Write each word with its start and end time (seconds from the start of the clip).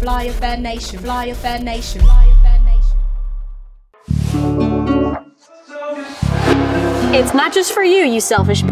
Fly 0.00 0.24
Affair 0.24 0.56
Nation, 0.56 0.98
Fly 1.00 1.26
Affair 1.26 1.60
Nation, 1.60 2.00
Fly 2.00 2.24
Affair 2.32 2.60
Nation. 2.64 2.96
It's 7.14 7.34
not 7.34 7.52
just 7.52 7.72
for 7.72 7.82
you, 7.82 8.04
you 8.06 8.20
selfish. 8.20 8.62
b- 8.62 8.68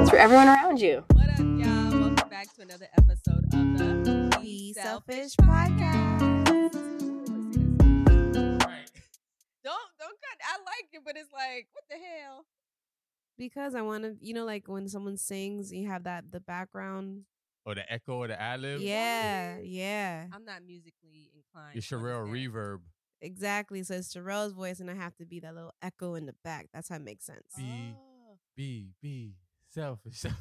It's 0.00 0.10
for 0.10 0.16
everyone 0.18 0.48
around 0.48 0.80
you. 0.80 1.02
What 1.14 1.28
up, 1.30 1.38
y'all? 1.38 2.00
Welcome 2.00 2.28
back 2.28 2.54
to 2.56 2.62
another 2.62 2.88
episode 2.98 3.44
of 3.54 3.78
the 3.78 4.38
Be 4.42 4.74
Selfish 4.74 5.34
podcast. 5.36 6.20
Don't 9.64 9.90
don't 9.98 10.18
cut. 10.20 10.38
I 10.44 10.58
like 10.66 10.88
it, 10.92 11.00
but 11.04 11.16
it's 11.16 11.32
like, 11.32 11.68
what 11.72 11.84
the 11.88 11.96
hell? 11.96 12.44
Because 13.38 13.74
I 13.74 13.80
want 13.80 14.04
to, 14.04 14.14
you 14.20 14.34
know, 14.34 14.44
like 14.44 14.68
when 14.68 14.88
someone 14.88 15.16
sings, 15.16 15.72
you 15.72 15.88
have 15.88 16.04
that 16.04 16.30
the 16.30 16.40
background. 16.40 17.22
Or 17.64 17.74
the 17.76 17.90
echo 17.92 18.14
or 18.16 18.28
the 18.28 18.40
ad 18.40 18.60
lib. 18.60 18.80
Yeah, 18.80 19.58
yeah, 19.62 20.26
I'm 20.32 20.44
not 20.44 20.62
musically 20.66 21.30
inclined. 21.34 21.74
Your 21.74 21.82
to 21.82 21.94
Sharrell 21.94 22.26
reverb. 22.28 22.78
exactly. 23.20 23.82
So 23.84 23.94
it's 23.94 24.12
Sharrell's 24.14 24.52
voice, 24.52 24.80
and 24.80 24.90
I 24.90 24.94
have 24.94 25.14
to 25.18 25.24
be 25.26 25.38
that 25.40 25.54
little 25.54 25.72
echo 25.80 26.14
in 26.16 26.26
the 26.26 26.34
back. 26.42 26.66
That's 26.74 26.88
how 26.88 26.96
it 26.96 27.02
makes 27.02 27.24
sense. 27.24 27.44
Be- 27.56 27.94
Oh, 27.96 28.38
Be 28.56 28.88
be 29.00 29.34
selfish. 29.70 30.22
podcast. 30.22 30.34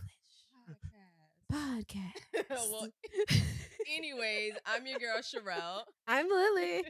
Podcast. 1.51 2.49
well, 2.49 2.87
anyways, 3.95 4.53
I'm 4.65 4.85
your 4.87 4.99
girl 4.99 5.17
Sharrell, 5.19 5.81
I'm 6.07 6.27
Lilly. 6.29 6.83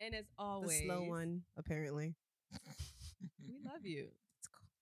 and 0.00 0.14
as 0.14 0.24
always, 0.38 0.68
the 0.70 0.74
always, 0.78 0.82
slow 0.86 1.02
one, 1.08 1.42
apparently. 1.56 2.14
We 3.46 3.56
love 3.64 3.84
you. 3.84 4.08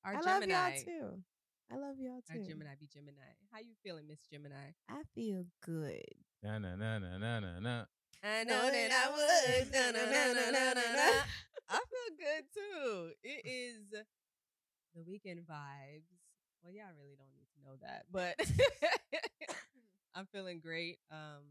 Our 0.05 0.17
I 0.17 0.21
love 0.21 0.47
y'all 0.47 0.73
too. 0.85 1.23
I 1.71 1.77
love 1.77 1.97
y'all 2.01 2.21
too. 2.27 2.39
Our 2.39 2.45
too. 2.45 2.49
Gemini 2.49 2.71
be 2.81 2.89
Gemini. 2.93 3.29
How 3.53 3.61
you 3.61 3.75
feeling, 3.85 4.07
Miss 4.09 4.21
Gemini? 4.31 4.73
I 4.89 5.03
feel 5.15 5.45
good. 5.65 6.03
na 6.43 6.59
na 6.59 6.77
na 6.77 6.99
na 6.99 7.19
na 7.19 7.41
na 7.41 7.59
na. 7.61 7.85
I 8.25 8.45
know 8.45 8.71
that 8.71 8.91
I 8.91 9.11
would. 9.11 9.73
Na, 9.73 9.91
na, 9.93 10.05
na, 10.11 10.33
na, 10.33 10.51
na, 10.51 10.73
na, 10.75 10.87
na. 10.97 11.11
I 11.69 11.79
feel 11.79 12.17
good 12.19 12.45
too. 12.55 13.11
It 13.23 13.43
is 13.45 14.05
the 14.95 15.03
weekend 15.07 15.41
vibes. 15.41 16.09
Well, 16.63 16.73
y'all 16.73 16.87
really 16.99 17.17
don't 17.17 17.35
need 17.37 17.47
to 17.55 17.61
know 17.65 17.77
that, 17.83 18.05
but 18.11 18.35
I'm 20.15 20.27
feeling 20.33 20.61
great. 20.61 20.99
Um, 21.13 21.45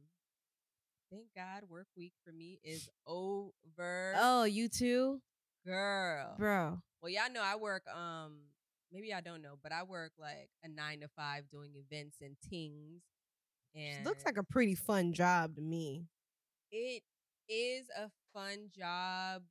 thank 1.12 1.28
God, 1.36 1.70
work 1.70 1.88
week 1.96 2.14
for 2.26 2.32
me 2.32 2.60
is 2.64 2.90
over. 3.06 4.16
Oh, 4.18 4.44
you 4.44 4.68
too, 4.68 5.22
girl, 5.66 6.36
bro. 6.38 6.82
Well, 7.02 7.12
y'all 7.12 7.32
know 7.32 7.44
I 7.44 7.56
work. 7.56 7.84
Um, 7.88 8.40
maybe 8.92 9.14
I 9.14 9.22
don't 9.22 9.42
know, 9.42 9.58
but 9.62 9.72
I 9.72 9.84
work 9.84 10.12
like 10.20 10.50
a 10.64 10.68
nine 10.68 11.02
to 11.02 11.08
five 11.16 11.50
doing 11.50 11.72
events 11.76 12.18
and 12.22 12.36
things. 12.50 13.02
And 13.76 14.06
Looks 14.06 14.26
like 14.26 14.38
a 14.38 14.44
pretty 14.44 14.76
fun 14.76 15.14
job 15.14 15.56
to 15.56 15.62
me. 15.62 16.08
it 16.72 17.04
is 17.50 17.88
a 17.98 18.10
fun 18.34 18.70
job, 18.78 19.44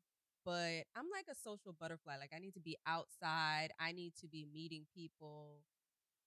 but 0.45 0.85
I'm 0.97 1.07
like 1.13 1.27
a 1.31 1.35
social 1.35 1.75
butterfly. 1.79 2.17
Like 2.19 2.33
I 2.35 2.39
need 2.39 2.55
to 2.55 2.61
be 2.61 2.77
outside. 2.87 3.69
I 3.81 3.93
need 3.93 4.15
to 4.21 4.29
be 4.29 4.47
meeting 4.53 4.87
people. 4.95 5.61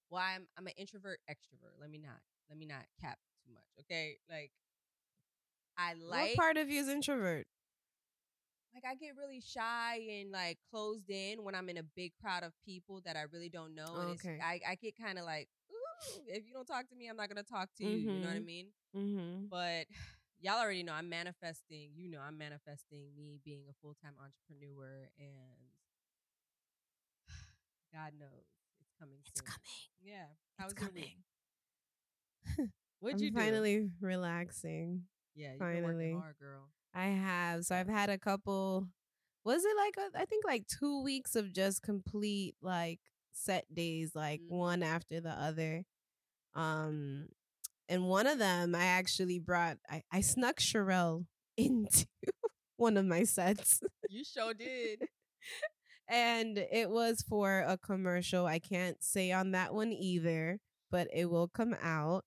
Well, 0.09 0.21
I'm 0.23 0.47
I'm 0.57 0.67
an 0.67 0.73
introvert 0.77 1.19
extrovert. 1.30 1.80
Let 1.80 1.89
me 1.89 1.97
not 1.99 2.19
let 2.49 2.57
me 2.57 2.65
not 2.65 2.83
cap 3.02 3.17
too 3.45 3.53
much. 3.53 3.65
Okay, 3.81 4.17
like 4.30 4.52
I 5.77 5.93
like 5.93 6.30
what 6.30 6.37
part 6.37 6.57
of 6.57 6.69
you 6.69 6.81
is 6.81 6.87
introvert? 6.89 7.47
Like 8.73 8.84
I 8.89 8.95
get 8.95 9.16
really 9.17 9.42
shy 9.42 10.00
and 10.20 10.31
like 10.31 10.58
closed 10.70 11.09
in 11.09 11.44
when 11.44 11.56
I'm 11.56 11.70
in 11.70 11.78
a 11.78 11.84
big 11.95 12.12
crowd 12.22 12.44
of 12.44 12.53
people 12.66 13.02
that 13.06 13.16
I 13.16 13.23
really 13.31 13.50
don't 13.50 13.73
know. 13.76 13.95
And 14.02 14.11
it's, 14.11 14.23
Okay. 14.26 14.39
I 14.42 14.59
I 14.67 14.76
get 14.76 14.95
kind 14.98 15.17
of 15.17 15.26
like, 15.26 15.48
ooh, 15.72 16.22
if 16.28 16.45
you 16.48 16.53
don't 16.53 16.66
talk 16.67 16.88
to 16.89 16.95
me, 16.95 17.08
I'm 17.08 17.17
not 17.17 17.30
gonna 17.30 17.44
talk 17.44 17.70
to 17.78 17.84
you. 17.84 17.98
You 18.14 18.20
know 18.22 18.28
what 18.28 18.36
I 18.36 18.39
Mhm. 18.39 18.45
mean? 18.45 18.67
Mm-hmm. 18.95 19.45
But 19.50 19.86
y'all 20.42 20.59
already 20.61 20.84
know 20.84 20.94
I'm 20.94 21.09
manifesting. 21.09 21.92
You 21.95 22.09
know 22.09 22.20
I'm 22.22 22.38
manifesting 22.38 23.09
me 23.17 23.39
being 23.44 23.64
a 23.70 23.73
full 23.81 23.95
time 24.03 24.14
entrepreneur, 24.22 25.10
and 25.17 25.60
God 27.93 28.14
knows 28.20 28.45
it's 28.80 28.92
coming. 28.99 29.20
It's 29.26 29.39
soon. 29.39 29.45
coming. 29.45 29.89
Yeah. 30.02 30.26
How 30.58 30.66
was 30.66 30.73
It's 30.73 30.82
your 30.82 30.92
week? 30.92 31.17
coming. 32.55 32.72
What'd 32.99 33.20
I'm 33.20 33.23
you 33.26 33.32
do? 33.32 33.38
finally 33.38 33.89
relaxing. 34.02 35.04
yeah, 35.36 35.52
you've 35.52 35.60
been 35.60 35.67
finally. 35.67 36.11
working 36.14 36.20
hard, 36.20 36.36
girl. 36.39 36.70
I 36.94 37.08
have. 37.08 37.66
So 37.66 37.76
I've 37.76 37.88
had 37.89 38.10
a 38.10 38.17
couple. 38.17 38.88
Was 39.45 39.64
it 39.66 39.76
like 39.77 39.95
a, 39.98 40.20
I 40.20 40.26
think 40.26 40.45
like 40.45 40.67
two 40.67 41.02
weeks 41.04 41.36
of 41.36 41.54
just 41.54 41.82
complete 41.82 42.55
like 42.61 43.00
set 43.33 43.66
days, 43.73 44.11
like 44.16 44.42
Mhm. 44.42 44.50
one 44.50 44.83
after 44.83 45.22
the 45.22 45.32
other. 45.32 45.83
Um, 46.55 47.30
and 47.89 48.08
one 48.08 48.28
of 48.28 48.39
them 48.39 48.76
I 48.76 48.86
actually 48.86 49.39
brought. 49.39 49.78
I 49.89 50.04
I 50.11 50.22
snuck 50.22 50.58
Sharrell 50.60 51.26
into 51.58 52.08
one 52.78 52.98
of 52.98 53.05
my 53.05 53.23
sets. 53.23 53.82
You 54.10 54.23
sure 54.26 54.54
did. 54.54 55.08
and 56.10 56.58
it 56.58 56.89
was 56.89 57.23
for 57.23 57.61
a 57.67 57.78
commercial. 57.78 58.45
I 58.45 58.60
can't 58.60 59.04
say 59.04 59.32
on 59.32 59.52
that 59.52 59.73
one 59.73 59.92
either, 59.94 60.60
but 60.92 61.08
it 61.14 61.26
will 61.30 61.48
come 61.49 61.76
out. 61.82 62.26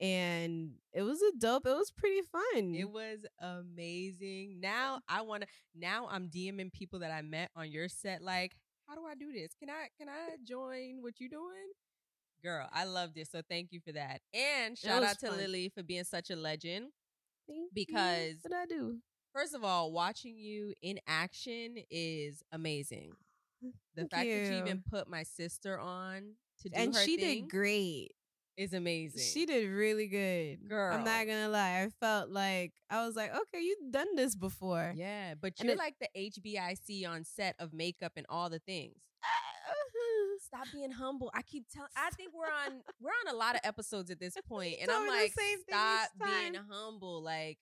And 0.00 0.72
it 0.94 1.02
was 1.02 1.20
a 1.22 1.32
dope. 1.38 1.66
It 1.66 1.76
was 1.76 1.90
pretty 1.90 2.22
fun. 2.22 2.74
It 2.74 2.88
was 2.90 3.26
amazing. 3.40 4.60
Now 4.60 5.00
I 5.08 5.22
want 5.22 5.42
to. 5.42 5.48
Now 5.74 6.08
I'm 6.10 6.28
DMing 6.28 6.72
people 6.72 7.00
that 7.00 7.10
I 7.10 7.22
met 7.22 7.50
on 7.56 7.70
your 7.70 7.88
set. 7.88 8.22
Like, 8.22 8.52
how 8.88 8.94
do 8.94 9.02
I 9.04 9.14
do 9.14 9.32
this? 9.32 9.52
Can 9.58 9.68
I 9.70 9.88
can 9.98 10.08
I 10.08 10.36
join 10.46 11.02
what 11.02 11.14
you're 11.18 11.28
doing? 11.28 11.72
Girl, 12.42 12.68
I 12.72 12.84
loved 12.84 13.16
it. 13.16 13.28
So 13.30 13.40
thank 13.48 13.72
you 13.72 13.80
for 13.84 13.92
that. 13.92 14.20
And 14.34 14.76
shout 14.76 15.02
out 15.02 15.18
to 15.20 15.28
fun. 15.28 15.36
Lilly 15.38 15.70
for 15.74 15.82
being 15.82 16.04
such 16.04 16.30
a 16.30 16.36
legend. 16.36 16.86
Thank 17.48 17.58
you. 17.58 17.68
because- 17.74 18.36
what 18.42 18.52
I 18.54 18.66
do? 18.66 18.98
First 19.34 19.54
of 19.54 19.64
all, 19.64 19.90
watching 19.90 20.38
you 20.38 20.74
in 20.80 21.00
action 21.08 21.76
is 21.90 22.42
amazing. 22.52 23.12
Ah, 23.64 23.68
the 23.96 24.02
Thank 24.02 24.10
fact 24.12 24.22
that 24.24 24.26
you 24.28 24.52
you. 24.52 24.58
even 24.58 24.84
put 24.88 25.08
my 25.08 25.24
sister 25.24 25.76
on 25.78 26.36
to 26.60 26.68
do 26.68 26.76
and 26.76 26.94
she 26.94 27.16
thing 27.16 27.40
did 27.42 27.50
great. 27.50 28.12
Is 28.56 28.72
amazing. 28.72 29.22
She 29.22 29.46
did 29.46 29.68
really 29.68 30.06
good. 30.06 30.68
Girl. 30.68 30.94
I'm 30.94 31.04
not 31.04 31.26
gonna 31.26 31.48
lie. 31.48 31.82
I 31.82 31.88
felt 32.00 32.30
like 32.30 32.72
I 32.90 33.04
was 33.06 33.16
like, 33.16 33.30
okay, 33.34 33.62
you've 33.62 33.90
done 33.90 34.14
this 34.16 34.34
before. 34.34 34.92
Yeah, 34.96 35.34
but 35.40 35.60
you're 35.62 35.72
it- 35.72 35.78
like 35.78 35.96
the 36.00 36.08
HBIC 36.16 37.08
on 37.08 37.24
set 37.24 37.56
of 37.58 37.72
makeup 37.72 38.12
and 38.16 38.26
all 38.28 38.48
the 38.50 38.60
things. 38.60 38.94
Stop 40.46 40.66
being 40.72 40.90
humble. 40.90 41.30
I 41.34 41.42
keep 41.42 41.64
telling. 41.72 41.88
I 41.96 42.10
think 42.10 42.30
we're 42.34 42.44
on 42.66 42.80
we're 43.00 43.10
on 43.26 43.34
a 43.34 43.36
lot 43.36 43.54
of 43.54 43.62
episodes 43.64 44.10
at 44.10 44.20
this 44.20 44.36
point, 44.48 44.76
and 44.80 44.90
I'm 44.90 45.08
like, 45.08 45.32
stop 45.68 46.08
being 46.22 46.54
humble. 46.70 47.22
Like, 47.22 47.58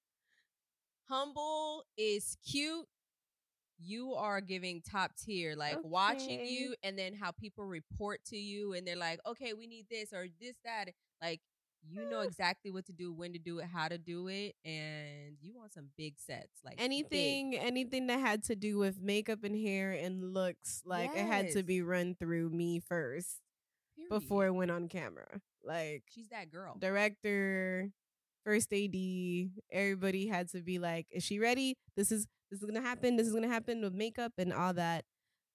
humble 1.08 1.84
is 1.97 2.36
cute. 2.48 2.86
You 3.84 4.15
are 4.15 4.41
giving 4.41 4.82
top 4.82 5.12
tier. 5.16 5.54
Like 5.56 5.78
watching 5.82 6.44
you, 6.47 6.75
and 6.82 6.98
then 6.98 7.15
how 7.15 7.32
people 7.32 7.65
report 7.65 8.20
to 8.26 8.37
you, 8.37 8.75
and 8.75 8.87
they're 8.87 8.97
like, 8.97 9.20
okay, 9.26 9.53
we 9.53 9.66
need 9.66 9.87
this 9.91 10.12
or 10.12 10.26
this 10.41 10.54
that. 10.65 10.91
Like, 11.20 11.41
you 11.88 12.09
know 12.09 12.20
exactly 12.20 12.70
what 12.70 12.87
to 12.87 12.93
do, 12.93 13.12
when 13.12 13.32
to 13.32 13.38
do 13.38 13.59
it, 13.59 13.66
how 13.66 13.88
to 13.88 13.98
do 13.98 14.28
it, 14.28 14.54
and 14.65 15.37
you 15.41 15.53
want 15.54 15.72
some 15.72 15.88
big 15.97 16.15
sets. 16.19 16.60
Like 16.65 16.76
big. 16.76 16.84
anything, 16.84 17.56
anything 17.56 18.06
that 18.06 18.20
had 18.20 18.44
to 18.44 18.54
do 18.54 18.78
with 18.78 19.00
makeup 19.00 19.43
and 19.43 19.56
hair 19.56 19.93
and 19.93 20.32
looks, 20.32 20.82
like 20.84 21.10
it 21.16 21.26
had 21.26 21.50
to 21.53 21.62
be 21.62 21.82
run 21.82 22.14
through 22.14 22.50
me 22.50 22.81
first 22.81 23.41
before 24.09 24.47
it 24.47 24.53
went 24.53 24.70
on 24.70 24.88
camera. 24.88 25.41
Like 25.64 26.04
she's 26.12 26.28
that 26.28 26.50
girl. 26.50 26.76
director, 26.78 27.91
first 28.44 28.72
AD, 28.72 28.94
everybody 29.70 30.26
had 30.26 30.48
to 30.50 30.62
be 30.62 30.78
like, 30.78 31.06
"Is 31.10 31.22
she 31.25 31.38
ready? 31.38 31.76
This 31.97 32.10
is 32.12 32.26
this 32.50 32.60
is 32.60 32.64
gonna 32.66 32.82
happen. 32.82 33.16
This 33.16 33.26
is 33.26 33.32
gonna 33.32 33.48
happen 33.48 33.80
with 33.82 33.94
makeup 33.94 34.32
and 34.38 34.53
all 34.53 34.75
that." 34.75 35.04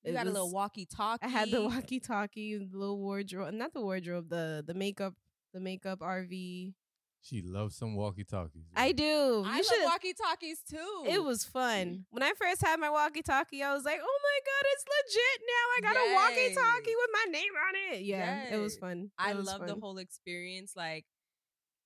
You 0.03 0.11
It 0.11 0.13
got 0.15 0.27
a 0.27 0.31
little 0.31 0.51
walkie 0.51 0.85
talkie. 0.85 1.25
I 1.25 1.29
had 1.29 1.51
the 1.51 1.61
walkie-talkie, 1.61 2.57
the 2.57 2.77
little 2.77 2.97
wardrobe, 2.99 3.53
not 3.53 3.73
the 3.73 3.81
wardrobe, 3.81 4.29
the 4.29 4.63
the 4.65 4.73
makeup, 4.73 5.15
the 5.53 5.59
makeup 5.59 5.99
RV. 5.99 6.73
She 7.21 7.41
loves 7.41 7.75
some 7.75 7.95
walkie 7.95 8.23
talkies. 8.23 8.63
I 8.75 8.93
do. 8.93 9.03
You 9.03 9.43
I 9.45 9.61
should. 9.61 9.79
love 9.79 9.91
walkie 9.91 10.13
talkies 10.13 10.61
too. 10.69 11.03
It 11.07 11.21
was 11.21 11.43
fun. 11.43 11.85
Mm. 11.87 12.03
When 12.11 12.23
I 12.23 12.31
first 12.39 12.61
had 12.61 12.79
my 12.79 12.89
walkie-talkie, 12.89 13.61
I 13.63 13.73
was 13.73 13.83
like, 13.83 13.99
"Oh 14.01 14.19
my 14.29 14.39
god, 14.45 14.63
it's 14.71 14.85
legit 14.95 15.41
now! 15.53 15.65
I 15.75 15.81
got 15.81 15.95
a 15.97 16.13
walkie-talkie 16.13 16.95
with 16.95 17.09
my 17.11 17.31
name 17.31 17.51
on 17.67 17.95
it." 17.95 18.01
Yeah, 18.05 18.53
it 18.53 18.57
was 18.57 18.77
fun. 18.77 19.11
I 19.17 19.31
It 19.31 19.37
was 19.37 19.47
love 19.47 19.67
the 19.67 19.75
whole 19.75 19.97
experience. 19.97 20.73
Like, 20.75 21.05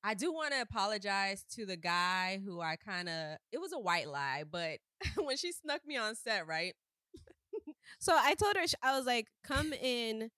I 0.04 0.14
do 0.14 0.34
want 0.34 0.54
to 0.54 0.62
apologize 0.62 1.46
to 1.56 1.66
the 1.66 1.78
guy 1.78 2.42
who 2.44 2.60
I 2.62 2.76
kind 2.76 3.08
of. 3.08 3.38
It 3.52 3.60
was 3.60 3.74
a 3.74 3.80
white 3.80 4.08
lie, 4.08 4.44
but 4.50 4.80
when 5.24 5.38
she 5.38 5.52
snuck 5.52 5.82
me 5.86 5.98
on 5.98 6.16
set, 6.16 6.48
right? 6.48 6.74
So 8.00 8.14
I 8.16 8.36
told 8.36 8.56
her, 8.56 8.64
I 8.82 8.98
was 8.98 9.06
like, 9.06 9.28
come 9.44 9.74
in. 9.74 10.30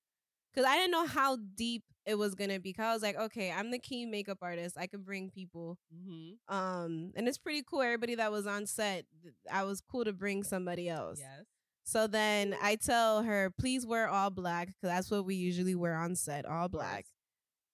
Cause 0.55 0.65
I 0.67 0.75
didn't 0.75 0.91
know 0.91 1.07
how 1.07 1.37
deep 1.55 1.81
it 2.05 2.15
was 2.15 2.35
gonna 2.35 2.59
be. 2.59 2.73
Cause 2.73 2.85
I 2.85 2.93
was 2.93 3.01
like, 3.01 3.15
okay, 3.15 3.51
I'm 3.51 3.71
the 3.71 3.79
key 3.79 4.05
makeup 4.05 4.37
artist. 4.41 4.77
I 4.77 4.85
could 4.85 5.03
bring 5.03 5.31
people. 5.31 5.79
Mm-hmm. 5.91 6.55
Um, 6.55 7.11
and 7.15 7.27
it's 7.27 7.39
pretty 7.39 7.63
cool. 7.67 7.81
Everybody 7.81 8.15
that 8.15 8.31
was 8.31 8.45
on 8.45 8.67
set, 8.67 9.05
I 9.51 9.63
was 9.63 9.81
cool 9.81 10.05
to 10.05 10.13
bring 10.13 10.43
somebody 10.43 10.89
else. 10.89 11.19
Yes. 11.19 11.45
So 11.85 12.05
then 12.05 12.55
I 12.61 12.75
tell 12.75 13.23
her, 13.23 13.51
please 13.59 13.85
wear 13.85 14.07
all 14.07 14.29
black, 14.29 14.67
because 14.67 14.89
that's 14.95 15.11
what 15.11 15.25
we 15.25 15.35
usually 15.35 15.75
wear 15.75 15.95
on 15.95 16.15
set, 16.15 16.45
all 16.45 16.69
black. 16.69 17.05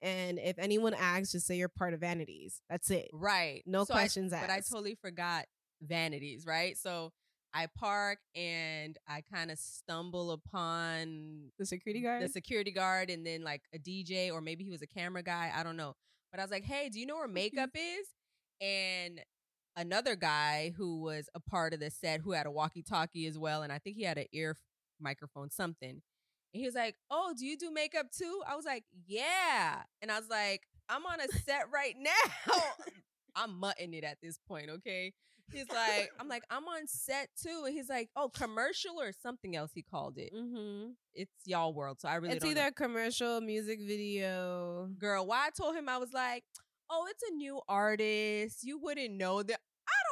And 0.01 0.39
if 0.39 0.57
anyone 0.59 0.93
asks, 0.93 1.33
just 1.33 1.45
say 1.47 1.57
you're 1.57 1.67
part 1.67 1.93
of 1.93 1.99
Vanities. 1.99 2.61
That's 2.69 2.89
it. 2.91 3.09
Right. 3.13 3.63
No 3.65 3.83
So 3.83 3.93
I- 3.93 3.97
questions 3.97 4.31
But 4.31 4.49
I 4.49 4.61
totally 4.61 4.95
forgot 4.95 5.45
vanities, 5.81 6.45
right? 6.45 6.77
So 6.77 7.11
I 7.53 7.67
park 7.67 8.19
and 8.35 8.97
I 9.07 9.21
kind 9.21 9.49
of 9.51 9.57
stumble 9.57 10.31
upon 10.31 11.51
The 11.57 11.65
security 11.65 12.01
guard. 12.01 12.21
the 12.23 12.29
security 12.29 12.71
guard 12.71 13.09
and 13.09 13.25
then 13.25 13.43
like 13.43 13.63
a 13.73 13.79
DJ 13.79 14.31
or 14.31 14.39
maybe 14.39 14.63
he 14.63 14.69
was 14.69 14.81
a 14.81 14.87
camera 14.87 15.23
guy. 15.23 15.51
I 15.53 15.63
don't 15.63 15.75
know. 15.77 15.95
But 16.31 16.39
I 16.39 16.43
was 16.43 16.51
like, 16.51 16.63
hey, 16.63 16.89
do 16.89 16.99
you 16.99 17.05
know 17.07 17.15
where 17.15 17.27
makeup 17.27 17.71
is? 17.73 18.07
And 18.61 19.21
another 19.75 20.15
guy 20.15 20.73
who 20.77 21.01
was 21.01 21.27
a 21.33 21.39
part 21.39 21.73
of 21.73 21.79
the 21.79 21.89
set 21.89 22.21
who 22.21 22.33
had 22.33 22.45
a 22.45 22.51
walkie 22.51 22.83
talkie 22.83 23.25
as 23.25 23.37
well. 23.37 23.63
And 23.63 23.73
I 23.73 23.79
think 23.79 23.95
he 23.97 24.03
had 24.03 24.17
an 24.19 24.27
ear 24.31 24.55
microphone, 24.99 25.49
something. 25.49 26.01
And 26.53 26.61
he 26.61 26.65
was 26.65 26.75
like, 26.75 26.95
oh, 27.11 27.33
do 27.37 27.45
you 27.45 27.57
do 27.57 27.71
makeup 27.71 28.07
too? 28.11 28.41
I 28.47 28.55
was 28.55 28.65
like, 28.65 28.83
yeah. 29.05 29.83
And 30.01 30.11
I 30.11 30.19
was 30.19 30.29
like, 30.29 30.61
I'm 30.87 31.05
on 31.05 31.19
a 31.21 31.27
set 31.45 31.65
right 31.73 31.95
now. 31.99 32.53
I'm 33.35 33.59
mutting 33.59 33.93
it 33.93 34.03
at 34.03 34.17
this 34.21 34.39
point, 34.47 34.69
okay? 34.69 35.13
He's 35.51 35.69
like, 35.69 36.11
I'm 36.19 36.27
like, 36.27 36.43
I'm 36.49 36.65
on 36.67 36.87
set 36.87 37.29
too. 37.41 37.63
And 37.65 37.73
he's 37.73 37.89
like, 37.89 38.09
oh, 38.15 38.29
commercial 38.29 38.99
or 39.01 39.11
something 39.11 39.55
else 39.55 39.71
he 39.73 39.81
called 39.81 40.17
it. 40.17 40.31
mm-hmm. 40.33 40.91
It's 41.13 41.31
y'all 41.45 41.73
world. 41.73 41.99
So 41.99 42.07
I 42.07 42.15
really 42.15 42.35
It's 42.35 42.45
either 42.45 42.65
know. 42.65 42.71
commercial, 42.71 43.41
music 43.41 43.79
video. 43.81 44.89
girl. 44.99 45.25
Why 45.25 45.47
I 45.47 45.49
told 45.49 45.75
him 45.75 45.89
I 45.89 45.97
was 45.97 46.13
like, 46.13 46.43
oh, 46.89 47.07
it's 47.09 47.23
a 47.29 47.33
new 47.33 47.61
artist. 47.67 48.63
You 48.63 48.77
wouldn't 48.79 49.13
know 49.15 49.41
that. 49.43 49.59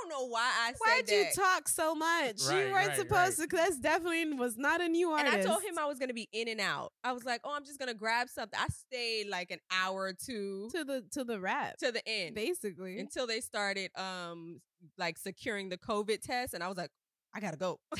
I 0.07 0.09
don't 0.09 0.21
know 0.21 0.27
why 0.27 0.49
I 0.59 0.71
said 0.71 0.77
Why'd 0.79 1.09
you 1.09 1.25
talk 1.35 1.67
so 1.67 1.95
much? 1.95 2.41
Right, 2.47 2.65
you 2.67 2.71
weren't 2.71 2.87
right, 2.87 2.95
supposed 2.95 3.39
right. 3.39 3.49
to. 3.49 3.55
That's 3.55 3.79
definitely 3.79 4.33
was 4.33 4.57
not 4.57 4.81
a 4.81 4.87
new 4.87 5.09
artist. 5.09 5.35
and. 5.35 5.43
I 5.43 5.49
told 5.49 5.63
him 5.63 5.77
I 5.79 5.85
was 5.85 5.99
gonna 5.99 6.13
be 6.13 6.29
in 6.31 6.47
and 6.47 6.59
out. 6.59 6.93
I 7.03 7.11
was 7.11 7.25
like, 7.25 7.41
oh, 7.43 7.53
I'm 7.55 7.65
just 7.65 7.79
gonna 7.79 7.93
grab 7.93 8.29
something. 8.29 8.59
I 8.59 8.67
stayed 8.67 9.27
like 9.27 9.51
an 9.51 9.59
hour 9.71 10.03
or 10.03 10.13
two 10.13 10.69
to 10.73 10.83
the 10.83 11.03
to 11.11 11.23
the 11.23 11.39
rap, 11.39 11.77
to 11.79 11.91
the 11.91 12.01
end 12.07 12.35
basically. 12.35 12.99
until 12.99 13.27
they 13.27 13.41
started 13.41 13.91
um 13.97 14.61
like 14.97 15.17
securing 15.17 15.69
the 15.69 15.77
COVID 15.77 16.21
test, 16.21 16.53
and 16.53 16.63
I 16.63 16.67
was 16.67 16.77
like, 16.77 16.91
I 17.33 17.39
gotta 17.39 17.57
go. 17.57 17.79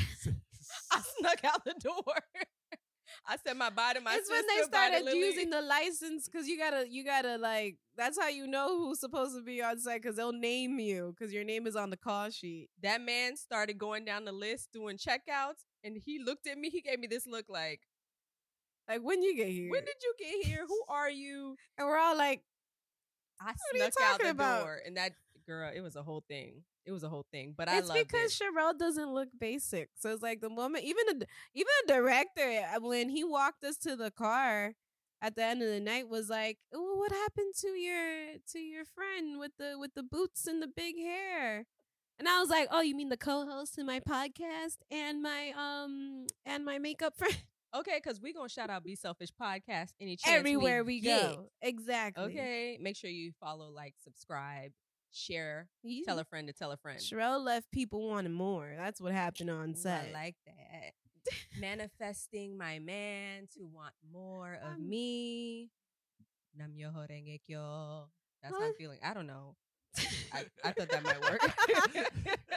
I 0.91 1.01
snuck 1.19 1.43
out 1.43 1.65
the 1.65 1.75
door. 1.79 2.43
I 3.29 3.35
said 3.45 3.57
my 3.57 3.69
body, 3.69 3.99
my 3.99 4.15
it's 4.15 4.29
when 4.29 4.41
they 4.47 4.55
sister, 4.55 4.71
body, 4.71 4.95
started 4.99 5.17
using 5.17 5.49
the 5.49 5.61
license 5.61 6.29
because 6.29 6.47
you 6.47 6.57
gotta 6.57 6.85
you 6.89 7.03
gotta 7.03 7.37
like 7.37 7.77
that's 7.97 8.17
how 8.19 8.29
you 8.29 8.47
know 8.47 8.77
who's 8.77 8.99
supposed 9.01 9.35
to 9.35 9.41
be 9.41 9.61
on 9.61 9.79
site 9.79 10.01
because 10.01 10.15
they'll 10.15 10.31
name 10.31 10.79
you 10.79 11.13
because 11.17 11.33
your 11.33 11.43
name 11.43 11.67
is 11.67 11.75
on 11.75 11.89
the 11.89 11.97
call 11.97 12.29
sheet. 12.29 12.69
that 12.81 13.01
man 13.01 13.35
started 13.35 13.77
going 13.77 14.05
down 14.05 14.23
the 14.23 14.31
list 14.31 14.69
doing 14.71 14.97
checkouts 14.97 15.65
and 15.83 15.97
he 16.05 16.19
looked 16.23 16.47
at 16.47 16.57
me 16.57 16.69
he 16.69 16.81
gave 16.81 16.99
me 16.99 17.07
this 17.07 17.27
look 17.27 17.45
like 17.49 17.81
Like 18.87 19.01
when 19.01 19.21
you 19.21 19.35
get 19.35 19.49
here, 19.49 19.71
when 19.71 19.83
did 19.83 19.95
you 20.01 20.13
get 20.17 20.45
here 20.47 20.65
who 20.67 20.81
are 20.89 21.09
you 21.09 21.57
and 21.77 21.85
we're 21.87 21.97
all 21.99 22.17
like, 22.17 22.43
i 23.41 23.53
snuck 23.75 23.93
out 24.03 24.21
the 24.21 24.29
about? 24.29 24.63
door 24.63 24.79
and 24.85 24.95
that 24.95 25.11
girl 25.45 25.69
it 25.75 25.81
was 25.81 25.95
a 25.97 26.03
whole 26.03 26.23
thing 26.29 26.63
it 26.87 26.91
was 26.91 27.03
a 27.03 27.09
whole 27.09 27.25
thing 27.31 27.53
but 27.55 27.67
i 27.67 27.77
it's 27.77 27.91
because 27.91 28.31
it 28.31 28.43
Sharrell 28.43 28.77
doesn't 28.77 29.13
look 29.13 29.29
basic. 29.39 29.89
So 29.99 30.11
it's 30.11 30.23
like 30.23 30.41
the 30.41 30.49
moment, 30.49 30.83
even 30.85 31.19
the 31.19 31.27
even 31.53 31.71
the 31.85 31.93
director 31.93 32.61
uh, 32.75 32.79
when 32.79 33.09
he 33.09 33.23
walked 33.23 33.63
us 33.63 33.77
to 33.79 33.95
the 33.95 34.11
car 34.11 34.73
at 35.21 35.35
the 35.35 35.43
end 35.43 35.61
of 35.61 35.69
the 35.69 35.79
night 35.79 36.07
was 36.07 36.29
like, 36.29 36.57
"Oh, 36.73 36.95
what 36.95 37.11
happened 37.11 37.53
to 37.61 37.69
your 37.69 38.37
to 38.51 38.59
your 38.59 38.85
friend 38.85 39.39
with 39.39 39.51
the 39.57 39.77
with 39.77 39.93
the 39.95 40.03
boots 40.03 40.47
and 40.47 40.61
the 40.61 40.67
big 40.67 40.97
hair?" 40.97 41.65
And 42.19 42.27
I 42.27 42.39
was 42.39 42.49
like, 42.49 42.67
"Oh, 42.71 42.81
you 42.81 42.95
mean 42.95 43.09
the 43.09 43.17
co-host 43.17 43.77
in 43.77 43.85
my 43.85 43.99
podcast 43.99 44.77
and 44.91 45.21
my 45.21 45.51
um 45.57 46.27
and 46.45 46.65
my 46.65 46.77
makeup 46.79 47.17
friend 47.17 47.37
okay 47.75 47.99
because 48.03 48.21
we're 48.21 48.33
gonna 48.33 48.49
shout 48.49 48.69
out 48.69 48.83
be 48.83 48.95
selfish 48.95 49.29
podcast 49.41 49.89
any 49.99 50.15
chance 50.15 50.37
everywhere 50.37 50.83
we, 50.83 50.99
get. 51.01 51.21
go." 51.21 51.49
Exactly. 51.61 52.23
okay 52.23 52.77
make 52.81 52.95
sure 52.95 53.09
you 53.09 53.31
follow 53.39 53.69
like 53.69 53.95
subscribe 54.03 54.71
share 55.17 55.67
You- 55.83 56.05
tell 56.05 56.19
a 56.19 56.23
friend 56.25 56.47
to 56.47 56.53
tell 56.53 56.71
a 56.71 56.77
friend 56.77 56.99
Sharrell 56.99 57.43
left 57.43 57.71
people 57.71 58.07
wanting 58.09 58.33
more. 58.33 58.73
That's 58.77 59.01
what 59.01 59.13
happened 59.13 59.49
on 59.49 59.71
Ooh, 59.71 59.75
set. 59.75 60.09
I 60.09 60.11
like 60.13 60.35
that. 60.45 60.93
Manifesting 61.59 62.57
my 62.57 62.79
man 62.79 63.47
to 63.57 63.65
want 63.65 63.93
more 64.11 64.53
of 64.63 64.73
Um, 64.75 64.89
me. 64.89 65.69
Nam 66.55 66.73
myoho 66.77 67.07
renge 67.09 67.39
kyo. 67.45 68.09
That's 68.41 68.55
how 68.55 68.63
I'm 68.63 68.73
feeling. 68.75 68.99
I 69.03 69.13
don't 69.13 69.27
know. 69.27 69.55
I, 70.33 70.45
I 70.63 70.71
thought 70.71 70.89
that 70.89 71.03
might 71.03 71.21
work. 71.21 71.41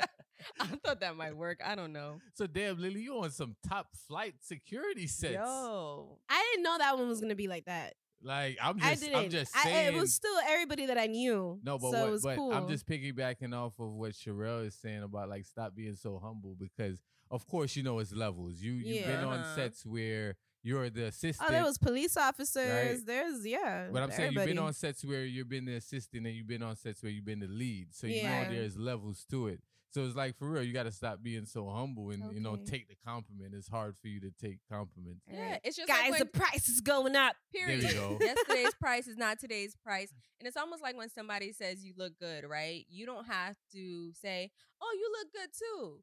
I 0.60 0.66
thought 0.84 1.00
that 1.00 1.16
might 1.16 1.36
work. 1.36 1.60
I 1.64 1.74
don't 1.74 1.92
know. 1.92 2.20
So 2.34 2.46
damn, 2.46 2.78
Lilly, 2.78 3.00
you 3.02 3.18
on 3.18 3.30
some 3.30 3.56
top 3.68 3.88
flight 4.08 4.34
security 4.40 5.06
sets. 5.06 5.34
Yo. 5.34 6.18
I 6.28 6.46
didn't 6.52 6.64
know 6.64 6.76
that 6.78 6.96
one 6.98 7.08
was 7.08 7.20
gonna 7.20 7.34
be 7.34 7.48
like 7.48 7.64
that. 7.66 7.94
Like 8.22 8.58
I'm 8.62 8.78
just, 8.78 8.90
I 8.90 8.94
didn't. 8.94 9.16
I'm 9.16 9.30
just 9.30 9.56
I- 9.56 9.62
saying. 9.64 9.94
it 9.94 9.98
was 9.98 10.14
still 10.14 10.34
everybody 10.48 10.86
that 10.86 10.98
I 10.98 11.06
knew. 11.06 11.58
no, 11.62 11.78
but 11.78 11.90
so 11.92 12.10
what, 12.12 12.22
but 12.22 12.36
cool. 12.36 12.52
I'm 12.52 12.68
just 12.68 12.86
piggybacking 12.86 13.54
off 13.54 13.72
of 13.78 13.92
what 13.92 14.12
Sharrell 14.12 14.66
is 14.66 14.74
saying 14.74 15.02
about 15.02 15.28
like 15.30 15.46
stop 15.46 15.74
being 15.74 15.96
so 15.96 16.18
humble 16.22 16.54
because 16.58 17.00
of 17.30 17.46
course 17.46 17.76
you 17.76 17.82
know 17.82 17.98
it's 17.98 18.12
levels. 18.12 18.60
You 18.60 18.72
you've 18.72 19.06
been 19.06 19.24
on 19.24 19.44
sets 19.54 19.86
where 19.86 20.36
you're 20.62 20.90
the 20.90 21.06
assistant. 21.06 21.48
Oh, 21.48 21.52
there 21.52 21.64
was 21.64 21.78
police 21.78 22.18
officers. 22.18 22.68
Right. 22.70 23.06
There's 23.06 23.46
yeah. 23.46 23.88
But 23.90 24.02
I'm 24.02 24.10
saying 24.10 24.32
you've 24.34 24.44
been 24.44 24.58
on 24.58 24.74
sets 24.74 25.02
where 25.04 25.24
you've 25.24 25.48
been 25.48 25.64
the 25.64 25.76
assistant 25.76 26.26
and 26.26 26.36
you've 26.36 26.46
been 26.48 26.62
on 26.62 26.76
sets 26.76 27.02
where 27.02 27.10
you've 27.10 27.24
been 27.24 27.40
the 27.40 27.48
lead. 27.48 27.88
So 27.94 28.06
you 28.06 28.16
Yeah. 28.16 28.42
know 28.44 28.50
there's 28.54 28.76
levels 28.76 29.24
to 29.30 29.46
it. 29.48 29.60
So 29.92 30.04
it's 30.04 30.14
like 30.14 30.38
for 30.38 30.48
real, 30.48 30.62
you 30.62 30.72
got 30.72 30.84
to 30.84 30.92
stop 30.92 31.20
being 31.20 31.46
so 31.46 31.68
humble 31.68 32.10
and 32.10 32.32
you 32.32 32.40
know 32.40 32.56
take 32.56 32.88
the 32.88 32.94
compliment. 33.04 33.54
It's 33.54 33.68
hard 33.68 33.96
for 34.00 34.06
you 34.06 34.20
to 34.20 34.30
take 34.40 34.58
compliments. 34.70 35.22
Yeah. 35.28 35.58
It's 35.64 35.76
just 35.76 35.88
guys. 35.88 36.10
like 36.10 36.20
the 36.20 36.28
when, 36.32 36.42
price 36.42 36.68
is 36.68 36.80
going 36.80 37.16
up. 37.16 37.34
period. 37.52 37.82
you 37.82 37.92
go. 37.92 38.16
Yesterday's 38.20 38.74
price 38.74 39.08
is 39.08 39.16
not 39.16 39.40
today's 39.40 39.74
price. 39.84 40.12
And 40.38 40.46
it's 40.46 40.56
almost 40.56 40.82
like 40.82 40.96
when 40.96 41.10
somebody 41.10 41.52
says 41.52 41.84
you 41.84 41.92
look 41.96 42.12
good, 42.20 42.44
right? 42.48 42.84
You 42.88 43.04
don't 43.04 43.26
have 43.26 43.56
to 43.72 44.12
say, 44.14 44.50
"Oh, 44.80 44.96
you 44.96 45.10
look 45.18 45.32
good 45.32 45.50
too." 45.58 46.00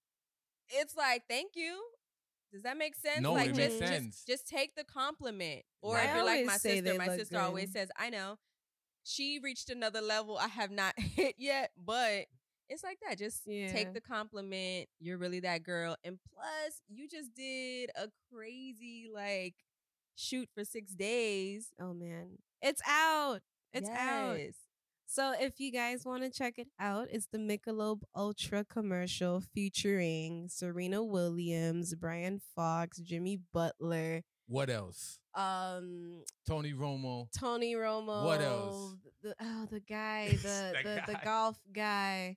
It's 0.69 0.95
like, 0.95 1.24
"Thank 1.30 1.51
you." 1.56 1.81
Does 2.51 2.63
that 2.63 2.78
make 2.78 2.95
sense? 2.95 3.22
No, 3.22 3.34
like 3.34 3.50
it 3.51 3.56
just, 3.56 3.60
makes 3.60 3.80
just- 3.80 3.94
sense. 3.94 4.24
Just, 4.28 4.48
take 4.48 4.75
the 4.75 4.84
compliment. 4.84 5.63
Or 5.81 5.95
Right. 5.95 6.10
if 6.10 6.16
you're 6.16 6.25
like 6.25 6.45
my 6.45 6.57
sister, 6.57 6.94
my 6.98 7.07
look 7.07 7.19
sister 7.19 7.39
always 7.39 7.72
says, 7.72 7.89
"I 7.98 8.10
know." 8.10 8.38
She 9.04 9.39
reached 9.42 9.69
another 9.69 10.01
level 10.01 10.38
I 10.38 10.50
have 10.50 10.69
not 10.72 10.94
hit 11.00 11.36
yet, 11.38 11.72
but 11.78 12.25
it's 12.69 12.83
like 12.83 12.99
that. 13.07 13.17
Just 13.17 13.41
Yeah. 13.45 13.71
take 13.71 13.93
the 13.93 14.01
compliment. 14.01 14.87
You're 14.99 15.17
really 15.17 15.39
that 15.41 15.63
girl. 15.63 15.95
And 16.03 16.19
plus, 16.33 16.81
you 16.87 17.07
just 17.07 17.33
did 17.33 17.89
a 17.95 18.09
crazy 18.33 19.07
like 19.13 19.55
shoot 20.15 20.49
for 20.53 20.63
6 20.65 20.93
days. 20.93 21.73
Oh 21.79 21.93
man, 21.93 22.37
it's 22.61 22.81
out. 22.87 23.41
It's 23.73 23.89
out. 23.89 24.37
So 25.09 25.33
if 25.39 25.59
you 25.59 25.71
guys 25.71 26.03
want 26.05 26.24
to 26.24 26.29
check 26.29 26.55
it 26.57 26.67
out, 26.79 27.07
it's 27.12 27.27
the 27.31 27.38
Michelob 27.38 28.01
Ultra 28.15 28.65
commercial 28.65 29.39
featuring 29.39 30.50
Serena 30.50 31.01
Williams, 31.03 31.95
Brian 31.95 32.41
Cox, 32.57 32.97
Jimmy 33.00 33.39
Butler, 33.53 34.24
What 34.47 34.69
else? 34.69 35.19
um, 35.33 36.24
Tony 36.47 36.74
Romo. 36.74 37.27
Tony 37.38 37.75
Romo. 37.75 38.25
What 38.25 38.41
else? 38.41 38.95
The, 39.21 39.36
oh, 39.39 39.67
the 39.71 39.79
guy, 39.79 40.29
the 40.43 40.74
the, 40.83 41.01
the 41.07 41.13
guy. 41.13 41.21
golf 41.24 41.57
guy. 41.71 42.36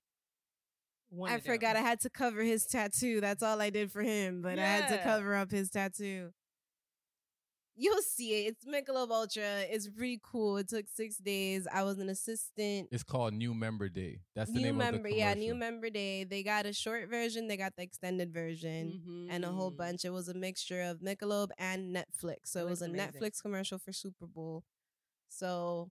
One 1.10 1.30
I 1.30 1.36
of 1.36 1.42
them. 1.44 1.52
forgot 1.54 1.76
I 1.76 1.80
had 1.80 2.00
to 2.00 2.10
cover 2.10 2.42
his 2.42 2.66
tattoo. 2.66 3.20
That's 3.20 3.42
all 3.42 3.60
I 3.60 3.70
did 3.70 3.90
for 3.92 4.02
him, 4.02 4.42
but 4.42 4.58
I 4.58 4.64
had 4.64 4.88
to 4.88 4.98
cover 5.02 5.34
up 5.34 5.50
his 5.50 5.68
tattoo. 5.70 6.32
You'll 7.76 8.02
see 8.02 8.44
it. 8.44 8.54
It's 8.54 8.66
Michelob 8.66 9.10
Ultra. 9.10 9.60
It's 9.62 9.88
pretty 9.88 10.20
cool. 10.22 10.58
It 10.58 10.68
took 10.68 10.84
six 10.86 11.16
days. 11.16 11.66
I 11.72 11.82
was 11.82 11.98
an 11.98 12.10
assistant. 12.10 12.88
It's 12.92 13.02
called 13.02 13.32
New 13.32 13.54
Member 13.54 13.88
Day. 13.88 14.20
That's 14.36 14.50
the 14.52 14.58
new 14.58 14.66
name 14.66 14.76
member, 14.76 15.08
of 15.08 15.14
the 15.14 15.18
yeah, 15.18 15.32
new 15.32 15.54
member 15.54 15.88
day. 15.88 16.24
They 16.24 16.42
got 16.42 16.66
a 16.66 16.74
short 16.74 17.08
version. 17.08 17.48
They 17.48 17.56
got 17.56 17.74
the 17.76 17.82
extended 17.82 18.34
version. 18.34 19.28
And 19.30 19.44
a 19.46 19.48
whole 19.48 19.70
Mhm. 19.72 19.76
bunch. 19.78 20.04
It 20.04 20.10
was 20.10 20.28
a 20.28 20.34
mixture 20.34 20.82
of 20.82 20.98
Michelob 21.00 21.50
and 21.58 21.96
Netflix. 21.96 22.46
So 22.48 22.60
It 22.60 22.66
it, 22.66 22.70
was 22.70 22.82
a 22.82 22.84
amazing. 22.84 23.12
Netflix 23.12 23.40
commercial 23.40 23.78
for 23.78 23.92
Super 23.92 24.26
Bowl. 24.26 24.62
So 25.28 25.90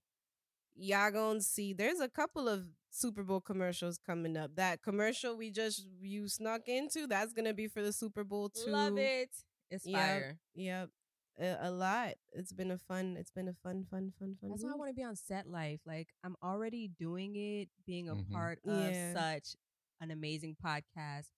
y'all 0.80 1.10
gonna 1.10 1.40
see. 1.40 1.72
There's 1.74 2.00
a 2.00 2.08
couple 2.08 2.48
of 2.48 2.64
Super 2.90 3.22
Bowl 3.22 3.40
commercials 3.40 3.98
coming 3.98 4.36
up. 4.36 4.56
That 4.56 4.82
commercial 4.82 5.36
we 5.36 5.50
just 5.50 5.86
you 6.00 6.28
snuck 6.28 6.62
into, 6.66 7.06
that's 7.06 7.32
gonna 7.32 7.54
be 7.54 7.68
for 7.68 7.82
the 7.82 7.92
Super 7.92 8.24
Bowl 8.24 8.48
too. 8.48 8.70
Love 8.70 8.98
it. 8.98 9.30
It's 9.70 9.86
Yep. 9.86 9.98
fire. 10.00 10.38
Yep. 10.54 10.90
A, 11.38 11.56
a 11.68 11.70
lot. 11.70 12.14
It's 12.32 12.52
been 12.52 12.70
a 12.70 12.78
fun. 12.78 13.16
It's 13.18 13.30
been 13.30 13.48
a 13.48 13.54
fun, 13.62 13.84
fun, 13.90 14.12
fun, 14.18 14.36
fun. 14.40 14.50
That's 14.50 14.64
why 14.64 14.72
I 14.72 14.76
want 14.76 14.90
to 14.90 14.94
be 14.94 15.04
on 15.04 15.16
set 15.16 15.46
life. 15.46 15.80
Like 15.86 16.08
I'm 16.24 16.36
already 16.42 16.88
doing 16.98 17.36
it, 17.36 17.68
being 17.86 18.08
a 18.08 18.14
Mhm. 18.16 18.30
part 18.32 18.58
of 18.66 18.90
Yeah. 18.92 19.14
such 19.14 19.54
an 20.00 20.10
amazing 20.10 20.56
podcast. 20.64 21.28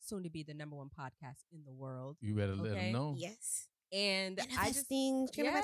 Soon 0.00 0.24
to 0.24 0.30
be 0.30 0.42
the 0.42 0.54
number 0.54 0.74
one 0.76 0.90
podcast 0.90 1.44
in 1.52 1.64
the 1.64 1.72
world. 1.72 2.16
You 2.20 2.34
better 2.34 2.56
let 2.56 2.72
Okay. 2.72 2.84
them 2.86 2.92
know. 2.92 3.14
Yes. 3.16 3.68
And 3.92 4.40
I 4.58 4.72
just 4.72 4.90
Manifesting. 4.90 5.28
yeah, 5.34 5.60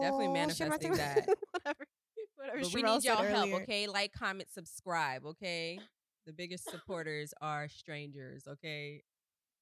definitely 0.00 0.28
manifesting 0.28 0.92
that. 0.94 1.28
Whatever. 1.64 1.86
Whatever. 2.36 2.60
but 2.62 2.74
we 2.74 2.82
need 2.82 3.04
y'all 3.04 3.22
help, 3.22 3.52
okay? 3.62 3.86
Like, 3.86 4.12
comment, 4.12 4.48
subscribe, 4.52 5.24
okay? 5.26 5.78
The 6.26 6.32
biggest 6.32 6.64
supporters 6.70 7.32
are 7.40 7.68
strangers, 7.68 8.44
okay? 8.48 9.02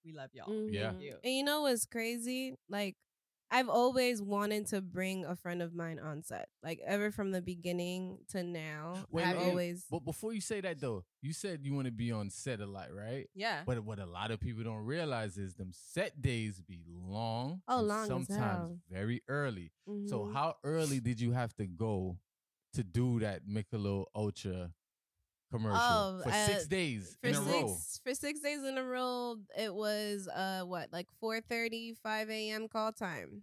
We 0.05 0.13
love 0.13 0.31
y'all. 0.33 0.53
Yeah. 0.71 0.93
Mhm. 0.93 1.03
you. 1.03 1.17
And 1.25 1.35
you 1.35 1.45
know 1.45 1.63
what's 1.63 1.85
crazy? 1.87 2.55
Like, 2.69 2.97
I've 3.51 3.69
always 3.69 4.23
wanted 4.23 4.67
to 4.69 4.81
bring 4.81 5.25
a 5.25 5.35
friend 5.35 5.61
of 5.61 5.75
mine 5.75 5.99
on 5.99 6.23
set, 6.23 6.49
like 6.63 6.81
ever 6.87 7.11
from 7.11 7.33
the 7.33 7.43
beginning 7.43 8.19
to 8.31 8.43
now. 8.43 9.05
Wait, 9.11 9.27
I've 9.27 9.37
wait, 9.37 9.49
always. 9.49 9.85
But 9.91 10.05
before 10.05 10.33
you 10.33 10.41
say 10.41 10.61
that 10.61 10.81
though, 10.81 11.05
you 11.21 11.33
said 11.33 11.61
you 11.65 11.75
want 11.75 11.87
to 11.87 11.93
be 11.93 12.13
on 12.13 12.31
set 12.31 12.61
a 12.61 12.67
lot, 12.67 12.93
right? 12.95 13.29
Yeah. 13.35 13.63
But 13.67 13.81
what 13.81 13.99
a 13.99 14.07
lot 14.07 14.31
of 14.31 14.41
people 14.41 14.63
don't 14.63 14.85
realize 14.85 15.37
is 15.37 15.55
them 15.55 15.73
set 15.73 16.23
days 16.23 16.61
be 16.61 16.85
long. 16.87 17.63
Oh, 17.67 17.81
long 17.81 18.07
sometimes 18.07 18.79
very 18.91 19.23
early. 19.29 19.73
So 20.07 20.21
Mhm. 20.21 20.33
how 20.33 20.57
early 20.63 21.01
did 21.01 21.21
you 21.21 21.33
have 21.33 21.55
to 21.57 21.67
go 21.67 22.19
to 22.75 22.85
do 22.85 23.19
that 23.21 23.47
Michelob 23.47 24.05
Ultra 24.15 24.73
commercial 25.51 25.79
Oh, 25.81 26.21
for 26.23 26.31
uh, 26.31 26.47
six 26.47 26.67
days 26.67 27.17
for 27.21 27.29
in 27.29 27.35
six 27.35 27.47
a 27.47 27.51
row? 27.51 27.77
for 28.05 28.15
six 28.15 28.41
days 28.41 28.65
in 28.65 28.79
a 28.79 28.85
row, 28.85 29.37
it 29.57 29.75
was 29.75 30.29
uh 30.35 30.63
what 30.63 30.93
like 30.93 31.07
4 31.21 31.41
5 31.49 32.31
a.m. 32.31 32.69
call 32.69 32.93
time. 32.93 33.43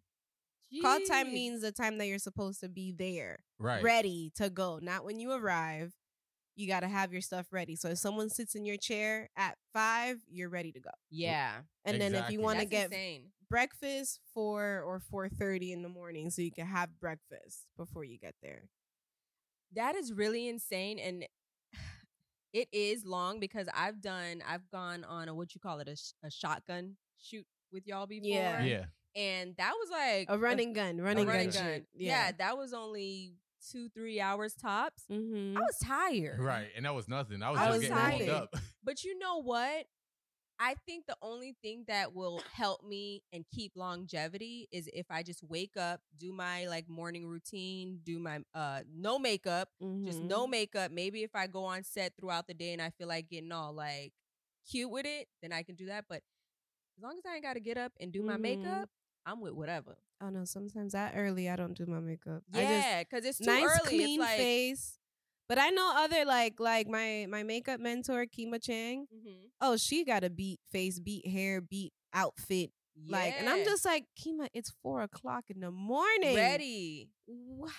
Call 0.81 0.99
time 1.01 1.33
means 1.33 1.61
the 1.61 1.71
time 1.71 1.97
that 1.97 2.07
you're 2.07 2.19
supposed 2.19 2.59
to 2.61 2.69
be 2.69 2.91
there, 2.91 3.39
Right. 3.59 3.81
ready 3.83 4.31
to 4.35 4.49
go. 4.49 4.79
Not 4.81 5.05
when 5.05 5.19
you 5.19 5.31
arrive. 5.31 5.93
You 6.55 6.67
got 6.67 6.79
to 6.81 6.87
have 6.87 7.11
your 7.13 7.21
stuff 7.21 7.47
ready. 7.51 7.75
So 7.75 7.89
if 7.89 7.99
someone 7.99 8.29
sits 8.29 8.55
in 8.55 8.65
your 8.65 8.77
chair 8.77 9.29
at 9.37 9.57
five, 9.73 10.17
you're 10.27 10.49
ready 10.49 10.71
to 10.71 10.79
go. 10.79 10.89
Yeah. 11.09 11.51
And 11.85 12.01
then 12.01 12.15
if 12.15 12.29
you 12.31 12.41
want 12.41 12.59
to 12.59 12.65
get 12.65 12.85
insane. 12.85 13.31
breakfast, 13.49 14.19
four 14.33 14.81
or 14.85 14.99
four 14.99 15.29
thirty 15.29 15.71
in 15.71 15.83
the 15.83 15.89
morning, 15.89 16.29
so 16.31 16.41
you 16.41 16.51
can 16.51 16.65
have 16.67 16.99
breakfast 16.99 17.65
before 17.77 18.03
you 18.03 18.17
get 18.17 18.35
there. 18.41 18.63
That 19.75 19.95
is 19.95 20.13
really 20.13 20.47
insane. 20.47 20.99
And 20.99 21.25
it 22.61 22.67
is 22.71 23.05
long 23.05 23.39
because 23.39 23.67
I've 23.75 24.01
done, 24.01 24.41
I've 24.47 24.69
gone 24.71 25.03
on 25.03 25.27
a 25.29 25.35
what 25.35 25.53
you 25.53 25.61
call 25.61 25.79
it, 25.79 25.87
a, 25.87 25.95
sh- 25.95 26.13
a 26.23 26.31
shotgun 26.31 26.95
shoot 27.19 27.45
with 27.71 27.85
y'all 27.87 28.07
before. 28.07 28.27
Yeah. 28.29 28.63
Yeah. 28.63 28.85
And 29.15 29.55
that 29.57 29.73
was 29.79 29.89
like 29.89 30.27
A 30.29 30.37
running 30.37 30.73
gun, 30.73 30.99
a 30.99 31.03
running, 31.03 31.27
running 31.27 31.49
gun, 31.49 31.63
gun. 31.63 31.73
shoot. 31.75 31.85
Yeah. 31.95 32.31
that 32.37 32.57
was 32.57 32.73
only 32.73 33.33
two, 33.71 33.89
three 33.89 34.21
hours 34.21 34.53
tops. 34.53 35.03
Mm-hmm. 35.11 35.57
I 35.57 35.61
was 35.61 35.77
tired. 35.83 36.39
Right. 36.39 36.67
And 36.75 36.85
that 36.85 36.93
was 36.95 37.07
nothing. 37.07 37.41
I 37.41 37.49
was 37.51 37.59
I 37.59 37.65
just 37.65 37.77
was 37.79 37.87
getting 37.87 37.97
warmed 37.97 38.19
tired. 38.27 38.29
up. 38.29 38.55
But 38.83 39.03
you 39.03 39.17
know 39.19 39.41
what? 39.41 39.85
I 40.59 40.75
think 40.85 41.05
the 41.07 41.17
only 41.21 41.55
thing 41.61 41.85
that 41.87 42.13
will 42.13 42.41
help 42.51 42.83
me 42.83 43.23
and 43.31 43.45
keep 43.53 43.73
longevity 43.75 44.67
is 44.71 44.89
if 44.93 45.05
I 45.09 45.23
just 45.23 45.43
wake 45.43 45.77
up, 45.77 46.01
do 46.17 46.31
my 46.33 46.67
like 46.67 46.89
morning 46.89 47.27
routine, 47.27 47.99
do 48.03 48.19
my 48.19 48.39
uh 48.53 48.81
no 48.93 49.19
makeup, 49.19 49.69
just 50.05 50.21
Mm-hmm. 50.21 50.27
no 50.27 50.47
makeup. 50.47 50.91
Maybe 50.91 51.23
if 51.23 51.35
I 51.35 51.47
go 51.47 51.63
on 51.65 51.83
set 51.83 52.13
throughout 52.17 52.47
the 52.47 52.53
day 52.53 52.73
and 52.73 52.81
I 52.81 52.89
feel 52.91 53.07
like 53.07 53.29
getting 53.29 53.51
all 53.51 53.73
like 53.73 54.13
cute 54.69 54.89
with 54.89 55.05
it, 55.05 55.27
then 55.41 55.51
I 55.53 55.63
can 55.63 55.75
do 55.75 55.87
that. 55.87 56.05
But 56.09 56.23
as 56.97 57.03
long 57.03 57.17
as 57.17 57.25
I 57.29 57.35
ain't 57.35 57.43
got 57.43 57.53
to 57.53 57.59
get 57.59 57.77
up 57.77 57.93
and 57.99 58.11
do 58.11 58.23
my 58.23 58.35
Mhm. 58.35 58.41
makeup, 58.41 58.89
I'm 59.25 59.41
with 59.41 59.53
whatever. 59.53 59.97
I 60.21 60.25
oh, 60.25 60.29
no, 60.29 60.45
sometimes 60.45 60.93
that 60.93 61.13
early 61.15 61.49
I 61.49 61.55
don't 61.55 61.73
do 61.77 61.85
my 61.85 61.99
makeup. 61.99 62.43
Yeah, 62.51 63.03
because 63.03 63.25
it's 63.25 63.39
too 63.39 63.45
nice 63.45 63.63
early. 63.63 63.97
clean 63.97 64.17
it's 64.17 64.17
like, 64.17 64.37
face. 64.37 64.99
But 65.49 65.57
I 65.57 65.69
know 65.69 65.93
other 65.95 66.25
like 66.25 66.59
like 66.59 66.87
my 66.87 67.25
my 67.29 67.43
makeup 67.43 67.79
mentor 67.79 68.25
Kima 68.25 68.61
Chang. 68.61 69.07
Mhm. 69.13 69.49
Oh, 69.61 69.77
she 69.77 70.03
got 70.03 70.23
a 70.23 70.29
beat 70.29 70.59
face, 70.71 70.99
beat 70.99 71.27
hair, 71.27 71.61
beat 71.61 71.93
outfit. 72.13 72.71
Like, 73.07 73.35
and 73.39 73.47
I'm 73.47 73.63
just 73.63 73.85
like 73.85 74.05
Kima. 74.19 74.47
It's 74.53 74.71
four 74.81 75.01
o'clock 75.03 75.45
in 75.49 75.59
the 75.59 75.71
morning. 75.71 76.35
ready. 76.35 77.09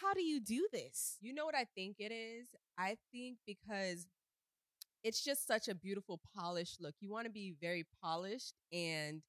How 0.00 0.14
do 0.14 0.22
you 0.22 0.40
do 0.40 0.68
this? 0.72 1.16
You 1.20 1.32
know 1.34 1.44
what 1.44 1.56
I 1.56 1.66
think 1.74 1.96
it 1.98 2.12
is? 2.12 2.46
I 2.78 2.96
think 3.12 3.38
because 3.46 4.06
it's 5.02 5.22
just 5.22 5.46
such 5.46 5.68
a 5.68 5.74
beautiful 5.74 6.20
polished 6.36 6.80
look. 6.80 6.94
You 7.00 7.10
want 7.10 7.24
to 7.26 7.30
be 7.32 7.54
very 7.60 7.84
polished 8.02 8.54
and 8.72 9.22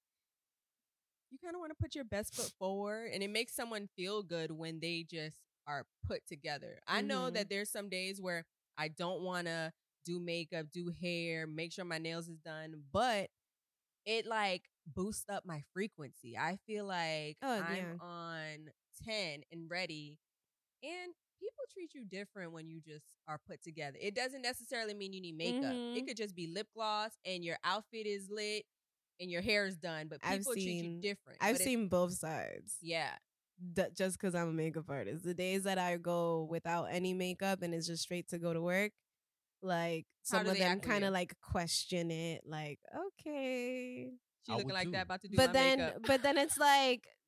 you 1.31 1.38
kind 1.43 1.55
of 1.55 1.60
want 1.60 1.72
to 1.72 1.75
put 1.81 1.96
your 1.96 2.03
best 2.05 2.36
foot 2.36 2.51
forward 2.60 3.12
and 3.13 3.22
it 3.24 3.29
makes 3.29 3.55
someone 3.55 3.88
feel 3.96 4.24
good 4.24 4.51
when 4.51 4.79
they 4.79 5.05
just 5.10 5.38
are 5.70 5.86
put 6.06 6.26
together. 6.28 6.80
I 6.88 7.02
know 7.02 7.30
that 7.30 7.50
there's 7.50 7.70
some 7.72 7.88
days 7.90 8.20
where 8.20 8.46
I 8.78 8.88
don't 8.90 9.22
want 9.22 9.48
to 9.48 9.72
do 10.06 10.20
makeup, 10.20 10.68
do 10.74 10.92
hair, 11.02 11.46
make 11.46 11.72
sure 11.72 11.86
my 11.86 12.00
nails 12.00 12.28
is 12.28 12.40
done, 12.40 12.74
but 12.92 13.30
it 14.06 14.26
like 14.26 14.64
boosts 14.96 15.26
up 15.30 15.46
my 15.46 15.62
frequency. 15.74 16.36
I 16.38 16.58
feel 16.66 16.86
like 16.86 17.38
Oh, 17.44 17.62
I'm 17.62 17.76
yeah. 17.76 18.06
on 18.06 18.70
10 19.06 19.44
and 19.52 19.70
ready 19.70 20.18
and 20.82 21.14
people 21.40 21.64
treat 21.74 21.94
you 21.94 22.04
different 22.06 22.52
when 22.54 22.68
you 22.70 22.82
just 22.82 23.06
are 23.28 23.40
put 23.48 23.62
together. 23.62 23.98
It 24.02 24.16
doesn't 24.16 24.42
necessarily 24.42 24.94
mean 24.94 25.14
you 25.14 25.22
need 25.22 25.38
makeup. 25.38 25.74
Mhm. 25.74 25.98
It 25.98 26.08
could 26.08 26.18
just 26.18 26.36
be 26.36 26.48
lip 26.48 26.68
gloss 26.74 27.12
and 27.26 27.44
your 27.46 27.58
outfit 27.64 28.08
is 28.08 28.30
lit 28.30 28.66
and 29.20 29.30
your 29.30 29.42
hair 29.42 29.66
is 29.66 29.78
done, 29.78 30.08
but 30.08 30.22
people 30.22 30.36
I've 30.38 30.46
treat 30.46 30.64
you 30.64 30.80
seen- 30.82 31.02
different. 31.02 31.38
I've 31.42 31.58
But 31.58 31.62
seen 31.64 31.88
both 31.90 32.14
sides. 32.14 32.78
yeah. 32.82 33.18
D- 33.74 33.84
just 33.98 34.20
because 34.20 34.36
I'm 34.36 34.50
a 34.50 34.54
makeup 34.54 34.86
artist. 34.89 35.24
The 35.24 35.34
days 35.34 35.63
that 35.63 35.78
I 35.78 35.98
go 35.98 36.48
without 36.50 36.86
any 36.86 37.13
makeup 37.13 37.62
and 37.62 37.74
it's 37.74 37.88
just 37.88 38.04
straight 38.04 38.28
to 38.30 38.39
go 38.39 38.54
to 38.54 38.62
work, 38.62 38.92
like 39.62 40.06
How 40.30 40.39
some 40.39 40.48
of 40.48 40.58
them 40.58 40.80
kind 40.82 41.04
of 41.04 41.13
like 41.13 41.34
question 41.42 42.12
it, 42.12 42.42
like 42.46 42.80
okay, 42.96 44.12
She 44.46 44.54
I 44.54 44.56
looking 44.56 44.74
like 44.74 44.88
too. 44.88 44.92
that 44.92 45.04
about 45.04 45.22
to 45.22 45.28
do 45.28 45.36
but 45.38 45.48
my 45.48 45.54
then 45.54 45.78
makeup. 45.78 46.01
but 46.06 46.22
then 46.22 46.38
it's 46.38 46.58
like 46.58 47.04
j- 47.04 47.19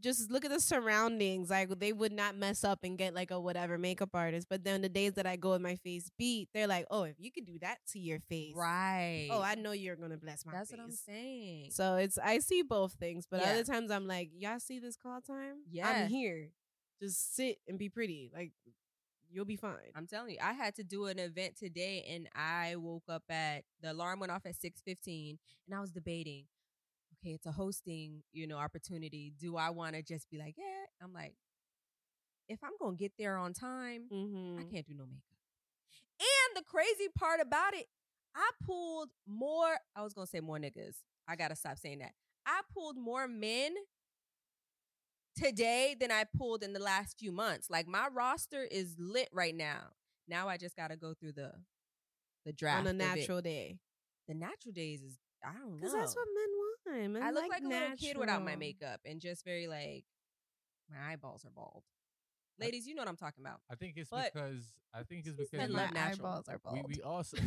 just 0.00 0.30
look 0.30 0.44
at 0.44 0.50
the 0.50 0.60
surroundings 0.60 1.50
like 1.50 1.68
they 1.78 1.92
would 1.92 2.12
not 2.12 2.34
mess 2.36 2.64
up 2.64 2.80
and 2.82 2.96
get 2.98 3.14
like 3.14 3.30
a 3.30 3.38
whatever 3.40 3.78
makeup 3.78 4.10
artist 4.14 4.46
but 4.50 4.64
then 4.64 4.80
the 4.82 4.88
days 4.88 5.12
that 5.14 5.26
i 5.26 5.36
go 5.36 5.50
with 5.50 5.60
my 5.60 5.76
face 5.76 6.10
beat 6.18 6.48
they're 6.54 6.66
like 6.66 6.86
oh 6.90 7.02
if 7.04 7.16
you 7.18 7.30
could 7.30 7.44
do 7.46 7.58
that 7.60 7.78
to 7.86 7.98
your 7.98 8.18
face 8.20 8.54
oh, 8.56 8.60
right. 8.60 9.28
oh 9.30 9.42
i 9.42 9.54
know 9.54 9.72
you're 9.72 9.96
gonna 9.96 10.16
bless 10.16 10.44
my 10.46 10.52
That's 10.52 10.70
face 10.70 10.78
what 10.78 10.84
I'm 10.84 10.92
saying. 10.92 11.70
so 11.70 11.96
it's 11.96 12.18
i 12.18 12.38
see 12.38 12.62
both 12.62 12.92
things 12.94 13.26
but 13.30 13.40
Yeah. 13.40 13.50
other 13.50 13.64
times 13.64 13.90
i'm 13.90 14.06
like 14.06 14.30
y'all 14.36 14.60
see 14.60 14.78
this 14.78 14.96
call 14.96 15.20
time 15.20 15.56
Yeah. 15.70 15.88
i'm 15.88 16.08
here 16.08 16.48
just 17.02 17.34
sit 17.34 17.58
and 17.68 17.78
be 17.78 17.88
pretty 17.88 18.30
like 18.34 18.52
you'll 19.32 19.44
be 19.44 19.56
fine 19.56 19.92
I'm 19.94 20.08
telling 20.08 20.32
you, 20.32 20.38
I 20.42 20.52
had 20.54 20.74
to 20.74 20.82
do 20.82 21.06
an 21.06 21.20
event 21.20 21.56
today 21.56 22.04
and 22.10 22.28
I 22.34 22.74
woke 22.76 23.04
up 23.08 23.22
at 23.30 23.62
the 23.80 23.92
alarm 23.92 24.18
went 24.18 24.32
off 24.32 24.44
at 24.44 24.56
6:15 24.56 25.38
and 25.68 25.74
I 25.76 25.80
was 25.80 25.92
debating, 25.92 26.46
okay, 27.20 27.34
it's 27.34 27.46
a 27.46 27.52
hosting, 27.52 28.22
you 28.32 28.46
know, 28.46 28.56
opportunity. 28.56 29.32
Do 29.38 29.56
I 29.56 29.70
want 29.70 29.94
to 29.94 30.02
just 30.02 30.30
be 30.30 30.38
like, 30.38 30.54
yeah? 30.56 30.64
I'm 31.02 31.12
like, 31.12 31.34
if 32.48 32.58
I'm 32.64 32.72
going 32.80 32.96
to 32.96 33.02
get 33.02 33.12
there 33.18 33.36
on 33.36 33.52
time, 33.52 34.04
mm-hmm. 34.12 34.58
I 34.60 34.64
can't 34.64 34.86
do 34.86 34.94
no 34.94 35.04
makeup. 35.04 35.22
And 36.20 36.56
the 36.56 36.64
crazy 36.68 37.08
part 37.16 37.40
about 37.40 37.74
it, 37.74 37.86
I 38.34 38.50
pulled 38.64 39.10
more, 39.26 39.76
I 39.96 40.02
was 40.02 40.12
going 40.12 40.26
to 40.26 40.30
say 40.30 40.40
more 40.40 40.58
niggas. 40.58 40.96
I 41.28 41.36
got 41.36 41.48
to 41.48 41.56
stop 41.56 41.78
saying 41.78 41.98
that. 42.00 42.12
I 42.46 42.60
pulled 42.74 42.96
more 42.96 43.28
men 43.28 43.74
today 45.36 45.96
than 45.98 46.10
I 46.10 46.24
pulled 46.36 46.62
in 46.62 46.72
the 46.72 46.80
last 46.80 47.18
few 47.18 47.32
months. 47.32 47.68
Like 47.70 47.86
my 47.86 48.08
roster 48.12 48.66
is 48.70 48.96
lit 48.98 49.28
right 49.32 49.54
now. 49.54 49.92
Now 50.28 50.48
I 50.48 50.56
just 50.56 50.76
got 50.76 50.88
to 50.88 50.96
go 50.96 51.14
through 51.14 51.32
the 51.32 51.52
the 52.46 52.52
draft 52.52 52.80
on 52.80 52.86
a 52.86 52.92
natural 52.94 53.42
day 53.42 53.78
The 54.26 54.34
natural 54.34 54.72
days 54.72 55.02
is 55.02 55.18
I 55.44 55.52
don't 55.52 55.72
know. 55.72 55.76
because 55.76 55.92
that's 55.92 56.16
what 56.16 56.26
men 56.34 56.59
want 56.90 57.12
men 57.12 57.22
I 57.22 57.30
look 57.30 57.42
like, 57.48 57.50
like, 57.50 57.62
a 57.62 57.68
little 57.68 57.96
kid 57.96 58.16
without 58.18 58.44
my 58.44 58.56
makeup 58.56 59.00
and 59.04 59.20
just 59.20 59.44
very 59.44 59.66
like 59.66 60.04
my 60.90 61.12
eyeballs 61.12 61.44
are 61.44 61.50
bald. 61.50 61.84
Ladies, 62.58 62.86
you 62.86 62.94
know 62.94 63.02
what 63.02 63.08
I'm 63.08 63.16
talking 63.16 63.44
about. 63.44 63.60
I 63.70 63.74
think 63.74 63.94
it's 63.96 64.10
But- 64.10 64.32
because 64.34 64.64
I 64.92 65.02
think 65.04 65.26
it's 65.26 65.36
because 65.36 65.50
said 65.50 65.68
we, 65.68 65.74
love 65.76 65.94
my 65.94 66.00
natural. 66.00 66.26
eyeballs 66.26 66.48
are 66.48 66.58
bald 66.58 66.86
we 66.88 67.02
also 67.02 67.36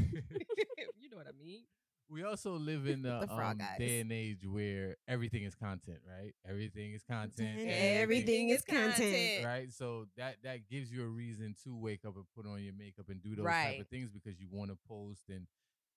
you 0.99 1.09
know 1.09 1.17
what 1.17 1.27
I 1.27 1.33
mean? 1.37 1.63
we 2.09 2.23
also 2.23 2.53
live 2.53 2.85
in 2.87 3.05
a 3.05 3.25
The 3.27 3.33
um, 3.33 3.57
day 3.79 3.99
and 4.01 4.11
age 4.11 4.45
where 4.45 4.97
everything 5.07 5.43
is 5.43 5.55
content, 5.55 5.99
right? 6.07 6.33
Everything 6.47 6.93
is 6.93 7.03
content. 7.03 7.59
And 7.59 7.69
and 7.69 7.97
everything 7.97 8.49
is 8.49 8.61
content. 8.61 9.45
right? 9.45 9.71
So 9.71 10.05
that 10.17 10.37
that 10.43 10.69
gives 10.69 10.91
you 10.91 11.03
a 11.03 11.07
reason 11.07 11.55
to 11.63 11.75
wake 11.75 12.05
up 12.05 12.15
and 12.15 12.25
put 12.35 12.45
on 12.45 12.61
your 12.63 12.73
makeup 12.73 13.09
and 13.09 13.21
do 13.21 13.35
those 13.35 13.45
type 13.45 13.81
of 13.81 13.87
things 13.87 14.09
because 14.11 14.39
you 14.39 14.47
want 14.51 14.69
to 14.71 14.77
post 14.87 15.23
and 15.29 15.47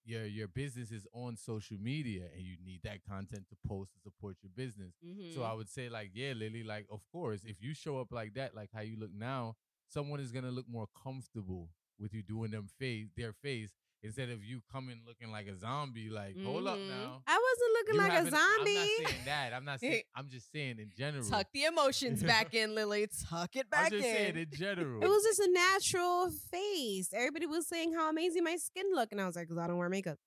your 0.07 0.25
your 0.25 0.49
business 0.49 0.91
is 0.91 1.07
on 1.13 1.37
social 1.37 1.77
media 1.79 2.23
and 2.35 2.45
you 2.45 2.57
need 2.65 2.81
that 2.85 3.05
content 3.09 3.45
to 3.49 3.57
post 3.67 3.93
to 3.95 4.01
support 4.01 4.37
your 4.43 4.51
business. 4.57 4.95
Mm-hmm. 5.05 5.35
So 5.35 5.43
I 5.43 5.53
would 5.53 5.69
say 5.69 5.89
like, 5.89 6.11
yeah, 6.15 6.33
Lilly, 6.35 6.63
like 6.63 6.87
of 6.91 7.01
course, 7.13 7.43
if 7.45 7.57
you 7.61 7.75
show 7.75 7.99
up 7.99 8.13
like 8.13 8.35
that, 8.35 8.55
like 8.55 8.71
how 8.73 8.81
you 8.81 8.97
look 8.99 9.13
now, 9.13 9.57
someone 9.89 10.21
is 10.21 10.33
gonna 10.33 10.51
look 10.51 10.69
more 10.69 10.87
comfortable 11.03 11.71
with 11.99 12.15
you 12.15 12.23
doing 12.23 12.51
them 12.51 12.69
face 12.79 13.07
their 13.17 13.33
face 13.33 13.73
instead 14.07 14.31
of 14.31 14.43
you 14.43 14.63
coming 14.73 15.01
looking 15.07 15.31
like 15.31 15.47
a 15.47 15.57
zombie. 15.59 16.09
Like, 16.09 16.37
hold 16.43 16.67
up 16.67 16.79
Mhm. 16.79 16.89
now. 16.89 17.23
I 17.27 17.39
wasn't 17.39 17.73
looking 17.75 17.95
You 17.95 18.01
like 18.01 18.13
a 18.27 18.31
zombie. 18.31 18.79
I'm 18.79 19.03
not 19.03 19.09
saying 19.11 19.25
that. 19.27 19.53
I'm 19.53 19.65
not 19.65 19.81
saying. 19.81 20.03
I'm 20.15 20.29
just 20.31 20.51
saying 20.53 20.79
in 20.79 20.91
general. 20.97 21.29
Tuck 21.29 21.47
the 21.53 21.65
emotions 21.65 22.23
back 22.23 22.55
in, 22.55 22.75
Lilly. 22.75 23.07
Tuck 23.29 23.55
it 23.57 23.69
back 23.69 23.87
I'm 23.87 23.91
just 23.91 24.05
in. 24.07 24.15
saying 24.15 24.37
in 24.37 24.49
general. 24.53 25.03
It 25.03 25.09
was 25.09 25.23
just 25.25 25.41
a 25.41 25.51
natural 25.53 26.31
face. 26.51 27.13
Everybody 27.13 27.47
was 27.47 27.69
saying 27.69 27.93
how 27.93 28.09
amazing 28.09 28.45
my 28.45 28.57
skin 28.57 28.87
looked, 28.95 29.13
and 29.13 29.21
I 29.21 29.27
was 29.27 29.37
like, 29.37 29.49
"Cause 29.49 29.59
I 29.59 29.67
don't 29.67 29.77
wear 29.77 29.89
makeup." 29.89 30.19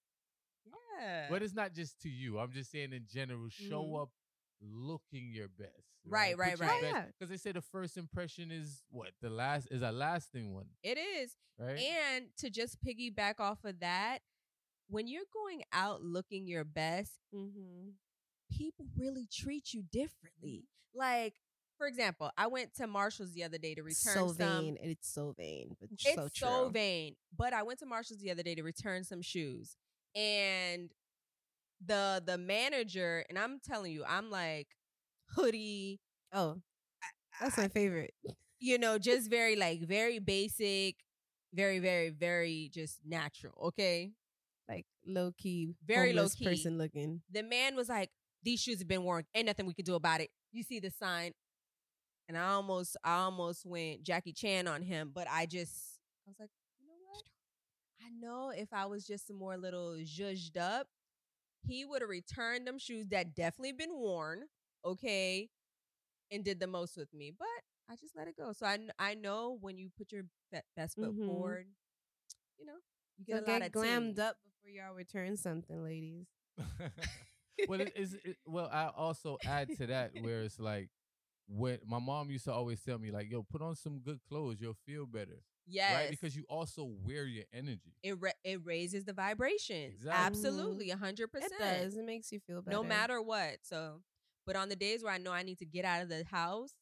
yeah. 0.99 1.27
But 1.29 1.41
it's 1.43 1.53
not 1.53 1.73
just 1.73 1.99
to 2.01 2.09
you. 2.09 2.39
I'm 2.39 2.51
just 2.51 2.71
saying 2.71 2.93
in 2.93 3.05
general, 3.07 3.47
show 3.49 3.83
Mhm. 3.83 4.01
up 4.03 4.09
looking 4.61 5.31
your 5.31 5.47
best. 5.47 5.71
Right, 6.09 6.37
right, 6.37 6.51
Put 6.51 6.59
your 6.59 6.67
right. 6.69 6.83
Yeah. 6.83 7.05
Because 7.07 7.29
they 7.29 7.37
say 7.37 7.51
the 7.51 7.61
first 7.61 7.97
impression 7.97 8.51
is 8.51 8.83
what 8.89 9.11
the 9.21 9.29
last 9.29 9.67
is 9.71 9.81
a 9.81 9.91
lasting 9.91 10.53
one, 10.53 10.67
It 10.83 10.97
is. 10.97 11.35
right? 11.57 11.77
And 11.79 12.25
to 12.39 12.49
just 12.49 12.77
piggyback 12.83 13.39
off 13.39 13.63
of 13.65 13.79
that, 13.79 14.19
when 14.89 15.07
you're 15.07 15.23
going 15.33 15.63
out 15.73 16.01
looking 16.01 16.47
your 16.47 16.63
best, 16.63 17.11
Mm-hmm. 17.35 17.89
people 18.51 18.85
really 18.97 19.27
treat 19.31 19.73
you 19.73 19.83
differently. 19.91 20.65
Like, 20.95 21.35
for 21.77 21.85
example, 21.87 22.31
I 22.37 22.47
went 22.47 22.73
to 22.75 22.87
Marshall's 22.87 23.33
the 23.33 23.43
other 23.43 23.57
day 23.59 23.75
to 23.75 23.83
return 23.83 24.13
so 24.13 24.27
some. 24.29 24.35
vain. 24.35 24.77
It's 24.81 25.13
so 25.13 25.33
vain, 25.37 25.75
but 25.79 25.89
It's 25.91 26.15
so 26.15 26.27
so, 26.33 26.69
vain. 26.69 27.15
But 27.37 27.53
I 27.53 27.63
went 27.63 27.79
to 27.79 27.85
Marshall's 27.85 28.19
the 28.19 28.31
other 28.31 28.43
day 28.43 28.55
to 28.55 28.63
return 28.63 29.03
some 29.03 29.21
shoes, 29.21 29.77
and 30.15 30.89
the 31.85 32.21
the 32.25 32.37
manager 32.37 33.23
and 33.29 33.37
I'm 33.39 33.59
telling 33.59 33.93
you, 33.93 34.03
I'm 34.05 34.29
like 34.29 34.67
hoodie, 35.35 35.99
Oh, 36.33 36.61
that's 37.41 37.57
my 37.57 37.67
favorite. 37.69 38.13
you 38.59 38.77
know, 38.77 38.97
just 38.97 39.29
very 39.29 39.55
like 39.55 39.81
very 39.81 40.19
basic, 40.19 40.95
very 41.53 41.79
very 41.79 42.09
very 42.09 42.69
just 42.73 42.99
natural. 43.05 43.53
Okay, 43.69 44.11
Like 44.69 44.85
low 45.05 45.31
key, 45.37 45.75
Very 45.85 46.13
low-key. 46.13 46.45
person 46.45 46.77
looking. 46.77 47.21
the 47.31 47.43
man 47.43 47.75
was 47.75 47.89
like, 47.89 48.09
"These 48.43 48.61
shoes 48.61 48.79
have 48.79 48.87
been 48.87 49.03
worn. 49.03 49.25
Ain't 49.35 49.47
nothing 49.47 49.65
we 49.65 49.73
can 49.73 49.85
do 49.85 49.95
about 49.95 50.21
it. 50.21 50.29
You 50.51 50.63
see 50.63 50.79
the 50.79 50.91
sign." 50.91 51.33
And 52.27 52.37
I 52.37 52.49
almost, 52.49 52.95
I 53.03 53.15
almost 53.21 53.65
went 53.65 54.03
Jackie 54.03 54.33
Chan 54.33 54.67
on 54.67 54.83
him, 54.83 55.11
but 55.13 55.27
I 55.29 55.45
just, 55.47 55.99
I 56.27 56.29
was 56.29 56.37
like, 56.39 56.51
you 56.79 56.85
know 56.87 56.93
what? 57.09 57.23
I 58.01 58.09
know 58.21 58.51
if 58.51 58.71
I 58.71 58.85
was 58.85 59.05
just 59.07 59.27
some 59.27 59.37
more 59.37 59.57
little 59.57 59.95
zhuzhed 60.03 60.55
up, 60.57 60.87
he 61.65 61.85
would 61.85 62.01
have 62.01 62.09
returned 62.09 62.67
them 62.67 62.77
shoes 62.77 63.07
that 63.09 63.33
definitely 63.35 63.71
been 63.73 63.93
worn, 63.95 64.43
okay, 64.85 65.49
and 66.31 66.43
did 66.43 66.59
the 66.59 66.67
most 66.67 66.97
with 66.97 67.13
me. 67.13 67.31
But 67.37 67.47
I 67.89 67.95
just 67.95 68.15
let 68.15 68.27
it 68.27 68.37
go. 68.37 68.53
So 68.53 68.65
I, 68.65 68.77
I 68.99 69.15
know 69.15 69.57
when 69.61 69.77
you 69.77 69.89
put 69.97 70.11
your 70.11 70.23
be- 70.51 70.59
best 70.75 70.97
foot 70.99 71.15
Mhm. 71.15 71.25
forward, 71.25 71.67
you 72.57 72.65
know, 72.65 72.79
you 73.17 73.25
So 73.29 73.37
get 73.37 73.43
a 73.43 73.45
lot 73.45 73.61
get 73.61 73.61
of 73.61 73.71
glammed 73.71 74.17
tings. 74.17 74.19
up 74.19 74.37
before 74.43 74.69
y'all 74.69 74.93
return 74.95 75.37
something, 75.37 75.83
ladies. 75.83 76.27
well, 77.65 77.81
it 77.81 77.91
is. 77.95 78.15
It, 78.23 78.37
well, 78.45 78.69
I 78.71 78.89
also 78.95 79.39
add 79.45 79.71
to 79.77 79.87
that 79.87 80.11
where 80.15 80.41
it's 80.41 80.59
like 80.59 80.89
when 81.47 81.79
my 81.85 81.99
mom 81.99 82.29
used 82.29 82.45
to 82.45 82.53
always 82.53 82.81
tell 82.81 82.97
me 82.99 83.11
like, 83.11 83.29
"Yo, 83.29 83.43
put 83.43 83.61
on 83.61 83.75
some 83.75 83.99
good 83.99 84.19
clothes. 84.29 84.57
You'll 84.59 84.77
feel 84.85 85.05
better." 85.05 85.43
Yes, 85.67 85.93
Right? 85.93 86.09
Because 86.09 86.35
you 86.35 86.45
also 86.49 86.83
wear 87.05 87.25
your 87.25 87.45
energy. 87.53 87.95
it 88.03 88.13
ra- 88.19 88.31
it 88.43 88.59
raises 88.65 89.05
the 89.05 89.13
vibration. 89.13 89.91
Exactly. 89.93 90.11
Absolutely, 90.11 90.89
a 90.91 90.97
hundred 90.97 91.27
It 91.39 91.51
percent. 91.57 91.57
does. 91.57 91.95
It 91.95 92.05
makes 92.05 92.31
you 92.31 92.39
feel 92.39 92.61
better. 92.61 92.71
no 92.71 92.83
matter 92.83 93.21
what. 93.21 93.57
So, 93.63 94.01
but 94.49 94.55
on 94.55 94.67
the 94.67 94.75
days 94.75 95.03
where 95.03 95.13
I 95.13 95.19
know 95.19 95.31
I 95.31 95.43
need 95.43 95.59
to 95.59 95.65
get 95.65 95.85
out 95.85 96.01
of 96.01 96.09
the 96.09 96.23
house, 96.23 96.73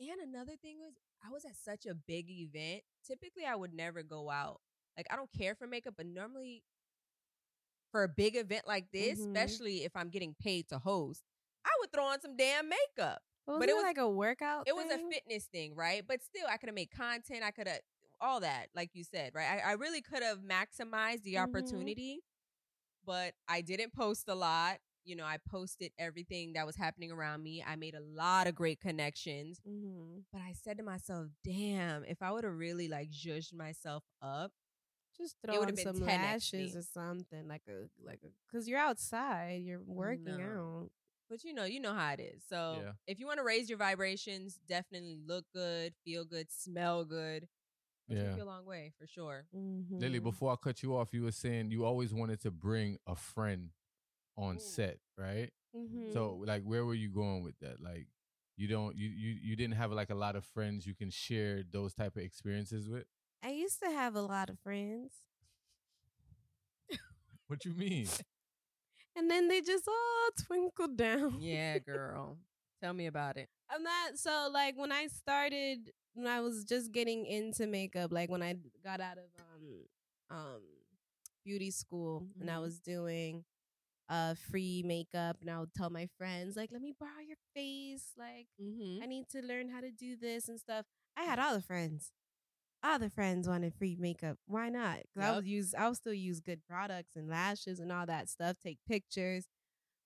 and 0.00 0.18
another 0.22 0.56
thing 0.62 0.78
was 0.78 0.94
I 1.22 1.30
was 1.30 1.44
at 1.44 1.56
such 1.56 1.84
a 1.84 1.94
big 1.94 2.30
event. 2.30 2.82
Typically, 3.06 3.44
I 3.44 3.54
would 3.54 3.74
never 3.74 4.02
go 4.02 4.30
out. 4.30 4.62
Like 4.96 5.06
I 5.10 5.16
don't 5.16 5.28
care 5.36 5.54
for 5.54 5.66
makeup, 5.66 5.92
but 5.98 6.06
normally 6.06 6.62
for 7.92 8.02
a 8.02 8.08
big 8.08 8.34
event 8.34 8.66
like 8.66 8.86
this, 8.94 9.20
Mhm. 9.20 9.26
especially 9.26 9.84
if 9.84 9.94
I'm 9.94 10.08
getting 10.08 10.34
paid 10.40 10.66
to 10.70 10.78
host, 10.78 11.22
I 11.66 11.70
would 11.80 11.92
throw 11.92 12.04
on 12.06 12.22
some 12.22 12.34
damn 12.34 12.70
makeup. 12.70 13.22
But, 13.46 13.58
but 13.58 13.68
it 13.68 13.74
was- 13.74 13.82
like 13.84 13.98
a 13.98 14.08
workout. 14.08 14.66
It 14.66 14.74
was 14.74 14.90
a 14.90 14.96
fitness 15.10 15.44
thing, 15.48 15.74
right? 15.74 16.02
But 16.06 16.22
still, 16.22 16.46
I 16.48 16.56
could 16.56 16.70
have 16.70 16.74
made 16.74 16.90
content. 16.90 17.42
I 17.44 17.50
could 17.50 17.68
have 17.68 17.82
all 18.22 18.40
that, 18.40 18.70
like 18.74 18.94
you 18.94 19.04
said, 19.04 19.34
right? 19.34 19.62
I, 19.62 19.70
I 19.70 19.72
really 19.72 20.00
could 20.00 20.22
have 20.22 20.38
maximized 20.38 21.24
the 21.24 21.34
Mhm. 21.34 21.42
opportunity, 21.42 22.22
but 23.04 23.34
I 23.48 23.60
didn't 23.60 23.92
post 23.92 24.28
a 24.28 24.34
lot. 24.34 24.80
You 25.04 25.16
know, 25.16 25.24
I 25.24 25.38
posted 25.48 25.92
everything 25.98 26.54
that 26.54 26.66
was 26.66 26.76
happening 26.76 27.12
around 27.12 27.42
me. 27.42 27.62
I 27.66 27.76
made 27.76 27.94
a 27.94 28.00
lot 28.00 28.46
of 28.46 28.54
great 28.54 28.80
connections, 28.80 29.60
Mhm. 29.66 30.24
but 30.32 30.40
I 30.42 30.52
said 30.52 30.78
to 30.78 30.82
myself, 30.84 31.28
"Damn, 31.44 32.04
if 32.04 32.22
I 32.22 32.30
would 32.32 32.44
have 32.44 32.54
really 32.56 32.88
like 32.88 33.10
zhuzhed 33.10 33.52
myself 33.54 34.04
up, 34.22 34.52
Just 35.16 35.36
throw 35.42 35.58
would've 35.60 35.74
on 35.74 35.76
some 35.76 36.00
10x 36.00 36.52
lashes 36.52 36.76
or 36.76 36.82
something 36.82 37.46
like 37.48 37.62
a 37.68 37.88
like 38.02 38.20
a 38.24 38.28
because 38.48 38.68
you're 38.68 38.78
outside, 38.78 39.62
you're 39.62 39.80
working 39.80 40.40
know. 40.40 40.40
out. 40.40 40.90
but 41.30 41.44
you 41.44 41.54
know, 41.54 41.64
you 41.64 41.80
know 41.80 41.94
how 41.94 42.12
it 42.12 42.20
is. 42.20 42.44
So 42.48 42.82
Yeah. 42.82 42.92
if 43.06 43.18
you 43.18 43.26
want 43.26 43.38
to 43.38 43.44
raise 43.44 43.68
your 43.68 43.78
vibrations, 43.78 44.58
definitely 44.68 45.16
look 45.26 45.44
good, 45.52 45.94
feel 46.04 46.24
good, 46.24 46.50
smell 46.50 47.04
good. 47.04 47.48
It'll 48.08 48.16
Yeah. 48.16 48.28
take 48.30 48.36
you 48.38 48.44
a 48.44 48.44
long 48.46 48.64
way 48.66 48.92
for 48.98 49.06
sure. 49.06 49.46
Lilly, 49.98 50.18
Mhm. 50.18 50.24
before 50.24 50.52
I 50.52 50.56
cut 50.56 50.82
you 50.82 50.96
off, 50.96 51.12
you 51.14 51.22
were 51.22 51.32
saying 51.32 51.70
you 51.70 51.84
always 51.84 52.12
wanted 52.12 52.40
to 52.42 52.50
bring 52.50 52.98
a 53.06 53.14
friend 53.16 53.70
on 54.36 54.58
Ooh. 54.58 54.58
set, 54.58 54.98
right? 55.18 55.50
Mhm. 55.74 56.34
So, 56.34 56.42
like, 56.44 56.62
where 56.62 56.84
were 56.84 56.94
you 56.94 57.10
going 57.10 57.42
with 57.42 57.58
that? 57.60 57.80
Like, 57.82 58.08
you 58.56 58.68
don't, 58.68 58.96
you 58.96 59.08
you 59.08 59.36
you 59.42 59.56
didn't 59.56 59.74
have 59.76 59.92
like 59.92 60.10
a 60.10 60.14
lot 60.14 60.36
of 60.36 60.44
friends 60.44 60.86
you 60.86 60.94
can 60.94 61.10
share 61.10 61.62
those 61.70 61.94
type 61.94 62.16
of 62.16 62.22
experiences 62.22 62.88
with. 62.88 63.04
I 63.42 63.50
used 63.50 63.80
to 63.80 63.90
have 63.90 64.14
a 64.16 64.22
lot 64.22 64.48
of 64.50 64.58
friends, 64.60 65.12
What 67.48 67.64
you 67.64 67.72
mean? 67.74 68.08
and 69.16 69.30
then 69.30 69.48
they 69.48 69.60
just 69.60 69.86
all 69.88 70.30
twinkled 70.46 70.96
down. 70.96 71.40
Yeah, 71.40 71.78
girl. 71.78 72.38
Tell 72.82 72.92
me 72.92 73.06
about 73.06 73.36
it. 73.36 73.48
I'm 73.70 73.82
not 73.82 74.16
so 74.18 74.48
like 74.52 74.76
when 74.76 74.92
I 74.92 75.06
started 75.06 75.90
when 76.14 76.26
I 76.26 76.40
was 76.40 76.64
just 76.64 76.92
getting 76.92 77.26
into 77.26 77.66
makeup, 77.66 78.12
like 78.12 78.30
when 78.30 78.42
I 78.42 78.56
got 78.84 79.00
out 79.00 79.18
of 79.18 79.24
um 79.38 80.36
um 80.38 80.62
beauty 81.44 81.70
school 81.70 82.26
and 82.40 82.50
I 82.50 82.58
Mhm. 82.58 82.60
was 82.60 82.78
doing 82.80 83.44
uh 84.08 84.34
free 84.50 84.82
makeup 84.84 85.36
and 85.40 85.50
I 85.50 85.58
would 85.60 85.72
tell 85.74 85.90
my 85.90 86.08
friends 86.18 86.56
like 86.56 86.70
let 86.72 86.82
me 86.82 86.94
borrow 86.98 87.20
your 87.26 87.36
face 87.54 88.12
like 88.18 88.46
Mm-hmm. 88.60 89.02
I 89.02 89.06
need 89.06 89.28
to 89.30 89.40
learn 89.42 89.68
how 89.68 89.80
to 89.80 89.90
do 89.90 90.16
this 90.16 90.48
and 90.48 90.58
stuff. 90.60 90.86
I 91.16 91.22
had 91.24 91.38
all 91.38 91.54
the 91.54 91.62
friends. 91.62 92.12
All 92.82 92.98
the 92.98 93.10
friends 93.10 93.48
wanted 93.48 93.74
free 93.74 93.96
makeup. 93.98 94.38
Why 94.46 94.68
not? 94.68 94.98
Because 95.14 95.28
I 95.28 95.32
would 95.32 95.46
use 95.46 95.74
I'll 95.76 95.94
still 95.94 96.14
use 96.14 96.40
good 96.40 96.60
products 96.68 97.16
and 97.16 97.28
lashes 97.28 97.80
and 97.80 97.92
all 97.92 98.06
that 98.06 98.28
stuff, 98.28 98.56
take 98.62 98.78
pictures. 98.88 99.46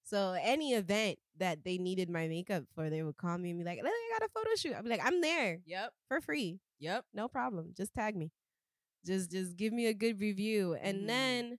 So 0.05 0.37
any 0.41 0.75
event 0.75 1.19
that 1.39 1.65
they 1.65 1.79
needed 1.79 2.09
my 2.11 2.29
makeup 2.29 2.65
for, 2.75 2.91
they 2.91 3.03
would 3.03 3.17
call 3.17 3.39
me 3.39 3.51
and 3.51 3.59
be 3.59 3.65
like, 3.65 3.79
I 3.79 4.19
got 4.19 4.27
a 4.27 4.31
photo 4.35 4.55
shoot." 4.57 4.75
I'd 4.75 4.85
be 4.85 4.91
like, 4.91 5.05
I'm 5.05 5.21
there 5.21 5.61
Yep. 5.65 5.93
for 6.09 6.21
free. 6.21 6.61
Yep. 6.79 7.05
No 7.15 7.29
problem. 7.29 7.73
Just 7.77 7.95
tag 7.95 8.17
me. 8.17 8.31
Just 9.07 9.31
just 9.31 9.57
give 9.57 9.73
me 9.73 9.87
a 9.87 9.95
good 9.95 10.21
review. 10.21 10.75
And 10.75 11.09
Mhm. 11.09 11.09
then 11.09 11.59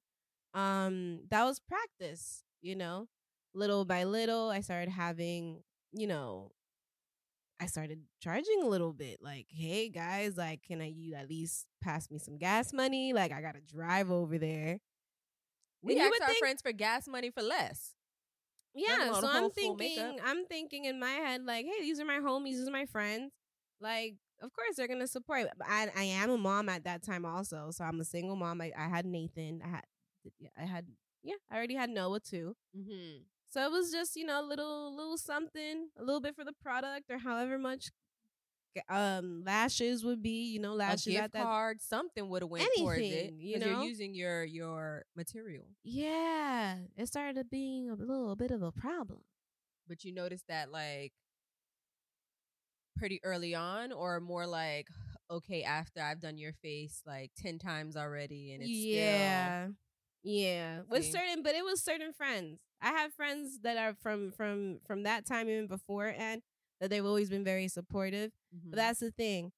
um 0.54 1.22
that 1.30 1.44
was 1.46 1.60
practice, 1.60 2.44
you 2.62 2.76
know. 2.76 3.08
Little 3.56 3.84
by 3.84 4.04
little, 4.04 4.50
I 4.50 4.62
started 4.62 4.90
having, 4.90 5.64
you 5.92 6.06
know, 6.08 6.52
I 7.60 7.66
started 7.66 8.02
charging 8.22 8.62
a 8.64 8.68
little 8.68 8.94
bit. 8.94 9.18
Like, 9.22 9.48
hey 9.50 9.90
guys, 9.90 10.38
like, 10.38 10.62
can 10.64 10.82
I 10.82 10.88
you 10.88 11.16
at 11.16 11.28
least 11.30 11.66
pass 11.82 12.10
me 12.12 12.20
some 12.20 12.38
gas 12.38 12.72
money? 12.74 13.12
Like, 13.12 13.32
I 13.32 13.42
gotta 13.42 13.60
drive 13.62 14.12
over 14.12 14.38
there. 14.38 14.80
We 15.82 15.94
And 15.94 16.00
you 16.00 16.06
ask 16.06 16.12
would 16.14 16.22
our 16.22 16.28
think- 16.28 16.40
friends 16.40 16.62
for 16.62 16.72
gas 16.72 17.08
money 17.08 17.32
for 17.32 17.42
less. 17.42 17.96
Yeah, 18.76 19.12
so 19.14 19.28
I'm 19.28 19.50
thinking. 19.50 20.20
I'm 20.24 20.46
thinking 20.46 20.86
in 20.86 21.00
my 21.00 21.10
head, 21.12 21.44
like, 21.44 21.66
hey, 21.66 21.82
these 21.82 22.00
are 22.00 22.06
my 22.06 22.20
homies, 22.20 22.52
these 22.58 22.68
are 22.68 22.72
my 22.72 22.86
friends. 22.86 23.32
Like, 23.82 24.16
of 24.42 24.54
course 24.54 24.76
they're 24.78 24.88
gonna 24.88 25.08
support. 25.08 25.48
I, 25.68 25.90
I 25.98 26.04
am 26.04 26.30
a 26.30 26.38
mom 26.38 26.70
at 26.70 26.84
that 26.84 27.02
time 27.04 27.26
also, 27.26 27.72
so 27.72 27.84
I'm 27.84 28.00
a 28.00 28.06
single 28.06 28.36
mom. 28.36 28.62
I, 28.62 28.72
I 28.78 28.88
had 28.90 29.06
Nathan. 29.06 29.62
I 29.66 29.70
had, 29.70 29.84
I 30.58 30.66
had, 30.66 30.88
yeah, 31.24 31.36
I 31.52 31.58
already 31.58 31.76
had 31.76 31.90
Noah 31.90 32.20
too. 32.20 32.56
Mm-hmm. 32.78 33.24
So 33.52 33.66
it 33.66 33.72
was 33.72 33.92
just 33.92 34.16
you 34.16 34.26
know 34.26 34.42
a 34.42 34.46
little, 34.46 34.96
little 34.96 35.18
something, 35.18 35.90
a 35.98 36.04
little 36.04 36.22
bit 36.22 36.36
for 36.36 36.44
the 36.44 36.54
product 36.62 37.10
or 37.10 37.18
however 37.18 37.58
much, 37.58 37.90
um, 38.88 39.44
lashes 39.46 40.04
would 40.04 40.22
be. 40.22 40.52
You 40.52 40.60
know, 40.60 40.80
A 40.80 40.96
gift 40.96 41.08
at 41.08 41.32
that. 41.34 41.44
card, 41.44 41.82
something 41.82 42.30
would 42.30 42.42
have 42.42 42.50
went 42.50 42.68
towards 42.78 43.02
it. 43.02 43.04
Anything, 43.04 43.40
you 43.40 43.60
know? 43.60 43.66
you're 43.66 43.84
using 43.84 44.14
your 44.14 44.44
your 44.44 45.06
material. 45.16 45.66
Yeah, 45.84 46.78
it 46.96 47.08
started 47.08 47.50
being 47.50 47.90
a 47.90 47.96
little 47.96 48.36
bit 48.36 48.52
of 48.52 48.62
a 48.62 48.72
problem. 48.72 49.22
But 49.88 50.04
you 50.04 50.14
noticed 50.14 50.46
that 50.48 50.72
like 50.72 51.14
pretty 52.98 53.20
early 53.24 53.56
on, 53.56 53.92
or 53.92 54.20
more 54.20 54.46
like 54.46 54.88
okay 55.32 55.64
after 55.64 56.02
I've 56.02 56.20
done 56.20 56.38
your 56.38 56.54
face 56.54 57.02
like 57.06 57.32
ten 57.38 57.58
times 57.58 57.98
already, 57.98 58.54
and 58.54 58.62
it's 58.62 58.72
yeah 58.72 59.68
yeah 60.24 60.80
with 60.90 61.04
See? 61.04 61.12
certain 61.12 61.44
but 61.44 61.56
it 61.56 61.64
was 61.64 61.84
certain 61.84 62.14
friends. 62.14 62.60
I 62.82 62.90
have 62.90 63.14
friends 63.14 63.60
that 63.64 63.78
are 63.78 63.94
from 64.02 64.32
from 64.32 64.80
from 64.86 65.04
that 65.04 65.26
time 65.26 65.50
even 65.50 65.68
before 65.68 66.14
and 66.18 66.42
that 66.80 66.90
they've 66.90 67.06
always 67.06 67.30
been 67.30 67.44
very 67.44 67.68
supportive 67.68 68.32
still 68.32 68.60
but 68.70 68.70
mm-hmm. 68.70 68.76
that's 68.78 69.00
the 69.00 69.12
thing. 69.12 69.52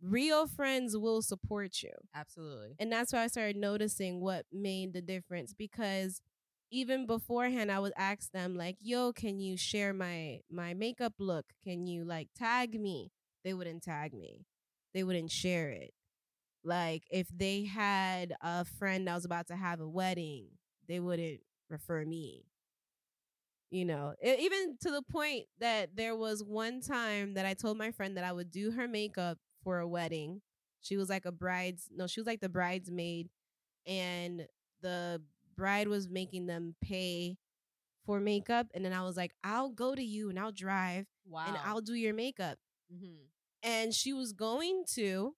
Real 0.00 0.46
friends 0.46 0.96
will 0.96 1.22
support 1.22 1.82
you. 1.82 1.90
Absolutely. 2.14 2.76
And 2.78 2.92
that's 2.92 3.12
why 3.12 3.24
i 3.24 3.26
started 3.26 3.56
noticing 3.56 4.20
what 4.20 4.46
made 4.52 4.92
the 4.92 5.02
difference 5.02 5.54
because 5.54 6.20
even 6.70 7.06
beforehand 7.06 7.72
i 7.72 7.78
would 7.78 7.94
ask 7.96 8.30
them 8.32 8.54
like 8.54 8.76
yo 8.80 9.10
can 9.10 9.40
you 9.40 9.56
share 9.56 9.92
my 9.92 10.40
my 10.50 10.74
makeup 10.74 11.14
look? 11.18 11.46
Can 11.62 11.86
you 11.86 12.04
like 12.04 12.28
tag 12.36 12.80
me? 12.80 13.10
They 13.44 13.54
wouldn't 13.54 13.82
tag 13.82 14.14
me. 14.14 14.44
They 14.94 15.04
wouldn't 15.04 15.30
share 15.30 15.70
it 15.70 15.92
like 16.68 17.04
if 17.10 17.28
they 17.36 17.64
had 17.64 18.34
a 18.42 18.64
friend 18.64 19.08
that 19.08 19.14
was 19.14 19.24
about 19.26 19.48
to 19.48 19.56
have 19.56 19.80
a 19.80 19.88
wedding 19.88 20.48
they 20.88 21.00
wouldn't 21.00 21.40
refer 21.70 22.04
me 22.04 22.44
you 23.70 23.84
know 23.84 24.14
E- 24.24 24.36
even 24.40 24.76
to 24.82 24.90
the 24.90 25.02
point 25.02 25.44
that 25.60 25.96
there 25.96 26.16
was 26.16 26.42
one 26.42 26.80
time 26.80 27.34
that 27.34 27.46
i 27.46 27.54
told 27.54 27.78
my 27.78 27.90
friend 27.92 28.16
that 28.16 28.24
i 28.24 28.32
would 28.32 28.50
do 28.50 28.70
her 28.72 28.88
makeup 28.88 29.38
for 29.64 29.78
a 29.80 29.88
wedding 29.88 30.40
she 30.80 30.96
was 30.96 31.08
like 31.08 31.26
a 31.26 31.32
bride's 31.32 31.88
no 31.94 32.06
she 32.06 32.20
was 32.20 32.26
like 32.26 32.40
the 32.40 32.48
bridesmaid 32.48 33.28
and 33.86 34.46
the 34.82 35.20
bride 35.56 35.88
was 35.88 36.08
making 36.08 36.46
them 36.46 36.74
pay 36.82 37.36
for 38.06 38.20
makeup, 38.20 38.66
and 38.74 38.84
then 38.84 38.92
I 38.92 39.02
was 39.02 39.16
like, 39.16 39.32
I'll 39.44 39.70
go 39.70 39.94
to 39.94 40.02
you 40.02 40.30
and 40.30 40.38
I'll 40.38 40.52
drive 40.52 41.06
Wow. 41.26 41.44
and 41.46 41.58
I'll 41.64 41.80
do 41.80 41.94
your 41.94 42.14
makeup. 42.14 42.58
hmm 42.90 43.28
And 43.62 43.94
she 43.94 44.12
was 44.12 44.32
going 44.32 44.84
to, 44.94 45.34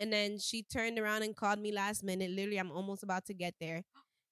and 0.00 0.12
then 0.12 0.38
she 0.38 0.62
turned 0.64 0.98
around 0.98 1.22
and 1.22 1.36
called 1.36 1.60
me 1.60 1.72
last 1.72 2.04
minute. 2.04 2.30
Literally, 2.30 2.58
I'm 2.58 2.72
almost 2.72 3.02
about 3.04 3.26
to 3.26 3.34
get 3.34 3.54
there, 3.60 3.82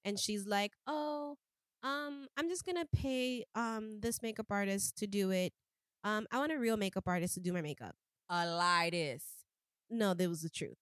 and 0.04 0.18
she's 0.20 0.46
like, 0.46 0.72
"Oh, 0.86 1.36
um, 1.82 2.26
I'm 2.36 2.48
just 2.48 2.64
gonna 2.66 2.86
pay 2.94 3.44
um 3.54 4.00
this 4.00 4.22
makeup 4.22 4.46
artist 4.50 4.96
to 4.98 5.06
do 5.06 5.30
it. 5.30 5.52
Um, 6.04 6.26
I 6.32 6.38
want 6.38 6.52
a 6.52 6.58
real 6.58 6.76
makeup 6.76 7.04
artist 7.06 7.34
to 7.34 7.40
do 7.40 7.52
my 7.52 7.62
makeup." 7.62 7.94
A 8.30 8.46
lie. 8.46 8.90
This. 8.90 9.24
no, 9.90 10.14
that 10.14 10.28
was 10.28 10.42
the 10.42 10.50
truth. 10.50 10.76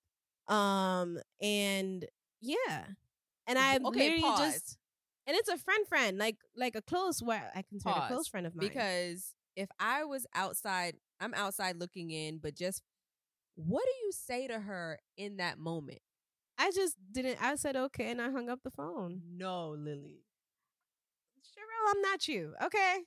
Um, 0.49 1.19
and 1.41 2.07
yeah, 2.41 2.87
and 3.47 3.59
I 3.59 3.79
Okay, 3.79 4.01
literally 4.01 4.23
pause. 4.23 4.55
just, 4.55 4.79
and 5.27 5.37
it's 5.37 5.49
a 5.49 5.59
friend, 5.59 5.87
friend, 5.89 6.19
like 6.19 6.37
like 6.57 6.75
a 6.77 6.83
close, 6.83 7.23
what 7.23 7.41
I 7.55 7.63
consider 7.63 7.99
a 7.99 8.09
close 8.09 8.29
friend 8.29 8.47
of 8.47 8.55
mine. 8.55 8.69
Because 8.69 9.35
if 9.57 9.69
I 9.79 10.05
was 10.05 10.27
outside, 10.35 10.97
I'm 11.21 11.35
outside 11.35 11.77
looking 11.79 12.11
in, 12.11 12.39
but 12.39 12.55
just 12.55 12.83
what 13.57 13.85
do 13.85 14.07
you 14.07 14.13
say 14.13 14.47
to 14.47 14.61
her 14.61 14.99
in 15.17 15.39
that 15.39 15.59
moment? 15.59 15.99
I 16.59 16.71
just 16.71 16.97
didn't. 17.13 17.43
I 17.43 17.57
said 17.57 17.77
okay, 17.77 18.11
and 18.11 18.21
I 18.21 18.31
hung 18.31 18.49
up 18.49 18.61
the 18.63 18.71
phone. 18.71 19.21
No, 19.37 19.71
Lilly. 19.71 20.23
Cheryl, 21.43 21.91
I'm 21.91 22.01
not 22.03 22.29
you. 22.29 22.55
Okay. 22.63 22.99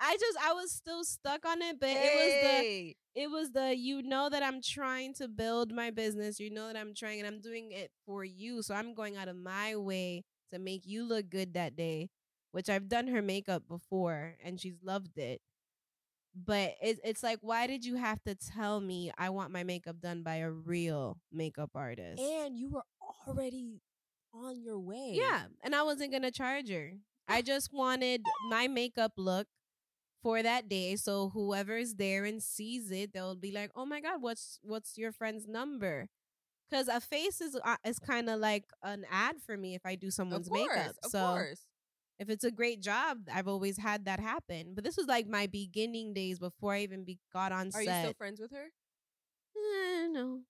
I 0.00 0.16
just 0.18 0.38
I 0.42 0.52
was 0.52 0.72
still 0.72 1.04
stuck 1.04 1.44
on 1.44 1.60
it, 1.60 1.80
but 1.80 1.88
it 1.90 2.14
was 2.14 2.32
the 2.42 2.96
it 3.20 3.30
was 3.30 3.50
the 3.50 3.76
you 3.76 4.02
know 4.02 4.28
that 4.28 4.42
I'm 4.42 4.62
trying 4.62 5.14
to 5.14 5.28
build 5.28 5.72
my 5.72 5.90
business. 5.90 6.38
You 6.38 6.50
know 6.50 6.68
that 6.68 6.76
I'm 6.76 6.94
trying 6.94 7.18
and 7.18 7.26
I'm 7.26 7.40
doing 7.40 7.72
it 7.72 7.90
for 8.06 8.24
you. 8.24 8.62
So 8.62 8.74
I'm 8.74 8.94
going 8.94 9.16
out 9.16 9.28
of 9.28 9.36
my 9.36 9.74
way 9.76 10.24
to 10.52 10.58
make 10.58 10.82
you 10.86 11.04
look 11.04 11.28
good 11.28 11.54
that 11.54 11.74
day, 11.76 12.10
which 12.52 12.68
I've 12.68 12.88
done 12.88 13.08
her 13.08 13.22
makeup 13.22 13.64
before 13.68 14.36
and 14.44 14.60
she's 14.60 14.76
loved 14.84 15.18
it. 15.18 15.40
But 16.34 16.74
it's 16.80 17.00
it's 17.02 17.22
like 17.22 17.38
why 17.40 17.66
did 17.66 17.84
you 17.84 17.96
have 17.96 18.22
to 18.24 18.34
tell 18.34 18.80
me 18.80 19.10
I 19.18 19.30
want 19.30 19.50
my 19.52 19.64
makeup 19.64 20.00
done 20.00 20.22
by 20.22 20.36
a 20.36 20.50
real 20.50 21.18
makeup 21.32 21.70
artist? 21.74 22.22
and 22.22 22.56
you 22.56 22.70
were 22.70 22.84
already 23.26 23.80
on 24.32 24.60
your 24.62 24.78
way. 24.78 25.12
Yeah, 25.14 25.46
and 25.62 25.74
I 25.74 25.82
wasn't 25.82 26.12
gonna 26.12 26.30
charge 26.30 26.70
her. 26.70 26.92
I 27.26 27.42
just 27.42 27.72
wanted 27.72 28.22
my 28.48 28.68
makeup 28.68 29.12
look 29.16 29.48
for 30.22 30.42
that 30.42 30.68
day, 30.68 30.96
so 30.96 31.30
whoever's 31.30 31.94
there 31.94 32.24
and 32.24 32.42
sees 32.42 32.90
it, 32.90 33.12
they'll 33.12 33.36
be 33.36 33.52
like, 33.52 33.70
"Oh 33.74 33.86
my 33.86 34.00
god, 34.00 34.20
what's 34.20 34.58
what's 34.62 34.98
your 34.98 35.12
friend's 35.12 35.46
number?" 35.46 36.08
Because 36.68 36.88
a 36.88 37.00
face 37.00 37.40
is 37.40 37.58
uh, 37.64 37.76
is 37.84 37.98
kind 37.98 38.28
of 38.28 38.40
like 38.40 38.64
an 38.82 39.04
ad 39.10 39.36
for 39.44 39.56
me 39.56 39.74
if 39.74 39.82
I 39.84 39.94
do 39.94 40.10
someone's 40.10 40.48
course. 40.48 40.68
makeup. 40.76 40.96
Of 41.02 41.10
so 41.10 41.18
course. 41.20 41.62
If 42.18 42.28
it's 42.28 42.44
a 42.44 42.50
great 42.50 42.80
job, 42.80 43.18
I've 43.32 43.48
always 43.48 43.78
had 43.78 44.04
that 44.06 44.20
happen. 44.20 44.74
But 44.74 44.84
this 44.84 44.96
was 44.96 45.06
like 45.06 45.26
my 45.28 45.46
beginning 45.46 46.14
days 46.14 46.38
before 46.38 46.74
I 46.74 46.80
even 46.82 47.04
be, 47.04 47.18
got 47.32 47.52
on 47.52 47.70
Are 47.72 47.82
set. 47.82 47.86
you 47.86 47.94
still 47.94 48.14
friends 48.14 48.40
with 48.40 48.50
her? 48.52 48.68
Eh, 49.56 50.08
no, 50.12 50.44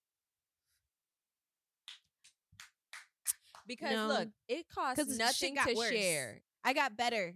Because 3.66 3.90
No. 3.90 4.08
look, 4.08 4.28
it 4.48 4.68
costs 4.68 5.06
'Cause 5.06 5.08
shit 5.08 5.18
nothing 5.18 5.54
got 5.54 5.68
to 5.68 5.76
worse. 5.76 5.90
share. 5.90 6.42
I 6.64 6.72
got 6.72 6.96
better, 6.96 7.34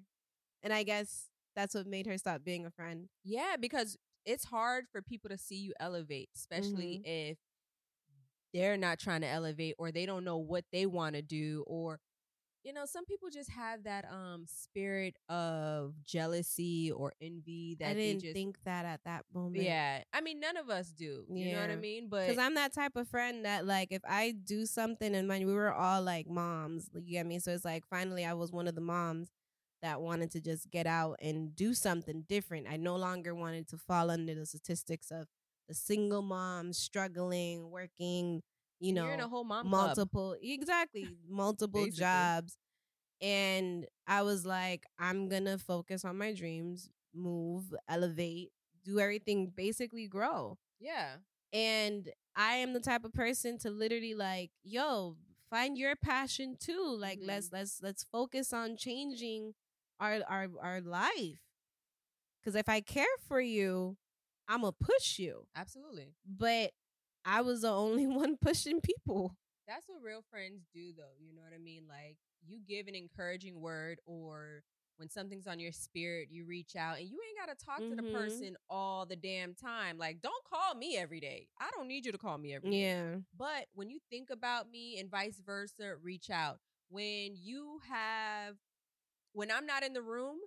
and 0.62 0.72
I 0.72 0.82
guess 0.82 1.30
that's 1.54 1.74
what 1.74 1.86
made 1.86 2.06
her 2.06 2.18
stop 2.18 2.42
being 2.44 2.66
a 2.66 2.70
friend. 2.70 3.08
Yeah, 3.24 3.56
because 3.58 3.96
it's 4.24 4.44
hard 4.44 4.86
for 4.90 5.02
people 5.02 5.30
to 5.30 5.38
see 5.38 5.56
you 5.56 5.72
elevate, 5.80 6.30
especially 6.34 6.94
Mm-hmm. 6.94 7.02
if 7.04 7.38
they're 8.52 8.76
not 8.76 8.98
trying 8.98 9.20
to 9.22 9.26
elevate 9.26 9.74
or 9.78 9.90
they 9.90 10.06
don't 10.06 10.24
know 10.24 10.36
what 10.38 10.64
they 10.72 10.86
want 10.86 11.14
to 11.16 11.22
do 11.22 11.64
or 11.66 11.98
you 12.64 12.72
know, 12.72 12.84
some 12.86 13.04
people 13.04 13.28
just 13.30 13.50
have 13.50 13.84
that 13.84 14.04
um 14.10 14.44
spirit 14.46 15.16
of 15.28 15.94
jealousy 16.04 16.90
or 16.92 17.12
envy 17.20 17.76
that 17.80 17.90
I 17.90 17.94
didn't 17.94 18.22
just 18.22 18.34
think 18.34 18.56
that 18.64 18.84
at 18.84 19.00
that 19.04 19.24
moment. 19.34 19.64
Yeah. 19.64 20.02
I 20.12 20.20
mean, 20.20 20.40
none 20.40 20.56
of 20.56 20.70
us 20.70 20.88
do. 20.92 21.24
You 21.28 21.52
know 21.52 21.60
what 21.60 21.70
I 21.70 21.76
mean? 21.76 22.08
But 22.08 22.26
Because 22.26 22.38
I'm 22.38 22.54
that 22.54 22.72
type 22.72 22.96
of 22.96 23.08
friend 23.08 23.44
that, 23.44 23.66
like, 23.66 23.88
if 23.90 24.02
I 24.08 24.32
do 24.44 24.66
something 24.66 25.14
and 25.14 25.26
mind, 25.26 25.46
we 25.46 25.54
were 25.54 25.72
all 25.72 26.02
like 26.02 26.28
moms, 26.28 26.88
you 26.94 27.12
get 27.12 27.26
me? 27.26 27.38
So 27.38 27.52
it's 27.52 27.64
like, 27.64 27.84
finally, 27.88 28.24
I 28.24 28.34
was 28.34 28.52
one 28.52 28.68
of 28.68 28.74
the 28.74 28.80
moms 28.80 29.30
that 29.82 30.00
wanted 30.00 30.30
to 30.30 30.40
just 30.40 30.70
get 30.70 30.86
out 30.86 31.16
and 31.20 31.54
do 31.56 31.74
something 31.74 32.24
different. 32.28 32.68
I 32.70 32.76
no 32.76 32.96
longer 32.96 33.34
wanted 33.34 33.68
to 33.68 33.76
fall 33.76 34.10
under 34.10 34.34
the 34.34 34.46
statistics 34.46 35.10
of 35.10 35.26
the 35.68 35.74
single 35.74 36.22
mom 36.22 36.72
struggling, 36.72 37.70
working, 37.70 38.42
you 38.82 38.92
know, 38.92 39.04
you're 39.04 39.14
in 39.14 39.20
a 39.20 39.28
whole 39.28 39.44
mom 39.44 39.68
club. 39.68 39.96
multiple 39.98 40.36
exactly 40.42 41.16
multiple 41.28 41.86
jobs 41.86 42.58
and 43.22 43.86
i 44.06 44.22
was 44.22 44.44
like 44.46 44.84
i'm 44.98 45.28
gonna 45.28 45.58
focus 45.58 46.04
on 46.04 46.16
my 46.18 46.32
dreams 46.32 46.90
move 47.14 47.74
elevate 47.88 48.50
do 48.84 48.98
everything 49.00 49.52
basically 49.54 50.06
grow 50.08 50.58
Yeah. 50.80 51.16
and 51.52 52.10
i 52.36 52.54
am 52.54 52.72
the 52.74 52.80
type 52.80 53.04
of 53.04 53.12
person 53.12 53.58
to 53.58 53.70
literally 53.70 54.14
like 54.14 54.50
yo 54.64 55.16
find 55.50 55.78
your 55.78 55.96
passion 55.96 56.56
too 56.58 56.96
like 56.98 57.18
Mhm. 57.20 57.26
let's 57.26 57.52
let's 57.52 57.80
let's 57.82 58.04
focus 58.04 58.52
on 58.52 58.76
changing 58.76 59.54
our 60.00 60.20
our 60.28 60.48
our 60.62 60.80
life 60.80 61.40
because 62.40 62.54
if 62.56 62.68
i 62.68 62.80
care 62.80 63.16
for 63.28 63.40
you 63.40 63.96
i'm 64.48 64.60
gonna 64.62 64.72
push 64.72 65.18
you 65.18 65.46
Absolutely. 65.56 66.14
but 66.26 66.72
i 67.24 67.40
was 67.40 67.62
the 67.62 67.70
only 67.70 68.06
one 68.22 68.36
pushing 68.36 68.80
people 68.80 69.36
That's 69.68 69.86
what 69.88 70.02
real 70.02 70.22
friends 70.30 70.66
do, 70.74 70.92
though. 70.96 71.14
You 71.20 71.34
know 71.34 71.42
what 71.42 71.54
I 71.54 71.58
mean? 71.62 71.84
Like, 71.88 72.16
you 72.46 72.58
give 72.66 72.88
an 72.88 72.94
encouraging 72.96 73.60
word, 73.60 73.98
or 74.06 74.62
when 74.98 75.08
something's 75.08 75.46
on 75.46 75.60
your 75.60 75.72
spirit, 75.72 76.28
you 76.30 76.44
reach 76.44 76.74
out 76.76 76.98
and 76.98 77.08
you 77.08 77.18
ain't 77.26 77.38
got 77.46 77.56
to 77.56 77.64
talk 77.64 77.78
to 77.88 77.94
the 77.96 78.02
Mhm. 78.02 78.12
person 78.12 78.56
all 78.68 79.06
the 79.06 79.16
damn 79.16 79.54
time. 79.54 79.96
Like, 79.98 80.20
don't 80.20 80.44
call 80.44 80.74
me 80.74 80.96
every 80.96 81.20
day. 81.20 81.48
I 81.60 81.70
don't 81.76 81.86
need 81.88 82.04
you 82.04 82.12
to 82.12 82.18
call 82.18 82.38
me 82.38 82.52
every 82.54 82.70
day. 82.70 82.76
yeah 82.78 83.20
But 83.36 83.68
when 83.72 83.88
you 83.88 84.00
think 84.10 84.30
about 84.30 84.68
me 84.68 84.98
and 84.98 85.08
vice 85.10 85.40
versa, 85.40 85.96
reach 85.96 86.28
out. 86.28 86.58
When 86.90 87.36
you 87.36 87.80
have, 87.88 88.56
when 89.32 89.50
I'm 89.50 89.64
not 89.66 89.82
in 89.84 89.92
the 89.94 90.02
room 90.02 90.38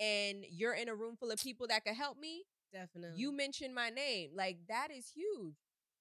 and 0.00 0.44
you're 0.50 0.74
in 0.74 0.88
a 0.88 0.94
room 0.94 1.16
full 1.16 1.30
of 1.30 1.40
people 1.40 1.66
that 1.68 1.84
could 1.84 1.96
help 1.96 2.18
me, 2.18 2.44
definitely 2.72 3.18
you 3.20 3.32
mention 3.32 3.72
my 3.74 3.90
name. 3.90 4.30
Like 4.34 4.58
that 4.68 4.88
is 4.90 5.08
huge. 5.08 5.56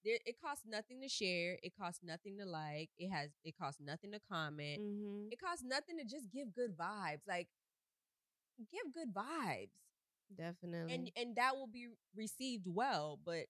There, 0.06 0.18
it 0.26 0.36
costs 0.44 0.66
nothing 0.68 1.02
to 1.02 1.08
share. 1.08 1.58
It 1.64 1.74
costs 1.80 2.02
nothing 2.04 2.38
to 2.40 2.46
like. 2.46 2.90
It 2.98 3.10
has. 3.10 3.30
It 3.44 3.56
costs 3.58 3.80
nothing 3.82 4.12
to 4.12 4.20
comment. 4.30 4.82
hmm 4.82 5.28
It 5.32 5.40
costs 5.40 5.64
nothing 5.64 5.98
to 5.98 6.04
just 6.04 6.30
give 6.32 6.54
good 6.54 6.76
vibes. 6.78 7.22
Like 7.28 7.48
give 8.72 8.94
good 8.94 9.14
vibes, 9.14 9.70
definitely 10.38 10.94
and 10.94 11.12
and 11.16 11.36
that 11.36 11.56
will 11.56 11.68
be 11.68 11.88
received 12.16 12.68
well. 12.68 13.20
But 13.26 13.46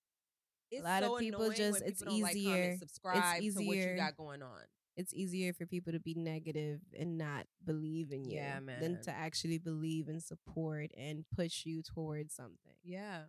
it's 0.71 0.81
a 0.81 0.83
lot 0.83 1.03
of 1.03 1.19
people 1.19 1.49
just- 1.51 1.81
when 1.81 1.89
it's 1.89 2.01
people 2.01 2.13
don't 2.13 2.21
like, 2.23 2.35
easier- 2.35 2.49
comment, 2.51 2.71
it's 2.71 2.79
subscribe 2.79 3.41
to 3.41 3.49
what 3.51 3.75
you 3.75 3.81
easier. 3.83 3.95
got 3.97 4.15
going 4.17 4.41
on. 4.41 4.61
it's 4.95 5.13
easier 5.13 5.53
for 5.53 5.65
people 5.65 5.91
to 5.91 5.99
be 5.99 6.13
negative 6.13 6.79
and 6.97 7.17
not 7.17 7.47
believe 7.65 8.11
in 8.11 8.23
you 8.25 8.35
Yeah, 8.37 8.59
than 8.59 9.01
to 9.01 9.11
actually 9.11 9.57
believe 9.57 10.07
and 10.07 10.21
support 10.23 10.91
and 10.95 11.25
push 11.35 11.65
you 11.65 11.81
towards 11.81 12.33
something 12.35 12.75
Yeah, 12.83 13.23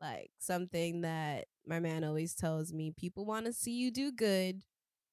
like 0.00 0.30
something 0.38 1.00
that 1.02 1.46
my 1.66 1.80
man 1.80 2.04
always 2.04 2.34
tells 2.34 2.72
me 2.72 2.92
people 2.96 3.24
want 3.24 3.46
to 3.46 3.52
see 3.52 3.72
you 3.72 3.90
do 3.90 4.12
good 4.12 4.62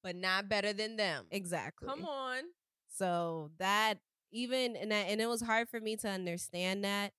but 0.02 0.16
not 0.16 0.48
better 0.48 0.72
than 0.72 0.96
them. 0.96 1.26
exactly 1.30 1.88
Come 1.88 2.04
on. 2.04 2.42
so 2.88 3.50
that 3.58 3.94
even 4.32 4.74
and 4.76 4.90
that, 4.90 5.06
and 5.08 5.20
it 5.20 5.26
was 5.28 5.42
hard 5.42 5.68
for 5.68 5.78
me 5.80 5.96
to 5.96 6.08
understand 6.08 6.84
that 6.84 7.12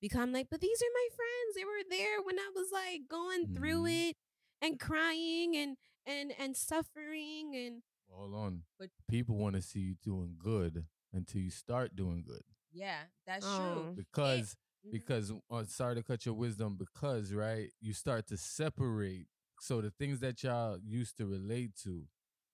because 0.00 0.20
I'm 0.20 0.32
like, 0.32 0.48
but 0.50 0.60
these 0.60 0.80
are 0.80 0.94
my 0.94 1.08
friends. 1.16 1.56
They 1.56 1.64
were 1.64 1.82
there 1.90 2.22
when 2.22 2.38
I 2.38 2.50
was 2.54 2.68
like 2.72 3.02
going 3.08 3.54
through 3.54 3.82
Mhm. 3.84 4.10
it 4.10 4.16
and 4.62 4.78
crying 4.80 5.56
and 5.56 5.76
and 6.06 6.32
and 6.38 6.56
suffering 6.56 7.54
and 7.56 7.82
Hold 8.08 8.34
on. 8.34 8.62
But- 8.78 8.90
people 9.10 9.36
want 9.36 9.56
to 9.56 9.62
see 9.62 9.80
you 9.80 9.94
doing 10.02 10.36
good 10.38 10.86
until 11.12 11.40
you 11.40 11.50
start 11.50 11.96
doing 11.96 12.22
good. 12.26 12.44
Yeah, 12.72 13.02
that's 13.26 13.44
Oh. 13.46 13.82
true. 13.84 13.94
Because. 13.96 14.56
Because 14.90 15.32
uh, 15.50 15.64
sorry 15.64 15.94
to 15.96 16.02
cut 16.02 16.24
your 16.24 16.34
wisdom 16.34 16.76
because 16.78 17.32
right 17.32 17.70
you 17.80 17.92
start 17.92 18.26
to 18.26 18.36
separate 18.36 19.26
so 19.60 19.80
the 19.80 19.90
things 19.90 20.20
that 20.20 20.42
y'all 20.42 20.78
used 20.84 21.16
to 21.16 21.26
relate 21.26 21.72
to 21.82 22.04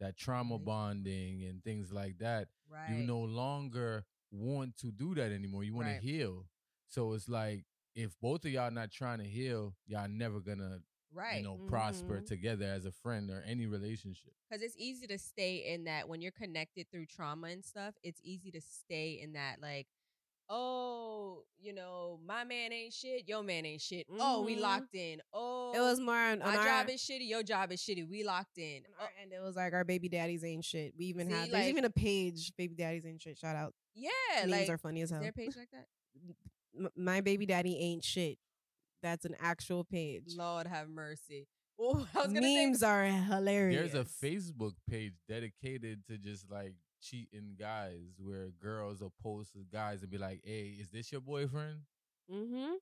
that 0.00 0.16
trauma 0.16 0.54
Right. 0.54 0.64
bonding 0.64 1.42
and 1.44 1.62
things 1.64 1.92
like 1.92 2.18
that 2.18 2.48
Right. 2.68 2.88
you 2.88 3.02
no 3.06 3.20
longer 3.20 4.04
want 4.30 4.76
to 4.78 4.90
do 4.90 5.14
that 5.14 5.30
anymore 5.32 5.62
you 5.64 5.74
want 5.74 5.88
Right. 5.88 6.00
to 6.00 6.06
heal 6.06 6.46
so 6.88 7.12
it's 7.12 7.28
like 7.28 7.64
if 7.94 8.18
both 8.20 8.44
of 8.44 8.50
y'all 8.50 8.70
not 8.70 8.90
trying 8.90 9.18
to 9.18 9.24
heal 9.24 9.74
y'all 9.86 10.08
never 10.08 10.40
gonna 10.40 10.80
right. 11.12 11.36
you 11.36 11.42
know 11.42 11.60
prosper 11.66 12.20
Mhm. 12.20 12.26
together 12.26 12.64
as 12.66 12.84
a 12.86 12.92
friend 12.92 13.30
or 13.30 13.42
any 13.46 13.66
relationship 13.66 14.32
because 14.48 14.62
it's 14.62 14.76
easy 14.78 15.06
to 15.06 15.18
stay 15.18 15.56
in 15.72 15.84
that 15.84 16.08
when 16.08 16.20
you're 16.20 16.32
connected 16.32 16.90
through 16.90 17.06
trauma 17.06 17.48
and 17.48 17.64
stuff 17.64 17.94
it's 18.02 18.20
easy 18.22 18.50
to 18.50 18.60
stay 18.60 19.20
in 19.22 19.32
that 19.32 19.60
like 19.60 19.86
oh, 20.54 21.44
you 21.58 21.72
know, 21.72 22.18
my 22.26 22.44
man 22.44 22.72
ain't 22.72 22.92
shit, 22.92 23.26
your 23.28 23.42
man 23.42 23.64
ain't 23.64 23.80
shit. 23.80 24.06
Oh, 24.18 24.42
we 24.42 24.56
Mhm. 24.56 24.60
locked 24.60 24.94
in. 24.94 25.22
Oh, 25.32 25.72
It 25.74 25.80
was 25.80 25.98
more 26.00 26.14
on, 26.14 26.40
my 26.40 26.44
on 26.46 26.56
our, 26.56 26.64
job 26.64 26.90
is 26.90 27.00
shitty, 27.00 27.26
your 27.28 27.42
job 27.42 27.72
is 27.72 27.80
shitty. 27.80 28.06
We 28.08 28.22
locked 28.24 28.58
in. 28.58 28.82
Oh, 29.00 29.02
our. 29.04 29.10
It 29.32 29.40
was 29.42 29.56
like 29.56 29.72
our 29.72 29.84
baby 29.84 30.08
daddies 30.08 30.44
ain't 30.44 30.64
shit. 30.64 30.94
We 30.98 31.06
even 31.06 31.28
See, 31.28 31.32
have 31.32 31.42
there's 31.50 31.52
like- 31.54 31.68
even 31.68 31.84
a 31.84 31.90
page, 31.90 32.52
baby 32.56 32.74
daddies 32.74 33.06
ain't 33.06 33.22
shit. 33.22 33.38
Shout 33.38 33.56
out. 33.56 33.74
yeah, 33.94 34.10
Memes 34.40 34.50
like 34.50 34.68
are 34.68 34.78
funny 34.78 35.00
as 35.02 35.06
is 35.08 35.12
hell. 35.12 35.20
there 35.20 35.30
a 35.30 35.32
page 35.32 35.56
like 35.56 35.70
that? 35.70 35.86
My 36.96 37.20
baby 37.20 37.46
daddy 37.46 37.76
ain't 37.78 38.04
shit. 38.04 38.38
That's 39.02 39.24
an 39.24 39.34
actual 39.40 39.84
page. 39.84 40.34
Lord 40.36 40.66
have 40.66 40.88
mercy. 40.88 41.46
Oh, 41.78 42.06
I 42.14 42.18
was 42.24 42.32
gonna 42.32 42.40
Memes 42.42 42.80
say, 42.80 42.86
are 42.86 43.04
hilarious. 43.06 43.92
There's 43.92 44.06
a 44.06 44.26
Facebook 44.26 44.74
page 44.88 45.14
dedicated 45.28 46.06
to 46.06 46.18
just 46.18 46.50
like 46.50 46.74
cheating 47.02 47.56
guys 47.58 48.14
where 48.18 48.48
girls 48.62 49.00
will 49.00 49.12
post 49.22 49.52
to 49.52 49.58
guys 49.70 50.02
and 50.02 50.10
be 50.10 50.18
like, 50.18 50.40
hey, 50.44 50.76
is 50.80 50.88
this 50.88 51.10
your 51.10 51.20
boyfriend? 51.20 51.80
Mm-hmm. 52.30 52.74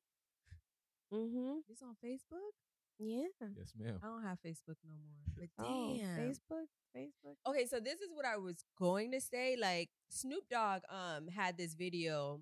Mm-hmm. 1.13 1.53
this 1.69 1.83
on 1.83 1.97
Facebook. 2.05 2.53
Yeah. 2.99 3.25
Yes, 3.57 3.73
ma'am. 3.79 3.99
I 4.03 4.07
don't 4.07 4.23
have 4.23 4.39
Facebook 4.47 4.77
no 4.85 4.93
more. 4.93 5.35
But 5.37 5.49
damn. 5.59 5.67
Oh, 5.67 5.97
Facebook. 6.21 6.67
Facebook. 6.97 7.37
Okay, 7.47 7.67
so 7.67 7.81
this 7.81 8.01
is 8.01 8.11
what 8.13 8.27
I 8.27 8.37
was 8.37 8.57
going 8.79 9.11
to 9.13 9.21
say. 9.21 9.57
Like 9.59 9.89
Snoop 10.11 10.45
Dogg 10.51 10.83
um 10.91 11.29
had 11.29 11.57
this 11.57 11.75
video. 11.75 12.41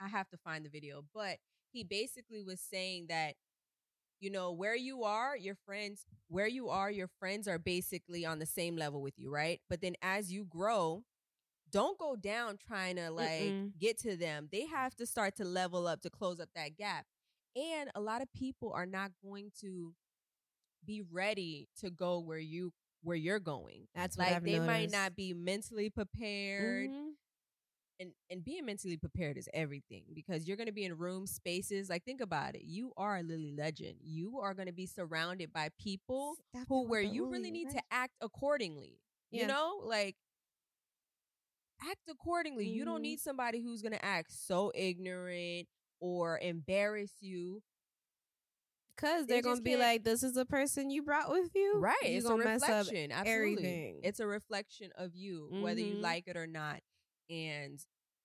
I 0.00 0.08
have 0.08 0.28
to 0.30 0.36
find 0.38 0.64
the 0.64 0.70
video, 0.70 1.04
but 1.14 1.38
he 1.72 1.84
basically 1.84 2.42
was 2.42 2.60
saying 2.60 3.06
that 3.08 3.34
you 4.20 4.30
know 4.30 4.52
where 4.52 4.76
you 4.76 5.04
are, 5.04 5.36
your 5.36 5.56
friends 5.66 6.04
where 6.28 6.46
you 6.48 6.68
are, 6.68 6.90
your 6.90 7.08
friends 7.18 7.46
are 7.48 7.58
basically 7.58 8.24
on 8.24 8.38
the 8.38 8.46
same 8.46 8.76
level 8.76 9.02
with 9.02 9.14
you, 9.18 9.30
right? 9.30 9.60
But 9.68 9.80
then 9.80 9.94
as 10.02 10.32
you 10.32 10.44
grow, 10.44 11.04
don't 11.70 11.98
go 11.98 12.16
down 12.16 12.56
trying 12.58 12.96
to 12.96 13.10
like 13.10 13.56
Mm-mm. 13.56 13.72
get 13.78 13.98
to 14.00 14.16
them. 14.16 14.48
They 14.52 14.66
have 14.66 14.94
to 14.96 15.06
start 15.06 15.36
to 15.36 15.44
level 15.44 15.86
up 15.86 16.00
to 16.02 16.10
close 16.10 16.40
up 16.40 16.48
that 16.54 16.76
gap. 16.76 17.06
And 17.56 17.90
a 17.94 18.00
lot 18.00 18.22
of 18.22 18.32
people 18.32 18.72
are 18.72 18.86
not 18.86 19.10
going 19.22 19.50
to 19.60 19.94
be 20.84 21.02
ready 21.10 21.68
to 21.80 21.90
go 21.90 22.18
where 22.20 22.38
you 22.38 22.72
where 23.02 23.16
you're 23.16 23.40
going. 23.40 23.86
That's 23.94 24.18
what 24.18 24.26
Like 24.28 24.44
they 24.44 24.58
might 24.58 24.90
not 24.90 25.14
be 25.16 25.32
mentally 25.34 25.90
prepared. 25.90 26.90
Mhm. 26.90 27.14
And 28.00 28.12
and 28.30 28.44
being 28.44 28.64
mentally 28.64 28.96
prepared 28.96 29.36
is 29.36 29.48
everything 29.52 30.04
because 30.14 30.46
you're 30.46 30.56
gonna 30.56 30.72
be 30.72 30.84
in 30.84 30.96
room 30.96 31.26
spaces. 31.26 31.88
Like 31.88 32.04
think 32.04 32.20
about 32.20 32.54
it. 32.54 32.62
You 32.64 32.92
are 32.96 33.16
a 33.18 33.22
Lilly 33.22 33.50
Legend. 33.52 33.96
You 34.02 34.38
are 34.38 34.54
gonna 34.54 34.72
be 34.72 34.86
surrounded 34.86 35.52
by 35.52 35.70
people 35.80 36.36
Stop 36.54 36.66
who 36.68 36.84
where 36.86 37.00
you 37.00 37.26
really 37.26 37.50
need 37.50 37.70
to 37.70 37.82
act 37.90 38.14
accordingly. 38.20 39.00
Yeah. 39.30 39.42
You 39.42 39.48
know? 39.48 39.80
Like 39.82 40.16
act 41.82 42.08
accordingly. 42.08 42.68
You 42.68 42.84
don't 42.84 42.98
Mhm. 43.00 43.02
need 43.02 43.20
somebody 43.20 43.60
who's 43.60 43.82
gonna 43.82 43.98
act 44.02 44.32
so 44.32 44.70
ignorant 44.74 45.68
or 46.00 46.38
embarrass 46.40 47.12
you. 47.20 47.62
Cause 48.96 49.26
They 49.26 49.34
they're 49.34 49.42
gonna 49.42 49.60
be 49.60 49.70
can't- 49.70 49.80
like, 49.80 50.02
"This 50.04 50.22
is 50.24 50.34
the 50.34 50.44
person 50.44 50.90
you 50.90 51.02
brought 51.02 51.30
with 51.30 51.54
you, 51.54 51.78
Right. 51.78 51.96
You 52.02 52.16
it's 52.18 52.26
a 52.26 52.30
gonna 52.30 52.44
mess 52.44 52.62
up 52.62 52.68
reflection. 52.86 53.12
Absolutely. 53.12 53.52
everything. 53.52 54.00
It's 54.02 54.18
a 54.18 54.26
reflection 54.26 54.90
of 54.96 55.14
you, 55.14 55.48
whether 55.62 55.80
you 55.80 55.94
Mhm. 55.96 56.00
like 56.00 56.26
it 56.26 56.36
or 56.36 56.46
not. 56.48 56.82
And 57.30 57.78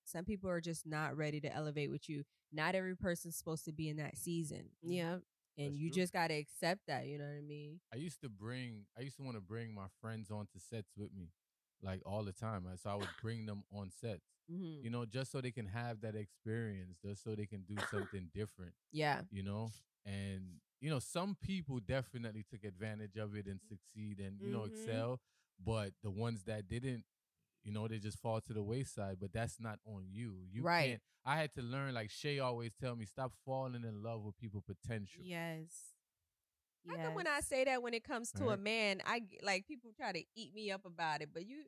some 0.04 0.24
people 0.24 0.50
are 0.50 0.60
just 0.60 0.86
not 0.86 1.16
ready 1.16 1.40
to 1.40 1.52
elevate 1.54 1.90
with 1.90 2.08
you. 2.08 2.24
Not 2.52 2.74
every 2.74 2.96
person's 2.96 3.36
supposed 3.36 3.64
to 3.64 3.72
be 3.72 3.88
in 3.88 3.96
that 3.96 4.16
season. 4.16 4.70
yeah, 4.82 5.16
And 5.56 5.68
That's 5.70 5.76
you 5.76 5.90
true. 5.90 6.02
just 6.02 6.12
gotta 6.12 6.34
accept 6.34 6.82
that, 6.88 7.06
you 7.06 7.18
know 7.18 7.24
what 7.24 7.36
I 7.38 7.40
mean? 7.42 7.80
I 7.92 7.96
used 7.96 8.20
to 8.22 8.28
bring, 8.28 8.86
I 8.98 9.02
used 9.02 9.16
to 9.16 9.22
want 9.22 9.36
to 9.36 9.40
bring 9.40 9.74
my 9.74 9.86
friends 10.00 10.30
onto 10.30 10.58
sets 10.58 10.90
with 10.96 11.14
me, 11.14 11.28
like 11.82 12.00
all 12.04 12.22
the 12.24 12.32
time. 12.32 12.66
So 12.82 12.90
I 12.90 12.94
would 12.96 13.08
bring 13.22 13.46
them 13.46 13.64
on 13.72 13.90
sets, 13.90 14.24
Mm-hmm. 14.50 14.82
you 14.82 14.90
know, 14.90 15.04
just 15.04 15.30
so 15.32 15.40
they 15.40 15.50
can 15.52 15.66
have 15.66 16.00
that 16.02 16.14
experience, 16.14 16.98
just 17.04 17.22
so 17.24 17.34
they 17.34 17.46
can 17.46 17.62
do 17.62 17.76
something 17.90 18.30
different, 18.34 18.74
Yeah. 18.92 19.22
you 19.30 19.42
know. 19.42 19.70
And 20.04 20.60
you 20.80 20.90
know, 20.90 20.98
some 20.98 21.36
people 21.40 21.80
definitely 21.80 22.44
took 22.50 22.64
advantage 22.64 23.16
of 23.16 23.34
it 23.36 23.46
and 23.46 23.60
succeed 23.68 24.18
and 24.20 24.38
you 24.42 24.50
know 24.50 24.64
Mhm. 24.64 24.66
excel, 24.66 25.20
but 25.64 25.92
the 26.02 26.10
ones 26.10 26.42
that 26.44 26.68
didn't, 26.68 27.04
you 27.64 27.72
know, 27.72 27.88
they 27.88 27.98
just 27.98 28.18
fall 28.20 28.40
to 28.42 28.52
the 28.52 28.62
wayside. 28.62 29.16
But 29.20 29.32
that's 29.32 29.58
not 29.60 29.78
on 29.86 30.04
you. 30.10 30.46
You 30.52 30.62
Right. 30.62 30.90
can't. 30.90 31.02
I 31.24 31.36
had 31.38 31.54
to 31.54 31.62
learn, 31.62 31.94
like 31.94 32.10
Shay 32.10 32.38
always 32.38 32.74
tell 32.74 32.94
me, 32.94 33.06
stop 33.06 33.32
falling 33.46 33.82
in 33.84 34.02
love 34.02 34.22
with 34.22 34.36
people 34.36 34.62
potential. 34.62 35.22
yes, 35.24 35.94
How 36.86 36.96
come 36.96 37.14
when 37.14 37.26
I 37.26 37.40
say 37.40 37.64
that 37.64 37.82
when 37.82 37.94
it 37.94 38.04
comes 38.04 38.30
to 38.32 38.50
a 38.50 38.56
man, 38.58 39.00
I 39.06 39.22
like 39.42 39.66
people 39.66 39.90
try 39.96 40.12
to 40.12 40.22
eat 40.36 40.54
me 40.54 40.70
up 40.70 40.84
about 40.84 41.22
it, 41.22 41.30
but 41.32 41.46
you 41.46 41.62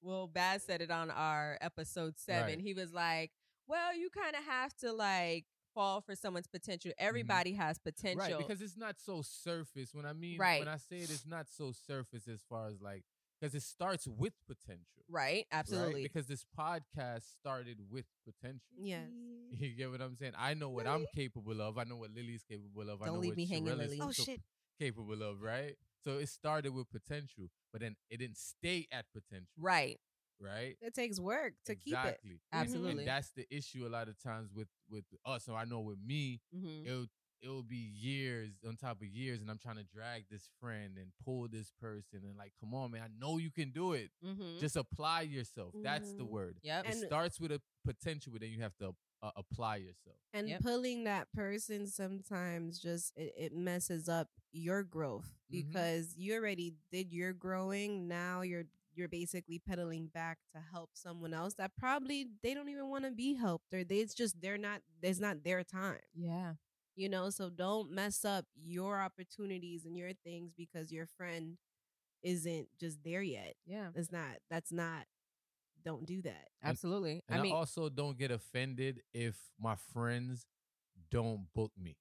well, 0.00 0.26
Baz 0.26 0.62
said 0.62 0.80
it 0.82 0.90
on 0.90 1.10
our 1.10 1.58
episode 1.60 2.18
seven. 2.18 2.54
Right. 2.56 2.60
He 2.60 2.72
was 2.74 2.92
like, 2.92 3.32
Well, 3.66 3.94
you 3.94 4.08
kind 4.10 4.34
of 4.34 4.44
have 4.44 4.74
to 4.78 4.92
like 4.92 5.44
fall 5.74 6.00
for 6.00 6.14
someone's 6.16 6.46
potential. 6.46 6.92
Everybody 6.96 7.52
has 7.52 7.78
potential. 7.78 8.22
Mm-hmm. 8.22 8.32
Right, 8.32 8.46
because 8.48 8.62
it's 8.62 8.78
not 8.78 8.96
so 8.98 9.20
surface. 9.20 9.92
When 9.94 10.06
I 10.06 10.14
mean, 10.14 10.38
Right. 10.38 10.60
when 10.60 10.68
I 10.68 10.78
say 10.78 10.98
it, 10.98 11.10
it's 11.10 11.26
not 11.26 11.48
so 11.48 11.72
surface 11.72 12.26
as 12.28 12.40
far 12.48 12.68
as 12.68 12.80
like, 12.80 13.04
because 13.40 13.54
it 13.54 13.62
starts 13.62 14.06
with 14.08 14.32
potential. 14.46 15.02
right, 15.10 15.22
right? 15.22 15.46
absolutely. 15.52 16.02
Because 16.02 16.26
this 16.26 16.44
podcast 16.58 17.22
started 17.38 17.78
with 17.90 18.06
potential. 18.24 18.76
yes. 18.78 19.08
You 19.58 19.70
get 19.74 19.90
what 19.90 20.00
I'm 20.00 20.16
saying? 20.16 20.32
I 20.36 20.54
know 20.54 20.68
what 20.70 20.86
I'm 20.86 21.06
capable 21.14 21.60
of. 21.62 21.78
I 21.78 21.84
know 21.84 21.96
what 21.96 22.10
Lilly's 22.10 22.42
capable 22.48 22.90
of. 22.92 23.00
I 23.02 23.06
Don't 23.06 23.14
know 23.14 23.20
leave 23.20 23.30
what 23.30 23.36
me 23.36 23.46
hanging, 23.46 23.66
Sharella's 23.66 23.90
Lilly. 23.90 24.00
Oh 24.02 24.10
shit! 24.10 24.40
capable 24.80 25.22
of, 25.22 25.40
right? 25.40 25.76
So 26.04 26.18
it 26.18 26.28
started 26.28 26.74
with 26.74 26.90
potential, 26.90 27.44
but 27.72 27.80
then 27.80 27.96
it 28.10 28.18
didn't 28.18 28.36
stay 28.38 28.86
at 28.92 29.06
potential, 29.12 29.48
right. 29.58 29.98
right? 30.40 30.76
It 30.80 30.94
takes 30.94 31.18
work 31.20 31.54
to 31.66 31.74
keep 31.74 31.94
it. 31.94 31.96
exactly. 31.98 32.40
And- 32.52 32.60
Absolutely. 32.62 32.98
And 33.04 33.08
that's 33.08 33.30
the 33.36 33.46
issue 33.50 33.86
a 33.86 33.88
lot 33.90 34.08
of 34.08 34.20
times 34.22 34.50
with 34.54 34.68
with 34.90 35.04
us. 35.24 35.44
So 35.44 35.54
I 35.54 35.64
know 35.64 35.80
with 35.80 35.98
me, 36.04 36.40
Mm-hmm. 36.54 36.90
It'll 37.42 37.56
it'll 37.58 37.62
be 37.62 37.76
years 37.76 38.52
on 38.66 38.76
top 38.76 39.00
of 39.00 39.06
years, 39.08 39.40
and 39.40 39.50
I'm 39.50 39.58
trying 39.58 39.76
to 39.76 39.84
drag 39.84 40.24
this 40.30 40.48
friend 40.60 40.96
and 40.96 41.10
pull 41.24 41.48
this 41.48 41.70
person 41.80 42.20
and 42.24 42.36
like, 42.36 42.52
come 42.60 42.74
on, 42.74 42.90
man, 42.92 43.02
I 43.02 43.08
know 43.18 43.38
you 43.38 43.50
can 43.50 43.70
do 43.70 43.92
it. 43.92 44.10
Mm-hmm. 44.24 44.58
Just 44.60 44.76
apply 44.76 45.22
yourself. 45.22 45.74
That's 45.82 46.12
the 46.12 46.24
Mhm. 46.24 46.30
word. 46.30 46.56
Yep. 46.62 46.84
It 46.86 46.90
And- 46.94 47.04
starts 47.06 47.40
with 47.40 47.52
a 47.52 47.60
potential, 47.84 48.32
but 48.32 48.40
then 48.40 48.50
you 48.50 48.60
have 48.62 48.76
to 48.78 48.94
uh, 49.22 49.30
apply 49.36 49.76
yourself. 49.76 50.16
And 50.34 50.48
Yep. 50.48 50.60
pulling 50.62 51.04
that 51.04 51.32
person 51.32 51.86
sometimes 51.86 52.78
just 52.78 53.12
it, 53.16 53.32
it 53.36 53.52
messes 53.54 54.08
up 54.08 54.28
your 54.52 54.82
growth 54.84 55.32
Mhm. 55.50 55.50
because 55.50 56.14
you 56.16 56.34
already 56.34 56.74
did 56.92 57.12
your 57.12 57.32
growing. 57.32 58.06
Now 58.08 58.42
you're 58.42 58.64
you're 58.94 59.08
basically 59.08 59.58
pedaling 59.58 60.06
back 60.08 60.38
to 60.54 60.60
help 60.60 60.90
someone 60.94 61.34
else 61.34 61.52
that 61.54 61.76
probably 61.76 62.28
they 62.42 62.54
don't 62.54 62.68
even 62.70 62.88
want 62.88 63.04
to 63.04 63.10
be 63.10 63.34
helped 63.34 63.72
or 63.74 63.84
they, 63.84 63.98
it's 63.98 64.14
just 64.14 64.40
they're 64.40 64.56
not 64.56 64.80
it's 65.02 65.20
not 65.20 65.42
their 65.44 65.62
time. 65.64 66.00
yeah. 66.14 66.54
You 66.96 67.08
know, 67.08 67.30
so 67.30 67.50
don't 67.50 67.92
mess 67.92 68.24
up 68.24 68.46
your 68.56 69.00
opportunities 69.00 69.84
and 69.86 69.96
your 69.96 70.12
things 70.24 70.52
because 70.56 70.92
your 70.92 71.06
friend 71.06 71.58
isn't 72.22 72.68
just 72.80 73.02
there 73.04 73.22
yet. 73.22 73.54
Yeah. 73.66 73.88
It's 73.94 74.12
not 74.12 74.38
that's 74.50 74.72
not 74.72 75.04
don't 75.84 76.06
do 76.06 76.22
that. 76.22 76.48
Absolutely. 76.64 77.22
And 77.28 77.36
I 77.36 77.38
I, 77.38 77.42
mean, 77.42 77.54
also 77.54 77.88
don't 77.88 78.18
get 78.18 78.30
offended 78.30 79.02
if 79.14 79.36
my 79.60 79.76
friends 79.92 80.46
don't 81.10 81.46
book 81.54 81.72
me. 81.80 81.96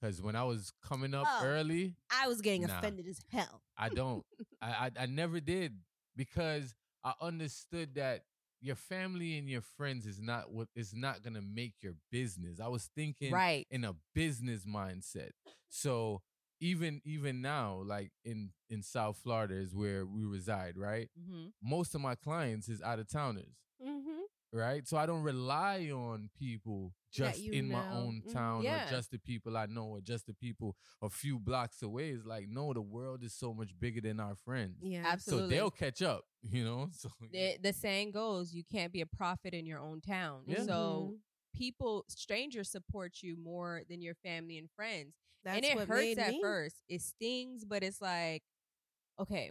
Because 0.00 0.22
when 0.22 0.36
I 0.36 0.44
was 0.44 0.72
coming 0.82 1.14
up 1.14 1.26
Oh. 1.28 1.44
early, 1.44 1.96
I 2.10 2.28
was 2.28 2.40
getting 2.40 2.62
Nah. 2.62 2.78
offended 2.78 3.06
as 3.06 3.20
hell. 3.30 3.62
I 3.76 3.88
don't. 3.88 4.24
I, 4.62 4.68
I 4.68 4.90
I 5.02 5.06
never 5.06 5.40
did 5.40 5.78
because 6.16 6.74
I 7.04 7.14
understood 7.20 7.94
that 7.96 8.24
your 8.60 8.76
family 8.76 9.38
and 9.38 9.48
your 9.48 9.62
friends 9.62 10.06
is 10.06 10.20
not 10.20 10.50
what 10.52 10.68
is 10.74 10.92
not 10.94 11.22
gonna 11.22 11.42
make 11.42 11.74
your 11.80 11.94
business. 12.10 12.60
I 12.60 12.68
was 12.68 12.90
thinking 12.94 13.32
right. 13.32 13.66
in 13.70 13.84
a 13.84 13.94
business 14.14 14.64
mindset. 14.64 15.30
So 15.68 16.22
even 16.60 17.00
even 17.04 17.40
now, 17.40 17.82
like 17.84 18.10
in 18.24 18.50
in 18.68 18.82
South 18.82 19.16
Florida 19.16 19.54
is 19.54 19.74
where 19.74 20.04
we 20.04 20.24
reside, 20.24 20.76
right? 20.76 21.08
Mm-hmm. 21.18 21.48
Most 21.62 21.94
of 21.94 22.00
my 22.00 22.14
clients 22.14 22.68
is 22.68 22.82
out 22.82 22.98
of 22.98 23.08
towners 23.08 23.60
Mm-hmm. 23.82 24.20
Right? 24.52 24.86
So 24.86 24.96
I 24.96 25.06
don't 25.06 25.22
rely 25.22 25.90
on 25.92 26.30
people 26.38 26.92
just 27.12 27.40
you 27.40 27.52
in 27.52 27.68
my 27.70 27.80
know. 27.80 27.86
own 27.92 28.22
Mhm. 28.26 28.32
town 28.32 28.62
Yeah. 28.64 28.86
or 28.86 28.90
just 28.90 29.10
the 29.10 29.18
people 29.18 29.56
I 29.56 29.66
know 29.66 29.86
or 29.86 30.00
just 30.00 30.26
the 30.26 30.34
people 30.34 30.76
a 31.02 31.08
few 31.10 31.38
blocks 31.38 31.82
away. 31.82 32.10
It's 32.10 32.24
like, 32.24 32.48
no, 32.48 32.72
the 32.72 32.80
world 32.82 33.22
is 33.24 33.34
so 33.34 33.52
much 33.52 33.78
bigger 33.78 34.00
than 34.00 34.20
our 34.20 34.36
friends. 34.36 34.76
Yeah. 34.82 35.02
Absolutely. 35.06 35.48
So 35.50 35.54
they'll 35.54 35.70
catch 35.70 36.02
up, 36.02 36.24
you 36.42 36.64
know? 36.64 36.88
So 36.92 37.10
the, 37.32 37.56
the 37.60 37.72
saying 37.72 38.12
goes, 38.12 38.52
you 38.54 38.62
can't 38.64 38.92
be 38.92 39.00
a 39.00 39.06
prophet 39.06 39.54
in 39.54 39.66
your 39.66 39.80
own 39.80 40.00
town. 40.00 40.42
Yeah. 40.46 40.64
So 40.64 41.12
Mhm. 41.12 41.18
people, 41.54 42.04
strangers 42.08 42.70
support 42.70 43.22
you 43.22 43.36
more 43.36 43.82
than 43.88 44.00
your 44.00 44.14
family 44.14 44.58
and 44.58 44.70
friends. 44.70 45.16
That's 45.44 45.56
and 45.56 45.64
it 45.64 45.76
what 45.76 45.88
hurts 45.88 46.02
made 46.02 46.18
at 46.18 46.32
me. 46.32 46.40
first. 46.42 46.76
It 46.88 47.00
stings, 47.02 47.64
but 47.64 47.82
it's 47.82 48.00
like, 48.00 48.42
okay, 49.18 49.50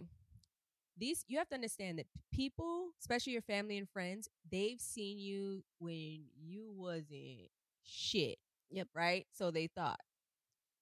these 1.00 1.24
you 1.28 1.38
have 1.38 1.48
to 1.50 1.56
understand 1.56 1.98
that 1.98 2.06
people, 2.32 2.90
especially 3.00 3.32
your 3.34 3.42
family 3.42 3.78
and 3.78 3.88
friends, 3.90 4.28
they've 4.50 4.80
seen 4.80 5.18
you 5.18 5.64
when 5.78 6.24
you 6.40 6.72
wasn't 6.76 7.50
shit. 7.84 8.38
Yep. 8.70 8.88
Right? 8.94 9.26
So 9.32 9.50
they 9.50 9.68
thought. 9.68 10.00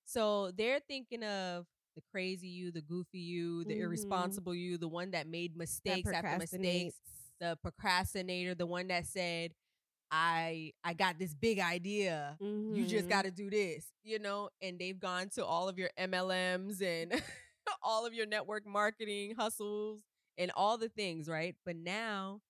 So 0.05 0.53
they're 0.53 0.81
thinking 0.81 1.25
of 1.25 1.67
the 1.97 2.03
crazy 2.13 2.49
you, 2.49 2.73
the 2.73 2.83
goofy 2.83 3.19
you, 3.19 3.65
the 3.65 3.79
Mhm. 3.79 3.81
irresponsible 3.81 4.55
you, 4.55 4.79
the 4.79 4.89
one 4.89 5.11
that 5.13 5.27
made 5.27 5.57
That 5.87 6.03
mistakes 6.03 6.13
after 6.13 6.37
mistakes, 6.37 6.95
the 7.41 7.59
procrastinator, 7.63 8.55
the 8.55 8.67
one 8.67 8.89
that 8.89 9.07
said, 9.07 9.53
I 10.11 10.73
I 10.85 10.95
got 10.95 11.19
this 11.19 11.35
big 11.35 11.59
idea. 11.61 12.39
You 12.69 12.87
just 12.87 13.09
Mhm. 13.09 13.09
got 13.09 13.25
to 13.25 13.31
do 13.31 13.51
this, 13.51 13.87
you 14.05 14.19
know, 14.19 14.51
and 14.63 14.79
they've 14.79 14.99
gone 14.99 15.29
to 15.31 15.45
all 15.45 15.69
of 15.69 15.79
your 15.79 15.91
MLMs 15.99 16.83
and 16.83 17.13
all 17.83 18.07
of 18.07 18.15
your 18.15 18.27
network 18.27 18.67
marketing 18.67 19.35
hustles 19.37 20.01
and 20.39 20.53
all 20.57 20.79
the 20.79 20.89
things, 20.89 21.29
right? 21.29 21.57
But 21.67 21.77
now 21.77 22.41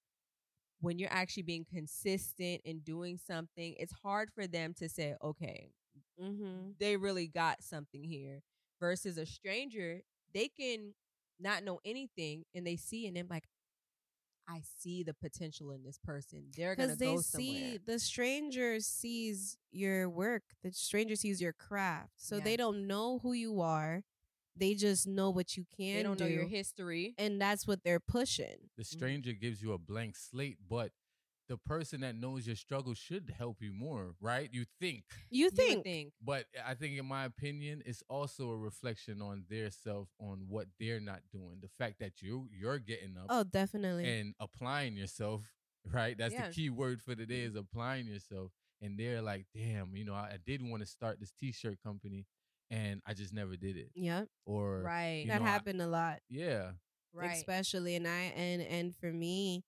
when 0.81 0.99
you're 0.99 1.13
actually 1.13 1.43
being 1.45 1.67
consistent 1.73 2.63
and 2.65 2.85
doing 2.85 3.19
something, 3.19 3.75
it's 3.79 3.93
hard 4.03 4.31
for 4.35 4.47
them 4.47 4.75
to 4.75 4.89
say, 4.89 5.15
okay, 5.23 5.71
Mhm. 6.19 6.77
they 6.79 6.97
really 6.97 7.29
got 7.29 7.63
something 7.63 8.05
here 8.05 8.43
versus 8.81 9.19
a 9.19 9.27
stranger, 9.27 10.03
they 10.35 10.49
can 10.49 10.95
not 11.41 11.65
know 11.65 11.81
anything 11.85 12.45
and 12.55 12.67
they 12.67 12.77
see 12.77 13.07
and 13.07 13.17
they're 13.17 13.25
like, 13.29 13.49
I 14.49 14.63
see 14.79 15.03
the 15.03 15.15
potential 15.15 15.73
in 15.73 15.83
this 15.85 15.99
person. 15.99 16.55
They're 16.57 16.77
gonna 16.77 16.97
because 16.97 16.99
they 16.99 17.17
go 17.17 17.21
see 17.21 17.79
somewhere. 17.79 17.79
the 17.79 17.99
stranger 17.99 18.81
sees 18.81 19.57
your 19.71 20.09
work 20.09 20.43
the 20.63 20.73
stranger 20.73 21.17
sees 21.17 21.41
your 21.41 21.53
craft 21.53 22.13
so 22.17 22.41
they 22.41 22.57
don't 22.57 22.87
know 22.87 23.19
who 23.21 23.33
you 23.33 23.61
are 23.61 24.03
they 24.59 24.75
just 24.75 25.07
know 25.07 25.31
what 25.31 25.57
you 25.57 25.65
can 25.77 25.97
They 25.97 26.03
don't 26.03 26.19
do 26.19 26.25
know 26.25 26.31
your 26.31 26.47
history. 26.47 27.15
and 27.19 27.41
that's 27.41 27.67
what 27.67 27.83
they're 27.85 28.01
pushing 28.01 28.57
The 28.77 28.83
mm-hmm. 28.83 28.97
stranger 28.99 29.33
gives 29.33 29.63
you 29.63 29.73
a 29.73 29.79
blank 29.79 30.17
slate, 30.17 30.59
but 30.69 30.93
the 31.49 31.57
person 31.57 32.03
that 32.03 32.15
knows 32.15 32.47
your 32.47 32.57
struggle 32.57 32.93
should 32.95 33.33
help 33.37 33.57
you 33.61 33.73
more, 33.73 34.15
right? 34.21 34.51
You 34.53 34.67
think. 34.81 35.05
you 35.31 35.45
You 35.45 35.51
think, 35.51 35.83
think. 35.83 36.13
But 36.23 36.45
I 36.67 36.75
think, 36.75 36.99
in 36.99 37.07
my 37.07 37.25
opinion, 37.25 37.83
it's 37.87 38.03
also 38.11 38.51
a 38.51 38.57
reflection 38.57 39.23
on 39.23 39.45
their 39.49 39.71
self, 39.71 40.09
on 40.21 40.45
what 40.49 40.67
they're 40.79 41.01
not 41.01 41.21
doing. 41.33 41.59
The 41.63 41.69
fact 41.83 42.01
that 42.01 42.21
you 42.21 42.49
you're 42.53 42.79
getting 42.79 43.17
up 43.17 43.27
oh 43.31 43.45
definitely 43.45 44.05
and 44.21 44.35
applying 44.39 44.95
yourself, 44.95 45.43
right? 45.91 46.17
That's 46.19 46.35
Yeah. 46.35 46.49
the 46.49 46.55
key 46.55 46.69
word 46.71 47.01
for 47.01 47.15
the 47.15 47.25
day 47.25 47.41
mm-hmm. 47.47 47.57
is 47.57 47.57
applying 47.57 48.07
yourself. 48.07 48.53
And 48.83 48.97
they're 48.99 49.23
like, 49.23 49.47
damn, 49.55 49.97
you 49.97 50.05
know, 50.05 50.15
I, 50.15 50.33
I 50.35 50.39
did 50.47 50.63
want 50.63 50.83
to 50.83 50.87
start 50.87 51.19
this 51.19 51.33
t-shirt 51.41 51.79
company, 51.83 52.27
and 52.71 53.01
I 53.07 53.15
just 53.15 53.33
never 53.33 53.57
did 53.57 53.77
it. 53.77 53.91
yep 53.95 54.29
Or 54.47 54.83
Right. 54.85 55.25
that 55.29 55.41
know, 55.41 55.47
happened 55.47 55.81
a 55.83 55.87
lot 55.87 56.19
yeah, 56.29 56.71
right. 57.13 57.37
especially 57.37 57.95
and 57.97 58.07
i 58.07 58.33
and 58.37 58.63
and 58.63 58.95
for 58.95 59.13
me 59.13 59.63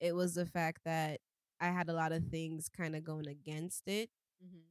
it 0.00 0.14
was 0.14 0.34
the 0.34 0.46
fact 0.46 0.80
that 0.84 1.20
i 1.60 1.66
had 1.68 1.88
a 1.88 1.92
lot 1.92 2.12
of 2.12 2.24
things 2.30 2.68
kind 2.68 2.94
of 2.96 3.04
going 3.04 3.26
against 3.28 3.82
it 3.88 4.10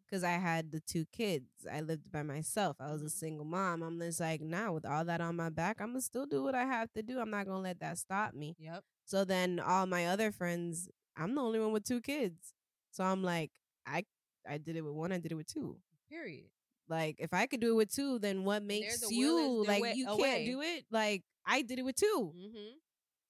because 0.05 0.23
I 0.23 0.31
had 0.33 0.71
the 0.71 0.79
two 0.81 1.05
kids. 1.11 1.47
I 1.71 1.81
lived 1.81 2.11
by 2.11 2.21
myself. 2.23 2.77
I 2.79 2.91
was 2.91 3.01
a 3.01 3.05
Mhm. 3.05 3.11
single 3.11 3.45
mom. 3.45 3.81
I'm 3.81 3.99
just 3.99 4.19
like, 4.19 4.41
now 4.41 4.73
with 4.73 4.85
all 4.85 5.03
that 5.05 5.21
on 5.21 5.35
my 5.35 5.49
back, 5.49 5.81
I'm 5.81 5.87
gonna 5.89 6.01
still 6.01 6.25
do 6.25 6.43
what 6.43 6.53
I 6.55 6.65
have 6.65 6.91
to 6.93 7.01
do. 7.03 7.19
I'm 7.19 7.29
not 7.31 7.45
gonna 7.45 7.59
let 7.61 7.79
that 7.79 7.97
stop 7.97 8.33
me. 8.33 8.55
Yep. 8.59 8.83
So 9.05 9.25
then 9.25 9.59
all 9.59 9.85
my 9.87 10.07
other 10.07 10.31
friends, 10.31 10.89
I'm 11.17 11.33
the 11.35 11.41
only 11.41 11.59
one 11.59 11.71
with 11.71 11.83
two 11.83 12.01
kids. 12.01 12.53
So 12.91 13.03
I'm 13.03 13.23
like, 13.23 13.51
I 13.85 14.05
I 14.47 14.57
did 14.57 14.75
it 14.75 14.81
with 14.81 14.93
one, 14.93 15.11
I 15.11 15.17
did 15.19 15.31
it 15.31 15.35
with 15.35 15.47
two. 15.47 15.77
Period. 16.09 16.49
Like 16.87 17.15
if 17.19 17.33
I 17.33 17.45
could 17.47 17.59
do 17.59 17.71
it 17.71 17.75
with 17.75 17.93
two, 17.93 18.19
then 18.19 18.43
what 18.43 18.63
makes 18.63 19.01
will 19.01 19.11
you 19.11 19.65
like 19.65 19.95
you 19.95 20.07
a 20.09 20.17
can't 20.17 20.45
do 20.45 20.61
it? 20.61 20.85
Like 20.91 21.23
I 21.45 21.61
did 21.61 21.79
it 21.79 21.85
with 21.85 21.95
two. 21.95 22.33
Mm-hmm. 22.35 22.77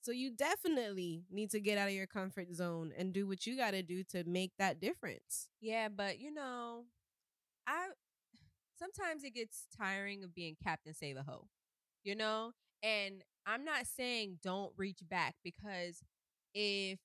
So 0.02 0.12
you 0.12 0.32
definitely 0.32 1.24
need 1.32 1.50
to 1.52 1.60
get 1.60 1.78
out 1.78 1.88
of 1.88 1.94
your 1.94 2.06
comfort 2.06 2.54
zone 2.54 2.92
and 2.96 3.12
do 3.12 3.28
what 3.28 3.48
you 3.48 3.58
got 3.58 3.72
to 3.72 3.82
do 3.82 4.04
to 4.12 4.24
make 4.26 4.52
that 4.60 4.80
difference. 4.80 5.48
Yeah, 5.62 5.88
but 5.90 6.20
you 6.20 6.32
know, 6.32 6.84
I 7.66 7.88
sometimes 8.78 9.24
it 9.24 9.34
gets 9.34 9.66
tiring 9.78 10.24
of 10.24 10.36
being 10.36 10.56
Captain 10.62 10.94
Save 10.94 11.18
a 11.18 11.24
Ho, 11.24 11.48
you 12.04 12.16
know? 12.16 12.52
And 12.84 13.24
I'm 13.48 13.64
not 13.64 13.88
saying 13.88 14.40
don't 14.44 14.74
reach 14.78 15.00
back 15.10 15.36
because 15.44 16.04
if 16.54 17.00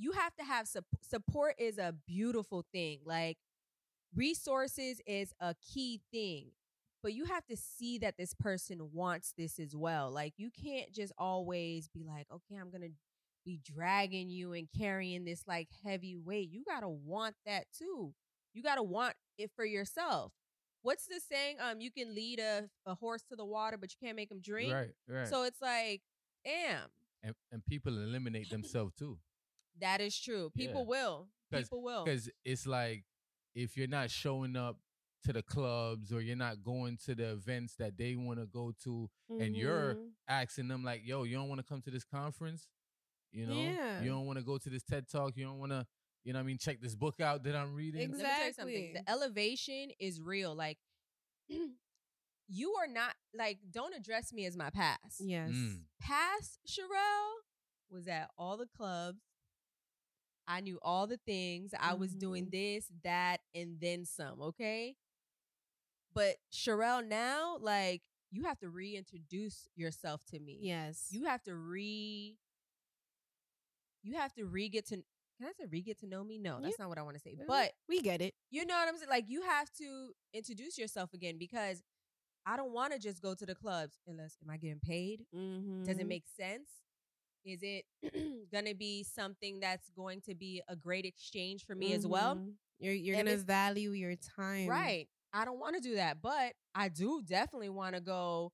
you 0.00 0.12
have 0.12 0.34
to 0.36 0.44
have 0.44 0.66
sup- 0.66 0.84
support 1.02 1.54
is 1.58 1.76
a 1.78 1.94
beautiful 2.06 2.64
thing. 2.72 3.00
Like 3.04 3.36
resources 4.14 5.00
is 5.06 5.32
a 5.40 5.54
key 5.72 6.00
thing. 6.12 6.50
But 7.02 7.14
you 7.14 7.24
have 7.24 7.46
to 7.46 7.56
see 7.56 7.96
that 7.98 8.16
this 8.18 8.34
person 8.34 8.90
wants 8.92 9.32
this 9.36 9.58
as 9.58 9.74
well. 9.74 10.10
Like 10.10 10.34
you 10.36 10.50
can't 10.50 10.92
just 10.92 11.12
always 11.16 11.88
be 11.88 12.04
like, 12.04 12.26
"Okay, 12.30 12.56
I'm 12.60 12.70
going 12.70 12.82
to 12.82 12.90
be 13.46 13.58
dragging 13.64 14.28
you 14.28 14.52
and 14.52 14.68
carrying 14.78 15.24
this 15.24 15.44
like 15.46 15.68
heavy 15.82 16.14
weight. 16.14 16.50
You 16.50 16.62
gotta 16.62 16.90
want 16.90 17.36
that 17.46 17.64
too. 17.76 18.12
You 18.52 18.62
gotta 18.62 18.82
want 18.82 19.14
it 19.38 19.50
for 19.56 19.64
yourself. 19.64 20.32
What's 20.82 21.06
the 21.06 21.20
saying? 21.26 21.56
Um, 21.58 21.80
you 21.80 21.90
can 21.90 22.14
lead 22.14 22.38
a, 22.38 22.68
a 22.84 22.94
horse 22.94 23.22
to 23.30 23.36
the 23.36 23.44
water, 23.46 23.78
but 23.78 23.90
you 23.92 23.96
can't 24.06 24.14
make 24.16 24.30
him 24.30 24.40
drink. 24.42 24.70
right, 24.70 24.90
right. 25.08 25.26
So 25.26 25.44
it's 25.44 25.62
like, 25.62 26.02
damn, 26.44 26.88
and 27.22 27.34
and 27.50 27.64
people 27.64 27.96
eliminate 27.96 28.50
themselves 28.50 28.92
too. 28.98 29.18
that 29.80 30.02
is 30.02 30.18
true. 30.18 30.50
People 30.54 30.82
Yeah. 30.82 30.88
will. 30.88 31.28
People 31.50 31.82
will. 31.82 32.04
Because 32.04 32.28
it's 32.44 32.66
like 32.66 33.04
if 33.54 33.76
you're 33.76 33.86
not 33.88 34.10
showing 34.10 34.56
up 34.56 34.78
to 35.24 35.32
the 35.32 35.42
clubs 35.42 36.12
or 36.12 36.20
you're 36.22 36.36
not 36.36 36.62
going 36.62 36.96
to 37.04 37.14
the 37.14 37.30
events 37.32 37.74
that 37.76 37.96
they 37.98 38.16
want 38.16 38.38
to 38.38 38.46
go 38.46 38.72
to, 38.84 39.08
and 39.28 39.54
you're 39.54 39.94
Mhm. 39.96 40.10
asking 40.28 40.68
them 40.68 40.82
like, 40.82 41.02
"Yo, 41.04 41.24
you 41.24 41.36
don't 41.36 41.48
want 41.48 41.58
to 41.60 41.64
come 41.66 41.82
to 41.82 41.90
this 41.90 42.04
conference? 42.04 42.66
You 43.32 43.46
know, 43.46 43.54
Yeah. 43.54 44.00
you 44.02 44.08
don't 44.10 44.26
want 44.26 44.38
to 44.38 44.44
go 44.44 44.56
to 44.58 44.70
this 44.70 44.82
TED 44.82 45.08
talk. 45.08 45.36
You 45.36 45.44
don't 45.44 45.58
want 45.58 45.72
to, 45.72 45.86
you 46.24 46.32
know, 46.32 46.38
what 46.38 46.44
I 46.44 46.46
mean, 46.46 46.58
check 46.58 46.80
this 46.80 46.94
book 46.94 47.20
out 47.20 47.42
that 47.44 47.54
I'm 47.54 47.74
reading." 47.74 48.00
Let 48.12 48.18
me 48.18 48.24
tell 48.24 48.68
you. 48.68 48.78
Exactly. 48.78 48.92
The 48.94 49.10
elevation 49.10 49.90
is 49.98 50.20
real. 50.20 50.54
Like 50.54 50.78
you 52.48 52.74
are 52.74 52.86
not 52.88 53.14
like, 53.34 53.58
don't 53.70 53.94
address 53.94 54.32
me 54.32 54.46
as 54.46 54.56
my 54.56 54.70
past. 54.70 55.20
Yes. 55.20 55.50
Mm. 55.50 55.84
past 56.00 56.58
Sharrell 56.66 57.32
was 57.90 58.08
at 58.08 58.30
all 58.38 58.56
the 58.56 58.66
clubs. 58.66 59.20
I 60.50 60.60
knew 60.60 60.78
all 60.82 61.06
the 61.06 61.16
things. 61.18 61.72
I 61.78 61.94
was 61.94 62.12
doing 62.14 62.46
Mhm. 62.46 62.50
this, 62.50 62.90
that, 63.04 63.40
and 63.54 63.78
then 63.80 64.04
some, 64.04 64.42
okay? 64.42 64.96
But 66.12 66.38
Sharrell 66.52 67.06
now, 67.06 67.56
like, 67.58 68.02
you 68.32 68.42
have 68.44 68.58
to 68.58 68.68
reintroduce 68.68 69.68
yourself 69.76 70.24
to 70.26 70.40
me. 70.40 70.58
Yes. 70.60 71.08
You 71.10 71.24
have 71.26 71.42
to 71.44 71.54
re 71.54 72.36
you 74.02 74.14
have 74.14 74.32
to 74.34 74.46
re 74.46 74.68
get 74.68 74.86
to 74.86 74.96
can 75.38 75.48
I 75.48 75.52
say 75.52 75.66
re 75.70 75.80
get 75.82 75.98
to 76.00 76.06
know 76.06 76.22
me? 76.24 76.38
No, 76.38 76.60
that's 76.60 76.78
not 76.78 76.88
what 76.88 76.98
I 76.98 77.02
want 77.02 77.16
to 77.16 77.20
say. 77.22 77.36
But 77.46 77.72
we 77.88 78.00
get 78.00 78.20
it. 78.20 78.34
you 78.50 78.64
know 78.66 78.74
what 78.74 78.88
I'm 78.88 78.96
saying? 78.96 79.08
Like 79.10 79.26
you 79.28 79.42
have 79.42 79.70
to 79.78 80.14
introduce 80.34 80.78
yourself 80.78 81.12
again 81.14 81.38
because 81.38 81.82
I 82.46 82.56
don't 82.56 82.72
want 82.72 82.92
to 82.92 82.98
just 82.98 83.22
go 83.22 83.34
to 83.34 83.46
the 83.46 83.54
clubs 83.54 83.98
unless 84.06 84.36
am 84.42 84.50
I 84.50 84.56
getting 84.56 84.80
paid? 84.80 85.26
Mm-hmm. 85.34 85.84
Does 85.84 85.98
it 85.98 86.06
make 86.06 86.24
sense? 86.26 86.68
Is 87.44 87.60
it 87.62 87.84
going 88.52 88.66
to 88.66 88.74
be 88.74 89.02
something 89.04 89.60
that's 89.60 89.88
going 89.90 90.20
to 90.22 90.34
be 90.34 90.62
a 90.68 90.76
great 90.76 91.04
exchange 91.04 91.64
for 91.66 91.74
me 91.74 91.92
as 91.94 92.06
well? 92.06 92.36
Mhm. 92.36 92.54
You're 92.78 92.94
you're 92.94 93.16
And 93.18 93.26
gonna 93.28 93.38
value 93.38 93.90
your 93.92 94.14
time, 94.16 94.66
Right. 94.68 95.08
I 95.32 95.44
don't 95.44 95.60
want 95.60 95.76
to 95.76 95.80
do 95.80 95.94
that, 95.96 96.20
but 96.22 96.54
I 96.74 96.88
do 96.88 97.22
definitely 97.22 97.68
want 97.70 97.94
to 97.94 98.00
go 98.00 98.52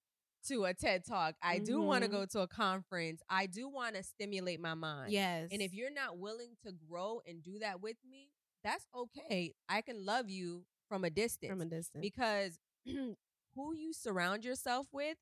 to 0.48 0.64
a 0.64 0.74
TED 0.74 1.04
Talk. 1.06 1.34
I 1.42 1.58
do 1.58 1.80
want 1.80 2.02
to 2.04 2.08
go 2.10 2.24
to 2.26 2.40
a 2.40 2.46
conference. 2.48 3.22
I 3.28 3.46
do 3.46 3.68
want 3.68 3.94
to 3.96 4.02
stimulate 4.02 4.60
my 4.60 4.74
mind. 4.74 5.12
Yes. 5.12 5.48
And 5.52 5.62
if 5.62 5.72
you're 5.74 5.92
not 5.92 6.18
willing 6.18 6.54
to 6.64 6.72
grow 6.88 7.20
and 7.26 7.42
do 7.42 7.58
that 7.60 7.80
with 7.80 7.96
me, 8.08 8.30
that's 8.62 8.86
okay. 8.94 9.54
I 9.68 9.80
can 9.80 10.04
love 10.04 10.28
you 10.28 10.64
from 10.88 11.04
a 11.04 11.10
distance 11.10 11.50
from 11.50 11.60
a 11.62 11.66
distance, 11.66 12.02
because 12.02 12.58
who 12.84 13.74
you 13.74 13.92
surround 13.92 14.44
yourself 14.44 14.86
with 14.92 15.16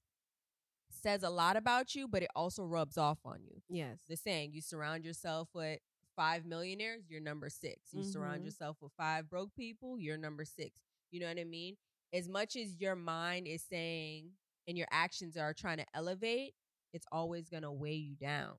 says 1.05 1.23
a 1.23 1.31
lot 1.31 1.57
about 1.57 1.95
you, 1.95 2.09
but 2.09 2.23
it 2.23 2.31
also 2.35 2.65
rubs 2.65 2.97
off 2.99 3.19
on 3.25 3.45
you. 3.45 3.61
yes, 3.69 3.99
The 4.09 4.17
saying, 4.17 4.53
you 4.53 4.61
surround 4.63 5.05
yourself 5.05 5.49
with 5.55 5.79
five 6.17 6.45
millionaires, 6.47 7.05
you're 7.11 7.21
number 7.21 7.49
six. 7.51 7.93
You 7.93 8.03
surround 8.05 8.41
Mhm. 8.43 8.47
yourself 8.47 8.77
with 8.81 8.93
five 8.93 9.29
broke 9.29 9.55
people, 9.55 9.99
you're 9.99 10.17
number 10.17 10.45
six. 10.45 10.81
You 11.11 11.21
know 11.21 11.29
what 11.29 11.39
I 11.39 11.45
mean? 11.45 11.77
As 12.13 12.29
much 12.29 12.57
as 12.57 12.81
your 12.81 12.97
mind 12.97 13.47
is 13.47 13.63
saying 13.63 14.33
and 14.67 14.79
your 14.79 14.89
actions 14.91 15.37
are 15.37 15.53
trying 15.53 15.79
to 15.79 15.87
elevate, 15.95 16.55
it's 16.93 17.07
always 17.13 17.49
going 17.51 17.65
to 17.65 17.73
weigh 17.73 17.95
you 17.97 18.15
down. 18.17 18.57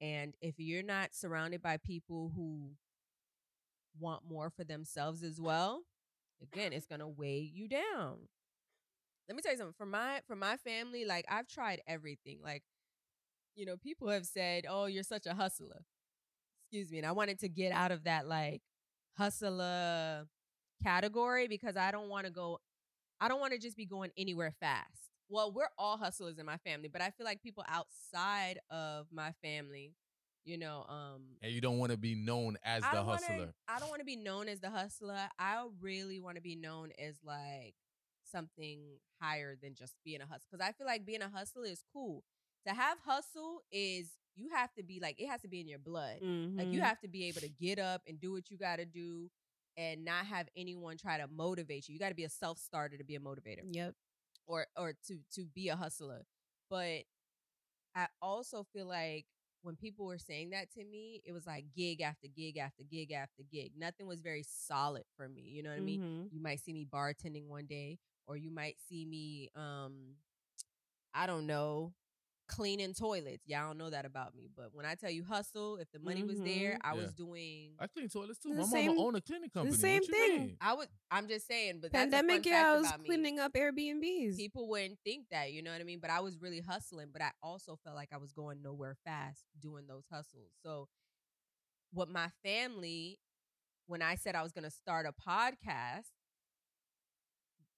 And 0.00 0.34
if 0.40 0.58
you're 0.58 0.82
not 0.82 1.14
surrounded 1.14 1.60
by 1.62 1.76
people 1.76 2.30
who 2.34 2.76
want 3.98 4.24
more 4.24 4.50
for 4.50 4.64
themselves 4.64 5.22
as 5.22 5.40
well, 5.40 5.84
again, 6.40 6.72
it's 6.72 6.86
going 6.86 7.00
to 7.00 7.08
weigh 7.08 7.40
you 7.40 7.68
down. 7.68 8.28
Let 9.28 9.36
me 9.36 9.42
tell 9.42 9.52
you 9.52 9.58
something. 9.58 9.74
For 9.76 9.86
my 9.86 10.20
for 10.26 10.36
my 10.36 10.56
family, 10.56 11.04
like 11.04 11.26
I've 11.28 11.46
tried 11.48 11.80
everything. 11.86 12.38
Like 12.42 12.62
you 13.54 13.66
know, 13.66 13.76
people 13.76 14.08
have 14.08 14.24
said, 14.26 14.64
"Oh, 14.68 14.86
you're 14.86 15.02
such 15.02 15.26
a 15.26 15.34
hustler." 15.34 15.84
Excuse 16.64 16.90
me, 16.90 16.98
and 16.98 17.06
I 17.06 17.12
wanted 17.12 17.38
to 17.40 17.48
get 17.48 17.72
out 17.72 17.92
of 17.92 18.04
that 18.04 18.26
like 18.26 18.62
hustler 19.18 20.26
category 20.82 21.48
because 21.48 21.76
I 21.76 21.90
don't 21.90 22.08
want 22.08 22.26
to 22.26 22.32
go 22.32 22.58
I 23.20 23.26
don't 23.28 23.40
want 23.40 23.52
to 23.52 23.58
just 23.58 23.76
be 23.76 23.84
going 23.84 24.10
anywhere 24.16 24.52
fast. 24.60 25.10
Well, 25.28 25.52
we're 25.52 25.68
all 25.76 25.96
hustlers 25.98 26.38
in 26.38 26.46
my 26.46 26.56
family, 26.58 26.88
but 26.88 27.02
I 27.02 27.10
feel 27.10 27.26
like 27.26 27.42
people 27.42 27.64
outside 27.68 28.60
of 28.70 29.06
my 29.12 29.32
family, 29.42 29.94
you 30.44 30.56
know, 30.56 30.84
um 30.88 31.22
And 31.42 31.52
you 31.52 31.60
don't 31.60 31.78
want 31.78 31.90
to 31.92 31.98
be 31.98 32.14
known 32.14 32.56
as 32.64 32.82
I 32.84 32.90
the 32.90 32.96
don't 32.98 33.06
wanna- 33.06 33.20
hustler. 33.26 33.54
I 33.66 33.78
don't 33.80 33.88
want 33.90 34.00
to 34.00 34.06
be 34.06 34.16
known 34.16 34.48
as 34.48 34.60
the 34.60 34.70
hustler. 34.70 35.18
I 35.38 35.66
really 35.80 36.20
want 36.20 36.36
to 36.36 36.42
be 36.42 36.54
known 36.54 36.92
as 36.98 37.16
like 37.24 37.74
something 38.30 38.98
higher 39.20 39.56
than 39.60 39.74
just 39.74 39.94
being 40.04 40.20
a 40.20 40.26
hustler. 40.26 40.48
Because 40.52 40.66
I 40.66 40.72
feel 40.72 40.86
like 40.86 41.04
being 41.06 41.22
a 41.22 41.28
hustler 41.28 41.64
is 41.66 41.82
cool. 41.92 42.24
To 42.66 42.74
have 42.74 42.98
hustle 43.04 43.62
is 43.72 44.10
you 44.36 44.50
have 44.54 44.72
to 44.74 44.82
be 44.82 45.00
like 45.00 45.20
it 45.20 45.28
has 45.28 45.40
to 45.42 45.48
be 45.48 45.60
in 45.60 45.68
your 45.68 45.78
blood. 45.78 46.20
Like 46.58 46.68
Mm-hmm. 46.68 46.72
you 46.72 46.82
have 46.82 47.00
to 47.00 47.08
be 47.08 47.26
able 47.26 47.40
to 47.40 47.48
get 47.48 47.78
up 47.78 48.02
and 48.06 48.20
do 48.20 48.32
what 48.32 48.50
you 48.50 48.58
got 48.58 48.76
to 48.76 48.84
do 48.86 49.30
and 49.76 50.04
not 50.04 50.26
have 50.26 50.48
anyone 50.56 50.96
try 50.96 51.18
to 51.18 51.26
motivate 51.28 51.88
you. 51.88 51.94
You 51.94 51.98
got 52.00 52.08
to 52.10 52.14
be 52.14 52.24
a 52.24 52.28
self-starter 52.28 52.96
to 52.98 53.04
be 53.04 53.16
a 53.16 53.20
motivator 53.20 53.62
Yep. 53.62 53.94
or 54.46 54.66
or 54.76 54.94
to 55.08 55.18
to 55.34 55.44
be 55.54 55.68
a 55.68 55.76
hustler. 55.76 56.24
But 56.70 57.02
I 57.94 58.06
also 58.20 58.64
feel 58.72 58.86
like 58.86 59.26
when 59.62 59.76
people 59.76 60.06
were 60.06 60.18
saying 60.18 60.50
that 60.50 60.70
to 60.72 60.84
me, 60.84 61.22
it 61.24 61.32
was 61.32 61.46
like 61.46 61.64
gig 61.74 62.00
after 62.00 62.26
gig 62.28 62.56
after 62.58 62.82
gig 62.84 63.12
after 63.12 63.42
gig. 63.50 63.72
Nothing 63.76 64.06
was 64.06 64.20
very 64.20 64.44
solid 64.46 65.04
for 65.16 65.28
me. 65.28 65.42
You 65.42 65.62
know 65.62 65.70
what 65.70 65.76
I 65.76 65.80
mean? 65.82 65.98
Mhm. 65.98 66.30
You 66.30 66.40
might 66.40 66.60
see 66.60 66.72
me 66.72 66.86
bartending 66.86 67.46
one 67.46 67.66
day, 67.66 67.98
or 68.28 68.36
you 68.36 68.50
might 68.52 68.76
see 68.88 69.04
me 69.04 69.48
um 69.56 70.14
I 71.14 71.26
don't 71.26 71.46
know, 71.46 71.94
cleaning 72.46 72.94
toilets. 72.94 73.42
Y'all 73.46 73.68
don't 73.68 73.78
know 73.78 73.90
that 73.90 74.04
about 74.04 74.34
me. 74.34 74.48
But 74.54 74.68
when 74.74 74.86
I 74.86 74.94
tell 74.94 75.10
you 75.10 75.24
hustle, 75.24 75.78
if 75.78 75.90
the 75.90 75.98
money 75.98 76.22
was 76.22 76.38
there, 76.38 76.74
Mhm. 76.74 76.78
I 76.84 76.94
Yeah. 76.94 77.00
was 77.02 77.12
doing 77.12 77.74
I 77.78 77.86
clean 77.88 78.08
toilets 78.08 78.38
too. 78.38 78.50
The 78.50 78.56
My 78.56 78.62
same- 78.64 78.86
mama 78.88 79.00
own 79.00 79.14
a 79.16 79.20
cleaning 79.20 79.50
company. 79.50 79.72
The 79.72 79.80
same 79.80 80.02
thing. 80.04 80.38
mean? 80.46 80.56
I 80.60 80.74
was. 80.74 80.86
I'm 81.10 81.26
just 81.28 81.46
saying, 81.46 81.80
but 81.80 81.90
Pandemic, 81.92 82.42
that's 82.44 82.46
a 82.46 82.50
fun 82.50 82.62
yeah, 82.62 82.68
I 82.72 82.76
was 82.78 82.86
about 82.86 83.00
me. 83.00 83.06
cleaning 83.06 83.38
up 83.40 83.52
Airbnbs. 83.54 84.36
people 84.36 84.68
wouldn't 84.68 84.98
think 85.04 85.28
that, 85.30 85.52
you 85.52 85.62
know 85.62 85.72
what 85.72 85.80
I 85.80 85.84
mean? 85.84 85.98
But 85.98 86.10
I 86.10 86.20
was 86.20 86.38
really 86.38 86.60
hustling, 86.60 87.08
but 87.12 87.20
I 87.22 87.32
also 87.42 87.76
felt 87.76 87.96
like 87.96 88.12
I 88.12 88.18
was 88.18 88.32
going 88.32 88.62
nowhere 88.62 88.94
fast 89.04 89.44
doing 89.58 89.86
those 89.86 90.04
hustles. 90.10 90.52
So, 90.62 90.88
what 91.92 92.08
my 92.08 92.28
family, 92.42 93.18
when 93.86 94.02
I 94.02 94.14
said 94.14 94.34
I 94.36 94.42
was 94.42 94.52
going 94.52 94.64
to 94.64 94.70
start 94.70 95.06
a 95.06 95.12
podcast, 95.12 96.10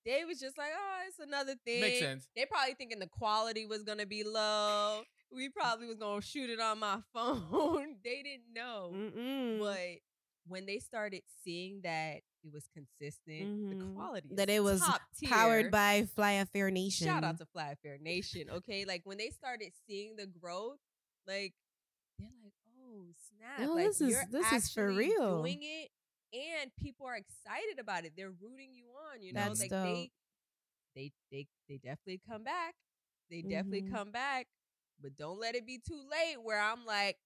they 0.06 0.24
was 0.24 0.40
just 0.40 0.56
like, 0.58 0.70
oh, 0.74 0.98
it's 1.08 1.18
another 1.18 1.54
thing. 1.64 1.80
Makes 1.80 2.00
sense. 2.00 2.28
They 2.36 2.46
probably 2.46 2.74
thinking 2.74 2.98
the 2.98 3.06
quality 3.08 3.66
was 3.66 3.82
going 3.82 3.98
to 3.98 4.06
be 4.06 4.24
low. 4.24 5.02
We 5.32 5.48
probably 5.48 5.86
was 5.86 5.96
going 5.98 6.20
to 6.20 6.26
shoot 6.26 6.50
it 6.50 6.60
on 6.60 6.78
my 6.78 6.98
phone. 7.14 7.96
they 8.04 8.22
didn't 8.22 8.52
know. 8.54 8.92
Mm-mm. 8.94 9.58
But 9.60 10.00
when 10.48 10.66
they 10.66 10.78
started 10.78 11.22
seeing 11.44 11.80
that 11.84 12.20
it 12.42 12.52
was 12.52 12.66
consistent, 12.74 13.70
the 13.70 13.76
Mhm. 13.84 13.94
quality 13.94 14.28
that 14.32 14.48
it 14.48 14.62
was 14.64 14.80
top 14.80 15.02
tier. 15.18 15.28
powered 15.28 15.70
by 15.70 16.06
Fly 16.14 16.32
Affair 16.32 16.70
Nation. 16.70 17.06
Shout 17.06 17.22
out 17.22 17.36
to 17.38 17.46
Fly 17.46 17.72
Affair 17.72 17.98
Nation. 18.00 18.48
Okay, 18.50 18.86
like 18.86 19.02
when 19.04 19.18
they 19.18 19.28
started 19.30 19.72
seeing 19.86 20.16
the 20.16 20.26
growth, 20.26 20.78
like 21.26 21.52
they're 22.18 22.30
like, 22.42 22.54
"Oh 22.82 23.08
snap! 23.36 23.68
Oh, 23.68 23.74
like, 23.74 23.86
this 23.88 24.00
is- 24.00 24.16
this 24.30 24.50
is 24.52 24.72
for 24.72 24.90
real." 24.90 25.42
Doing 25.42 25.60
it, 25.62 25.90
and 26.32 26.70
people 26.76 27.06
are 27.06 27.16
excited 27.16 27.78
about 27.80 28.04
it. 28.04 28.12
They're 28.16 28.30
rooting 28.30 28.70
you 28.74 28.84
on. 29.12 29.22
You 29.22 29.32
know, 29.32 29.40
That's 29.48 29.60
like 29.60 29.70
dope. 29.70 29.82
they, 29.82 30.10
they, 30.94 31.12
they, 31.30 31.46
they 31.68 31.76
definitely 31.78 32.20
come 32.28 32.44
back. 32.44 32.74
They 33.30 33.42
definitely 33.42 33.82
Mhm. 33.82 33.92
come 33.92 34.10
back, 34.10 34.46
but 35.00 35.16
don't 35.16 35.38
let 35.40 35.54
it 35.54 35.66
be 35.66 35.78
too 35.78 36.00
late. 36.10 36.42
Where 36.42 36.60
I'm 36.60 36.84
like 36.86 37.18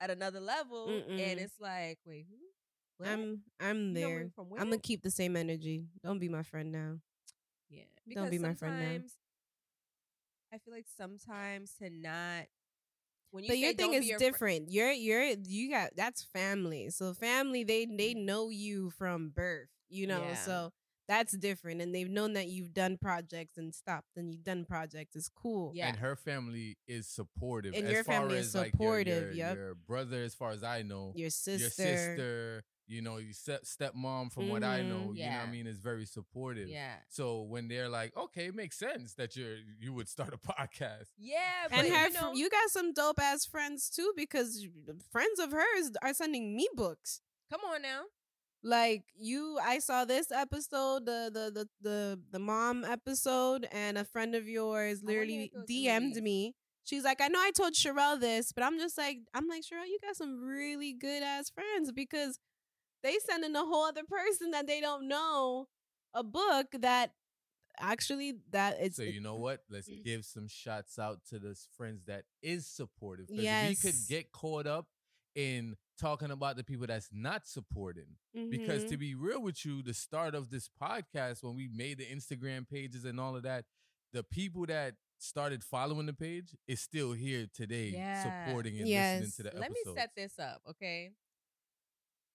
at 0.00 0.10
another 0.10 0.40
level, 0.40 0.88
Mm-mm. 0.88 1.18
and 1.18 1.40
it's 1.40 1.58
like, 1.60 1.98
wait, 2.04 2.26
who? 2.30 2.36
What? 2.98 3.08
I'm 3.10 3.42
I'm 3.60 3.94
there. 3.94 4.30
I'm 4.56 4.68
gonna 4.70 4.78
keep 4.78 5.02
the 5.02 5.10
same 5.10 5.36
energy. 5.36 5.86
Don't 6.02 6.18
be 6.18 6.28
my 6.28 6.42
friend 6.42 6.72
now. 6.72 6.98
Yeah. 7.68 7.84
Don't 8.14 8.30
be 8.30 8.38
my 8.38 8.54
friend 8.54 8.78
now. 8.78 9.02
I 10.52 10.58
feel 10.58 10.74
like 10.74 10.86
sometimes 10.96 11.72
to 11.80 11.90
not 11.90 12.46
when 13.34 13.42
you 13.44 13.50
but 13.50 13.54
say 13.54 13.60
your 13.60 13.72
thing 13.74 13.90
don't 13.90 13.94
is 13.94 14.00
be 14.00 14.06
your 14.06 14.18
fri- 14.18 14.26
different. 14.30 14.70
You're 14.70 14.92
you're 14.92 15.24
you 15.44 15.70
got 15.70 15.90
that's 15.96 16.22
family. 16.22 16.88
So 16.90 17.12
family 17.14 17.64
they 17.64 17.84
they 17.84 18.14
mm-hmm. 18.14 18.26
know 18.26 18.48
you 18.50 18.90
from 18.96 19.30
birth. 19.34 19.68
You 19.88 20.06
know, 20.06 20.22
Yeah. 20.22 20.34
so 20.36 20.70
that's 21.08 21.36
different. 21.36 21.82
And 21.82 21.94
they've 21.94 22.08
known 22.08 22.32
that 22.34 22.46
you've 22.48 22.72
done 22.72 22.96
projects 22.96 23.58
and 23.58 23.74
stopped 23.74 24.16
and 24.16 24.30
you've 24.32 24.44
done 24.44 24.64
projects. 24.64 25.16
It's 25.16 25.28
cool. 25.28 25.72
Yeah. 25.74 25.88
And 25.88 25.96
her 25.98 26.16
family 26.16 26.78
is 26.86 27.08
supportive. 27.08 27.74
And 27.74 27.86
as 27.86 27.92
your 27.92 28.04
far 28.04 28.14
family 28.14 28.38
as 28.38 28.46
is 28.46 28.54
like, 28.54 28.66
your- 28.66 28.70
supportive, 28.70 29.22
Your, 29.36 29.48
yep. 29.48 29.56
your 29.56 29.74
brother, 29.74 30.22
as 30.22 30.34
far 30.34 30.52
as 30.52 30.62
I 30.62 30.82
know, 30.82 31.12
Your 31.16 31.30
sister. 31.30 31.60
your 31.60 31.70
sister, 31.70 32.64
you 32.86 33.00
know, 33.02 33.16
your 33.18 33.32
step 33.32 33.64
stepmom, 33.64 34.30
from 34.32 34.48
what 34.48 34.62
I 34.62 34.80
Mhm. 34.80 34.88
know, 34.88 35.12
you 35.14 35.24
know 35.24 35.30
what 35.38 35.48
I 35.48 35.50
mean, 35.50 35.66
is 35.66 35.78
very 35.78 36.04
supportive. 36.06 36.68
Yeah. 36.68 36.96
So 37.08 37.42
when 37.42 37.68
they're 37.68 37.88
like, 37.88 38.16
okay, 38.16 38.46
it 38.46 38.54
makes 38.54 38.76
sense 38.76 39.14
that 39.14 39.36
you're 39.36 39.56
you 39.80 39.92
would 39.94 40.08
start 40.08 40.34
a 40.34 40.38
podcast. 40.52 41.08
Yeah. 41.18 41.68
But 41.70 41.78
and 41.86 41.88
her, 41.94 42.08
you, 42.08 42.12
know, 42.14 42.32
you 42.34 42.50
got 42.50 42.70
some 42.70 42.92
dope 42.92 43.20
ass 43.20 43.44
friends 43.46 43.88
too, 43.90 44.12
because 44.16 44.66
friends 45.10 45.38
of 45.38 45.52
hers 45.52 45.90
are 46.02 46.12
sending 46.14 46.54
me 46.56 46.68
books. 46.74 47.20
come 47.50 47.60
on 47.72 47.82
now. 47.82 48.02
Like 48.66 49.04
you, 49.14 49.58
I 49.62 49.78
saw 49.78 50.06
this 50.06 50.32
episode, 50.32 51.04
the 51.04 51.30
the 51.32 51.50
the 51.50 51.68
the, 51.82 52.20
the 52.32 52.38
mom 52.38 52.82
episode, 52.84 53.68
and 53.70 53.98
a 53.98 54.04
friend 54.04 54.34
of 54.34 54.48
yours 54.48 55.02
literally 55.02 55.44
if 55.44 55.52
it 55.52 55.56
was 55.58 55.66
DM'd 55.68 56.22
me. 56.22 56.54
She's 56.86 57.04
like, 57.04 57.20
I 57.22 57.28
know 57.28 57.40
I 57.40 57.50
told 57.50 57.72
Sharrell 57.74 58.18
this, 58.20 58.52
but 58.52 58.62
I'm 58.64 58.78
just 58.78 58.96
like, 58.98 59.18
I'm 59.34 59.48
like, 59.48 59.62
Sharrell, 59.62 59.86
you 59.86 59.98
got 60.02 60.16
some 60.16 60.42
really 60.42 60.92
good 60.92 61.22
ass 61.22 61.50
friends 61.50 61.92
because 61.92 62.38
they 63.04 63.18
sending 63.20 63.54
a 63.54 63.60
whole 63.64 63.84
other 63.84 64.02
person 64.02 64.50
that 64.50 64.66
they 64.66 64.80
don't 64.80 65.06
know 65.06 65.68
a 66.14 66.24
book 66.24 66.66
that 66.80 67.12
actually 67.78 68.34
that 68.50 68.80
is 68.80 68.96
so 68.96 69.02
you 69.02 69.20
know 69.20 69.36
what? 69.36 69.60
Let's 69.68 69.88
Mm. 69.88 70.04
give 70.04 70.24
some 70.24 70.48
shots 70.48 70.98
out 70.98 71.24
to 71.30 71.38
those 71.38 71.68
friends 71.76 72.04
that 72.06 72.24
is 72.42 72.66
supportive. 72.66 73.26
Because 73.28 73.68
we 73.68 73.76
could 73.76 73.98
get 74.08 74.32
caught 74.32 74.66
up 74.66 74.88
in 75.34 75.76
talking 75.98 76.30
about 76.30 76.56
the 76.56 76.64
people 76.64 76.86
that's 76.86 77.10
not 77.12 77.46
supporting. 77.46 78.16
Because 78.32 78.84
Mhm. 78.84 78.88
to 78.90 78.96
be 78.96 79.14
real 79.14 79.42
with 79.42 79.64
you, 79.64 79.82
the 79.82 79.94
start 79.94 80.34
of 80.34 80.50
this 80.50 80.68
podcast, 80.68 81.42
when 81.42 81.56
we 81.56 81.68
made 81.68 81.98
the 81.98 82.06
Instagram 82.06 82.68
pages 82.68 83.04
and 83.04 83.18
all 83.20 83.36
of 83.36 83.42
that, 83.42 83.64
the 84.12 84.22
people 84.22 84.66
that 84.66 84.96
started 85.18 85.64
following 85.64 86.06
the 86.06 86.12
page 86.14 86.54
is 86.68 86.80
still 86.80 87.12
here 87.12 87.46
today, 87.52 87.88
Yeah. 87.90 88.22
supporting 88.46 88.78
and 88.78 88.88
Yes. 88.88 89.20
listening 89.22 89.32
to 89.32 89.42
the 89.44 89.48
episode. 89.50 89.60
Let 89.60 89.70
me 89.72 89.94
set 89.94 90.14
this 90.14 90.38
up, 90.38 90.62
okay? 90.68 91.12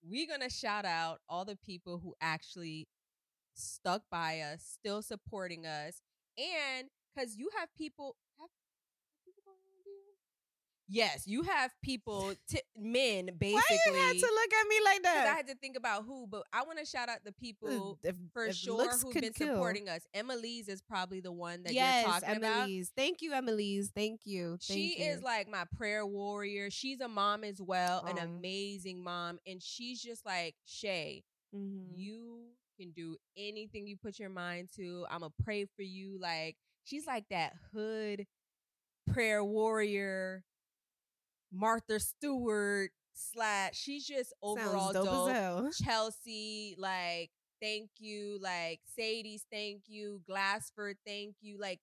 We're 0.02 0.26
gonna 0.26 0.50
shout 0.50 0.84
out 0.84 1.20
all 1.28 1.44
the 1.44 1.56
people 1.56 1.98
who 1.98 2.14
actually 2.20 2.88
stuck 3.54 4.02
by 4.10 4.40
us, 4.40 4.62
still 4.64 5.02
supporting 5.02 5.66
us, 5.66 6.02
and 6.38 6.88
because 7.14 7.36
you 7.36 7.50
have 7.58 7.68
people 7.76 8.16
have, 8.38 8.48
have 8.50 9.24
people 9.24 9.42
going 9.46 9.58
on 9.58 9.82
deal? 9.84 10.16
Yes, 10.92 11.24
you 11.26 11.42
have 11.44 11.70
people, 11.82 12.34
t- 12.48 12.60
men, 12.76 13.26
basically. 13.38 13.52
Why 13.54 13.78
you 13.86 13.92
had 13.94 14.16
to 14.16 14.26
look 14.26 14.52
at 14.52 14.68
me 14.68 14.76
like 14.84 15.02
'cause 15.04 15.14
I 15.28 15.34
had 15.36 15.46
to 15.46 15.54
think 15.54 15.76
about 15.76 16.04
who, 16.04 16.26
but 16.26 16.44
I 16.52 16.64
want 16.64 16.80
to 16.80 16.84
shout 16.84 17.08
out 17.08 17.22
the 17.24 17.30
people 17.32 17.96
If- 18.02 18.16
for 18.32 18.46
if 18.46 18.56
sure 18.56 18.90
who've 18.98 19.14
been 19.14 19.32
kill. 19.32 19.54
supporting 19.54 19.88
us. 19.88 20.06
Emily's 20.12 20.68
is 20.68 20.82
probably 20.82 21.20
the 21.20 21.30
one 21.30 21.62
that 21.62 21.72
yes, 21.72 22.04
you're 22.04 22.12
talking 22.20 22.36
about. 22.38 22.56
Emily's. 22.62 22.90
Thank 22.96 23.22
you, 23.22 23.32
Emily's. 23.32 23.90
Thank 23.94 24.26
you. 24.26 24.58
Thank 24.58 24.62
She 24.62 24.98
you. 24.98 25.10
is 25.12 25.22
like 25.22 25.46
my 25.48 25.64
prayer 25.76 26.04
warrior. 26.04 26.70
She's 26.70 27.00
a 27.00 27.08
mom 27.08 27.44
as 27.44 27.60
well, 27.62 28.04
an 28.06 28.18
amazing 28.18 29.00
mom. 29.02 29.38
And 29.46 29.62
she's 29.62 30.02
just 30.02 30.26
like, 30.26 30.56
Shay, 30.64 31.22
Mhm. 31.54 31.96
you 31.96 32.56
can 32.76 32.90
do 32.90 33.16
anything 33.36 33.86
you 33.86 33.96
put 33.96 34.18
your 34.18 34.30
mind 34.30 34.70
to. 34.76 35.06
I'm 35.08 35.20
going 35.20 35.30
to 35.36 35.42
pray 35.44 35.66
for 35.66 35.82
you. 35.82 36.18
Like, 36.18 36.56
she's 36.82 37.06
like 37.06 37.28
that 37.28 37.54
hood 37.72 38.26
prayer 39.06 39.44
warrior, 39.44 40.44
Martha 41.52 42.00
Stewart 42.00 42.90
slash. 43.14 43.72
She's 43.74 44.06
just 44.06 44.32
overall 44.42 44.92
Sounds 44.92 45.06
dope, 45.06 45.34
dope. 45.34 45.72
Chelsea, 45.84 46.74
like, 46.78 47.30
thank 47.62 47.90
you. 47.98 48.38
Like, 48.40 48.80
Sadie's, 48.96 49.44
thank 49.50 49.82
you. 49.86 50.22
Glassford, 50.26 50.96
thank 51.06 51.36
you. 51.40 51.58
Like, 51.60 51.80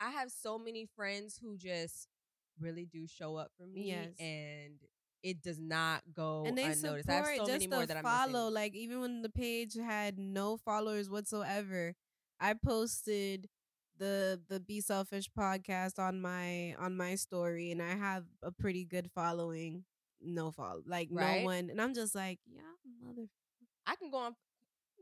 I 0.00 0.10
have 0.10 0.30
so 0.30 0.58
many 0.58 0.88
friends 0.96 1.38
who 1.40 1.56
just 1.56 2.08
really 2.58 2.86
do 2.90 3.06
show 3.06 3.36
up 3.36 3.50
for 3.58 3.66
me. 3.66 3.88
Yes. 3.88 4.14
And 4.18 4.74
it 5.22 5.42
does 5.42 5.58
not 5.58 6.02
go 6.14 6.44
and 6.46 6.56
they 6.56 6.64
unnoticed. 6.64 7.06
support 7.06 7.26
I 7.26 7.30
have 7.30 7.36
so 7.36 7.46
just 7.46 7.52
many 7.52 7.66
more 7.68 7.86
that 7.86 7.96
I'm 7.96 8.02
follow. 8.02 8.48
Like 8.48 8.74
even 8.74 9.00
when 9.00 9.22
the 9.22 9.28
page 9.28 9.74
had 9.74 10.18
no 10.18 10.56
followers 10.56 11.10
whatsoever, 11.10 11.94
I 12.40 12.54
posted 12.54 13.48
the 14.00 14.40
the 14.48 14.58
Be 14.58 14.80
Selfish 14.80 15.30
podcast 15.38 16.00
on 16.00 16.20
my 16.20 16.74
on 16.80 16.96
my 16.96 17.14
story, 17.14 17.70
and 17.70 17.80
I 17.80 17.94
have 17.94 18.24
a 18.42 18.50
pretty 18.50 18.84
good 18.84 19.10
following. 19.14 19.84
No 20.20 20.50
follow, 20.50 20.82
like 20.86 21.08
Right. 21.12 21.40
no 21.40 21.44
one, 21.46 21.70
and 21.70 21.80
I'm 21.80 21.94
just 21.94 22.14
like, 22.16 22.40
yeah, 22.52 22.62
mother. 23.06 23.28
I 23.86 23.94
can 23.96 24.10
go 24.10 24.18
on. 24.18 24.34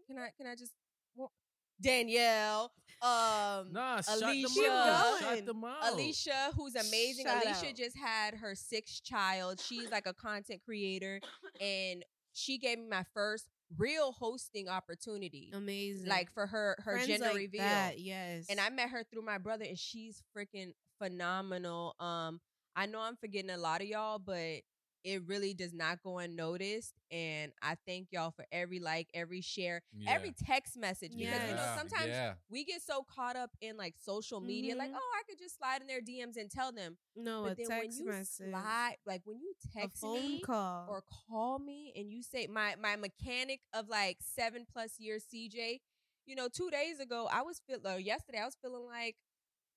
Can 0.07 0.19
I? 0.19 0.29
Can 0.37 0.47
I 0.47 0.55
just? 0.55 0.73
well, 1.17 1.33
Danielle, 1.81 2.73
um, 3.03 3.73
Nah, 3.73 4.01
Alicia, 4.09 4.55
them 4.61 4.71
out. 4.71 5.21
going. 5.21 5.23
Shout 5.39 5.47
them 5.47 5.65
out. 5.65 5.93
Alicia, 5.93 6.51
who's 6.57 6.75
amazing. 6.77 7.25
Shout 7.27 7.45
Alicia 7.45 7.69
out. 7.71 7.75
just 7.77 7.97
had 7.97 8.35
her 8.35 8.55
sixth 8.55 9.03
child. 9.05 9.61
She's 9.61 9.91
like 9.91 10.07
a 10.07 10.15
content 10.15 10.61
creator, 10.65 11.21
and 11.61 12.05
she 12.33 12.59
gave 12.59 12.79
me 12.79 12.87
my 12.89 13.05
first 13.15 13.47
real 13.77 14.13
hosting 14.13 14.69
opportunity, 14.69 15.51
Amazing, 15.53 16.09
like 16.09 16.33
for 16.33 16.47
her 16.47 16.77
her 16.81 16.93
Friends 16.93 17.07
gender 17.09 17.27
like 17.27 17.37
reveal. 17.37 17.63
That, 17.63 17.99
yes, 17.99 18.47
And 18.49 18.61
I 18.61 18.71
met 18.71 18.91
her 18.91 19.05
through 19.05 19.23
my 19.23 19.39
brother, 19.39 19.65
and 19.65 19.79
she's 19.79 20.23
freaking 20.37 20.73
phenomenal. 20.99 21.95
Um, 22.01 22.41
I 22.77 22.87
know 22.87 23.01
I'm 23.01 23.17
forgetting 23.17 23.51
a 23.51 23.57
lot 23.57 23.81
of 23.81 23.89
y'all, 23.89 24.19
but 24.19 24.61
it 25.05 25.23
really 25.27 25.55
does 25.55 25.73
not 25.73 26.03
go 26.03 26.19
unnoticed. 26.19 26.95
And 27.11 27.53
I 27.63 27.77
thank 27.87 28.09
y'all 28.11 28.31
for 28.31 28.45
every 28.53 28.81
like, 28.81 29.09
every 29.15 29.41
share, 29.41 29.83
every 30.07 30.33
text 30.47 30.77
message. 30.79 31.13
Because 31.17 31.41
you 31.49 31.55
know, 31.55 31.75
sometimes 31.77 32.09
yeah. 32.09 32.35
we 32.51 32.65
get 32.65 32.83
so 32.83 33.05
caught 33.15 33.37
up 33.37 33.51
in 33.61 33.77
like 33.77 33.95
social 33.99 34.41
media, 34.41 34.75
like, 34.77 34.91
Mhm. 34.91 34.97
oh, 34.97 35.13
I 35.19 35.23
could 35.29 35.39
just 35.39 35.57
slide 35.59 35.81
in 35.81 35.87
their 35.87 36.01
DMs 36.01 36.37
and 36.37 36.51
tell 36.51 36.73
them. 36.73 36.97
No, 37.17 37.45
but 37.45 37.53
a 37.53 37.55
then 37.57 37.69
when 37.69 37.81
text 37.83 38.01
you 38.01 38.07
message, 38.07 38.51
slide, 38.51 38.97
like 39.07 39.23
when 39.25 39.39
you 39.41 39.55
a 39.75 39.79
text 39.81 40.01
phone 40.01 40.15
me 40.15 40.41
call, 40.41 40.87
or 40.91 41.03
call 41.03 41.59
me 41.59 41.93
and 41.97 42.11
you 42.11 42.23
say 42.23 42.47
my 42.47 42.75
my 42.77 42.97
mechanic 42.97 43.61
of 43.73 43.89
like 43.89 44.19
seven 44.21 44.67
plus 44.71 44.99
years, 44.99 45.25
CJ, 45.33 45.81
you 46.27 46.35
know, 46.37 46.49
two 46.49 46.71
days 46.71 47.01
ago 47.01 47.29
I 47.31 47.43
was 47.43 47.61
feeling, 47.67 47.87
or 47.87 47.99
yesterday 47.99 48.39
I 48.41 48.45
was 48.45 48.57
feeling 48.61 48.85
like, 48.87 49.17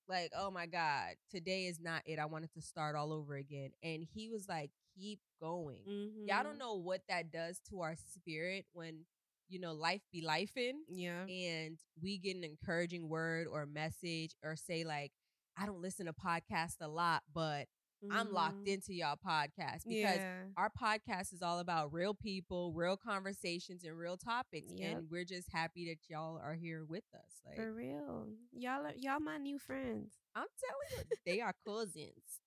like 0.08 0.32
oh 0.36 0.50
my 0.50 0.66
god, 0.66 1.14
today 1.30 1.66
is 1.66 1.80
not 1.80 2.02
it. 2.06 2.18
I 2.18 2.26
wanted 2.26 2.52
to 2.54 2.60
start 2.60 2.96
all 2.96 3.12
over 3.12 3.34
again, 3.36 3.70
and 3.82 4.04
he 4.14 4.28
was 4.28 4.48
like, 4.48 4.70
keep 4.98 5.20
going. 5.40 5.80
Y'all 6.26 6.40
Mhm. 6.40 6.42
don't 6.44 6.58
know 6.58 6.74
what 6.74 7.02
that 7.08 7.30
does 7.30 7.60
to 7.70 7.80
our 7.80 7.96
spirit 7.96 8.66
when 8.72 9.06
you 9.48 9.58
know 9.58 9.72
life 9.72 10.02
be 10.12 10.22
lifing 10.22 10.80
Yeah. 10.88 11.26
and 11.26 11.78
we 12.00 12.18
get 12.18 12.36
an 12.36 12.44
encouraging 12.44 13.08
word 13.08 13.46
or 13.46 13.66
message 13.66 14.34
or 14.42 14.56
say 14.56 14.84
like 14.84 15.12
I 15.56 15.66
don't 15.66 15.82
listen 15.82 16.06
to 16.06 16.12
podcasts 16.14 16.80
a 16.80 16.88
lot, 16.88 17.22
but 17.32 17.68
I'm 18.10 18.32
locked 18.32 18.64
Mhm. 18.64 18.68
into 18.68 18.94
y'all 18.94 19.16
podcast 19.16 19.84
because 19.86 20.16
yeah. 20.16 20.48
our 20.56 20.70
podcast 20.70 21.32
is 21.32 21.40
all 21.42 21.60
about 21.60 21.92
real 21.92 22.14
people, 22.14 22.72
real 22.72 22.96
conversations, 22.96 23.84
and 23.84 23.96
real 23.96 24.16
topics. 24.16 24.72
Yep. 24.72 24.96
And 24.96 25.10
we're 25.10 25.24
just 25.24 25.50
happy 25.52 25.86
that 25.90 26.08
y'all 26.08 26.36
are 26.38 26.54
here 26.54 26.84
with 26.84 27.04
us. 27.14 27.40
Like 27.44 27.54
For 27.56 27.72
real. 27.72 28.26
Y'all 28.50 28.86
are, 28.86 28.94
y'all 28.96 29.20
my 29.20 29.36
new 29.38 29.58
friends. 29.58 30.14
I'm 30.34 30.48
telling 30.58 31.06
you, 31.10 31.16
they 31.24 31.40
are 31.42 31.54
cousins. 31.64 32.40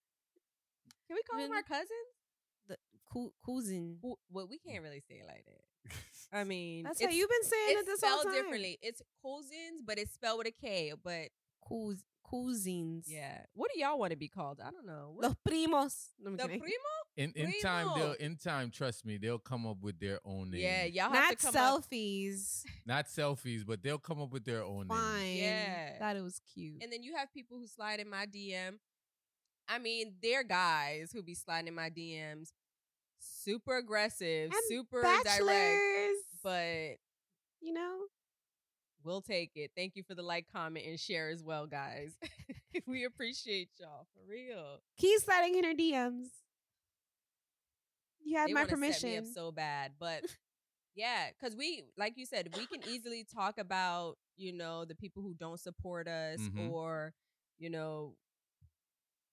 Can 1.08 1.16
we 1.16 1.24
call 1.24 1.40
them 1.40 1.52
our 1.52 1.64
cousins? 1.64 2.15
The 3.06 3.12
cou- 3.14 3.34
cousin. 3.46 3.98
Well, 4.30 4.48
we 4.48 4.58
can't 4.60 4.84
really 4.84 5.02
say 5.08 5.16
it 5.16 5.28
like 5.28 5.46
that. 5.46 5.96
I 6.40 6.44
mean, 6.44 6.84
That's 6.84 7.02
how 7.02 7.10
you've 7.10 7.30
been 7.30 7.44
saying 7.44 7.70
it 7.78 7.80
it's 7.80 7.88
this 7.88 8.02
whole 8.04 8.20
spelled 8.22 8.34
time. 8.34 8.44
differently. 8.44 8.78
It's 8.82 9.02
cousins, 9.22 9.82
but 9.86 9.98
it's 9.98 10.14
spelled 10.14 10.40
with 10.40 10.48
a 10.48 10.52
K. 10.52 10.94
But 11.04 11.30
Cous- 11.68 12.04
cousins. 12.30 13.06
yeah, 13.08 13.42
what 13.54 13.70
do 13.74 13.80
y'all 13.80 14.00
want 14.00 14.12
to 14.12 14.18
be 14.18 14.28
called? 14.28 14.60
I 14.60 14.72
don't 14.72 14.86
know. 14.88 15.12
What, 15.14 15.24
Los 15.24 15.36
primos. 15.48 16.08
No, 16.20 16.32
the 16.32 16.38
kidding. 16.44 16.60
primo? 16.60 16.76
In 17.18 17.32
in 17.36 17.54
time, 17.62 17.88
they'll 17.96 18.14
in 18.14 18.36
time. 18.36 18.72
Trust 18.72 19.06
me, 19.06 19.18
they'll 19.18 19.40
come 19.40 19.66
up 19.68 19.78
with 19.82 20.00
their 20.00 20.20
own 20.26 20.50
name. 20.52 20.62
Yeah, 20.62 20.84
y'all 20.86 21.04
have 21.12 21.14
Not 21.14 21.30
to 21.40 21.46
come 21.46 21.56
up. 21.56 21.84
selfies. 21.84 22.64
not 22.86 23.06
selfies, 23.06 23.66
but 23.66 23.82
they'll 23.84 24.00
come 24.00 24.22
up 24.22 24.32
with 24.34 24.44
their 24.44 24.64
own 24.64 24.88
name. 24.88 24.98
Fine. 24.98 25.36
Yeah. 25.38 26.00
Thought 26.00 26.16
it 26.18 26.24
was 26.24 26.42
cute. 26.54 26.82
And 26.84 26.92
then 26.92 27.04
you 27.04 27.16
have 27.16 27.32
people 27.34 27.58
who 27.58 27.68
slide 27.68 28.00
in 28.00 28.10
my 28.10 28.26
DM. 28.26 28.80
I 29.70 29.80
mean, 29.80 30.16
they're 30.22 30.44
guys 30.44 31.12
who 31.14 31.24
be 31.24 31.34
sliding 31.36 31.68
in 31.70 31.74
my 31.76 31.90
DMs, 31.90 32.50
super 33.46 33.78
aggressive, 33.78 34.52
And 34.52 34.62
super 34.68 35.02
direct, 35.02 36.18
but 36.44 36.98
you 37.62 37.74
know, 37.74 37.98
we'll 39.04 39.22
take 39.22 39.52
it. 39.56 39.72
Thank 39.76 39.96
you 39.96 40.04
for 40.04 40.16
the 40.16 40.24
like, 40.24 40.48
comment, 40.52 40.86
and 40.88 41.00
share 41.00 41.30
as 41.30 41.44
well, 41.44 41.66
guys. 41.68 42.14
we 42.88 43.06
appreciate 43.06 43.70
y'all 43.80 44.08
for 44.14 44.30
real. 44.30 44.80
keep 44.98 45.20
sliding 45.22 45.56
in 45.58 45.64
her 45.64 45.74
DMs. 45.74 46.28
You 48.24 48.38
had 48.38 48.50
they 48.50 48.54
my 48.54 48.62
wanna 48.62 48.70
set 48.72 48.80
me 48.80 48.88
up 49.18 49.24
permission. 49.24 49.34
so 49.34 49.52
bad, 49.52 49.92
but 50.00 50.24
yeah, 50.96 51.28
because 51.40 51.56
we, 51.56 51.84
like 51.98 52.14
you 52.18 52.26
said, 52.26 52.50
we 52.58 52.66
can 52.66 52.82
easily 52.90 53.26
talk 53.34 53.58
about 53.60 54.18
you 54.38 54.52
know 54.52 54.84
the 54.86 54.96
people 54.96 55.22
who 55.24 55.34
don't 55.34 55.60
support 55.60 56.08
us 56.08 56.40
Mhm. 56.40 56.72
or 56.72 57.14
you 57.58 57.70
know 57.70 58.16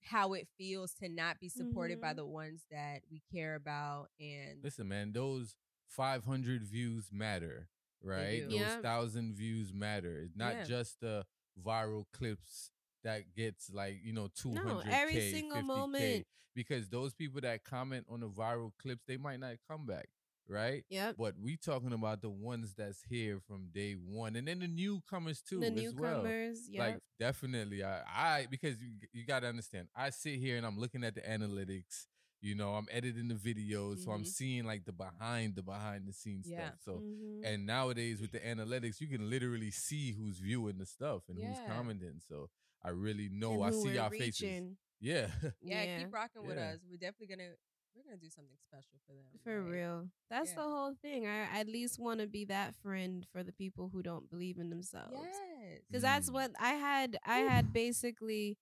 how 0.02 0.32
it 0.34 0.48
feels 0.58 0.92
to 0.94 1.08
not 1.08 1.38
be 1.40 1.48
supported 1.48 2.00
by 2.00 2.12
Mhm. 2.12 2.16
the 2.16 2.26
ones 2.26 2.62
that 2.70 3.02
we 3.10 3.20
care 3.32 3.54
about 3.54 4.10
and 4.20 4.62
Listen, 4.62 4.88
man, 4.88 5.12
those 5.12 5.54
500 5.86 6.62
views 6.64 7.10
matter, 7.12 7.68
right? 8.02 8.42
Those 8.48 8.54
Yeah. 8.60 8.80
thousand 8.80 9.34
views 9.34 9.72
matter. 9.72 10.20
It's 10.22 10.36
not 10.36 10.54
Yeah. 10.54 10.64
just 10.64 11.00
the 11.00 11.26
viral 11.62 12.06
clips 12.12 12.70
that 13.04 13.34
gets 13.34 13.70
like 13.70 14.02
you 14.02 14.12
know 14.12 14.28
200 14.28 14.86
every 14.90 15.30
single 15.32 15.62
moment. 15.62 16.26
because 16.54 16.88
those 16.88 17.12
people 17.14 17.40
that 17.40 17.62
comment 17.64 18.06
on 18.08 18.20
the 18.20 18.28
viral 18.28 18.72
clips 18.78 19.02
they 19.06 19.16
might 19.16 19.40
not 19.40 19.56
come 19.68 19.86
back 19.86 20.08
right 20.52 20.84
Yep. 20.90 21.16
but 21.18 21.34
we 21.42 21.56
talking 21.56 21.92
about 21.92 22.20
the 22.20 22.28
ones 22.30 22.74
that's 22.76 23.02
here 23.08 23.40
from 23.46 23.68
day 23.72 23.94
one 23.94 24.36
and 24.36 24.46
then 24.46 24.60
the 24.60 24.68
newcomers 24.68 25.40
too 25.40 25.60
the 25.60 25.66
as 25.68 25.94
well 25.94 26.22
newcomers. 26.22 26.68
Yep. 26.68 26.80
like 26.86 26.98
definitely 27.18 27.82
i 27.82 28.00
i 28.14 28.46
because 28.50 28.80
you, 28.80 28.90
you 29.12 29.24
got 29.26 29.40
to 29.40 29.48
understand 29.48 29.88
i 29.96 30.10
sit 30.10 30.38
here 30.38 30.56
and 30.56 30.66
i'm 30.66 30.78
looking 30.78 31.02
at 31.04 31.14
the 31.14 31.22
analytics 31.22 32.06
you 32.40 32.54
know 32.54 32.70
i'm 32.74 32.86
editing 32.90 33.28
the 33.28 33.34
videos 33.34 34.04
so 34.04 34.10
i'm 34.10 34.22
Mhm. 34.24 34.26
seeing 34.26 34.64
like 34.64 34.84
the 34.84 34.92
behind 34.92 35.54
the 35.54 35.62
behind 35.62 36.06
the 36.06 36.12
scenes 36.12 36.46
Yeah. 36.48 36.66
stuff 36.70 36.78
so 36.84 36.92
Mhm. 37.02 37.40
and 37.44 37.66
nowadays 37.66 38.20
with 38.20 38.32
the 38.32 38.40
analytics 38.40 39.00
you 39.00 39.06
can 39.08 39.30
literally 39.30 39.70
see 39.70 40.12
who's 40.12 40.38
viewing 40.38 40.78
the 40.78 40.86
stuff 40.86 41.22
and 41.28 41.38
who's 41.38 41.58
commenting 41.66 42.20
so 42.28 42.50
i 42.84 42.90
really 42.90 43.28
know 43.30 43.62
i 43.62 43.70
see 43.70 43.84
we're 43.84 43.94
y'all 43.94 44.10
faces 44.10 44.42
yeah 44.42 44.66
yeah, 45.00 45.28
Yeah. 45.62 45.98
keep 45.98 46.12
rocking 46.12 46.44
with 46.44 46.58
us 46.58 46.78
we're 46.90 46.96
definitely 46.96 47.28
gonna 47.36 47.50
we're 47.94 48.02
gonna 48.04 48.16
do 48.16 48.30
something 48.30 48.56
special 48.58 48.98
for 49.06 49.12
them 49.14 49.24
For 49.44 49.62
like, 49.62 49.72
real. 49.72 50.08
That's 50.30 50.50
Yeah. 50.50 50.56
the 50.56 50.62
whole 50.62 50.94
thing. 50.94 51.26
I 51.26 51.42
at 51.60 51.66
least 51.68 51.98
want 51.98 52.20
to 52.20 52.26
be 52.26 52.44
that 52.46 52.74
friend 52.76 53.26
for 53.32 53.42
the 53.42 53.52
people 53.52 53.88
who 53.90 54.02
don't 54.02 54.28
believe 54.30 54.58
in 54.58 54.70
themselves. 54.70 55.14
yes 55.14 55.80
Cuz 55.92 56.02
that's 56.02 56.30
Mm. 56.30 56.32
what 56.34 56.52
I 56.58 56.74
had 56.74 57.18
I 57.24 57.38
had 57.38 57.72
basically 57.72 58.56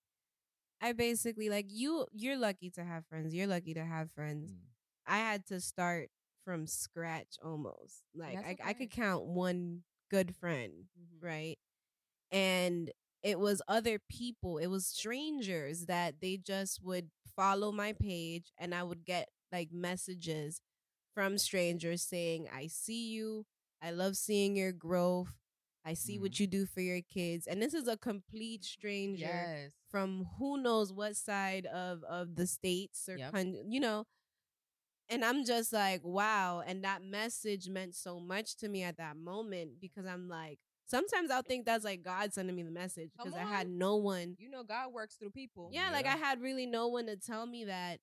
I 0.80 0.92
basically 0.92 1.48
like 1.50 1.66
you 1.70 2.06
you're 2.12 2.36
lucky 2.38 2.70
to 2.70 2.84
have 2.84 3.06
friends. 3.06 3.34
You're 3.34 3.46
lucky 3.46 3.74
to 3.74 3.84
have 3.84 4.10
friends. 4.12 4.52
Mm. 4.52 4.58
I 5.06 5.18
had 5.18 5.46
to 5.46 5.60
start 5.60 6.10
from 6.44 6.66
scratch 6.66 7.36
almost. 7.42 8.02
Like 8.14 8.36
That's 8.36 8.60
I, 8.62 8.70
I 8.70 8.72
could 8.74 8.90
count 8.90 9.26
one 9.26 9.84
good 10.10 10.34
friend, 10.34 10.88
Mhm. 10.98 11.22
right? 11.22 11.58
And 12.32 12.90
it 13.22 13.38
was 13.38 13.60
other 13.68 13.98
people, 13.98 14.58
it 14.58 14.68
was 14.68 14.86
strangers 14.86 15.86
that 15.86 16.20
they 16.20 16.36
just 16.38 16.82
would 16.82 17.10
follow 17.36 17.72
my 17.72 17.92
page 17.92 18.52
and 18.58 18.74
I 18.74 18.82
would 18.82 19.04
get 19.04 19.28
like 19.52 19.70
messages 19.72 20.60
from 21.14 21.38
strangers 21.38 22.02
saying, 22.02 22.48
I 22.54 22.66
see 22.68 23.10
you. 23.10 23.46
I 23.82 23.90
love 23.90 24.16
seeing 24.16 24.56
your 24.56 24.72
growth. 24.72 25.34
I 25.84 25.94
see 25.94 26.18
what 26.18 26.32
Mhm. 26.32 26.40
you 26.40 26.46
do 26.46 26.66
for 26.66 26.80
your 26.80 27.00
kids. 27.02 27.46
And 27.46 27.60
this 27.62 27.74
is 27.74 27.88
a 27.88 27.96
complete 27.96 28.64
stranger 28.64 29.50
yes 29.50 29.72
from 29.90 30.24
who 30.38 30.56
knows 30.58 30.92
what 30.92 31.16
side 31.16 31.66
of 31.66 32.02
of 32.04 32.36
the 32.36 32.46
states 32.46 33.08
or 33.08 33.16
Yep. 33.16 33.30
you 33.68 33.80
know 33.80 34.06
and 35.08 35.24
i'm 35.24 35.44
just 35.44 35.72
like 35.72 36.00
wow 36.04 36.62
and 36.66 36.84
that 36.84 37.02
message 37.02 37.68
meant 37.68 37.94
so 37.94 38.18
much 38.20 38.56
to 38.56 38.68
me 38.68 38.82
at 38.82 38.96
that 38.96 39.16
moment 39.16 39.72
because 39.80 40.06
i'm 40.06 40.28
like 40.28 40.58
sometimes 40.90 41.30
i'll 41.30 41.42
think 41.42 41.64
that's 41.64 41.84
like 41.84 42.02
god 42.02 42.32
sending 42.32 42.54
me 42.56 42.62
the 42.62 42.70
message 42.70 43.10
because 43.16 43.34
i 43.34 43.44
had 43.44 43.68
no 43.68 43.96
one 43.96 44.34
you 44.38 44.50
know 44.50 44.62
god 44.64 44.92
works 44.92 45.14
through 45.16 45.30
people. 45.30 45.70
Yeah, 45.72 45.90
like 45.92 46.06
i 46.06 46.16
had 46.16 46.40
really 46.42 46.66
no 46.66 46.88
one 46.88 47.06
to 47.06 47.16
tell 47.16 47.46
me 47.46 47.64
that 47.64 48.00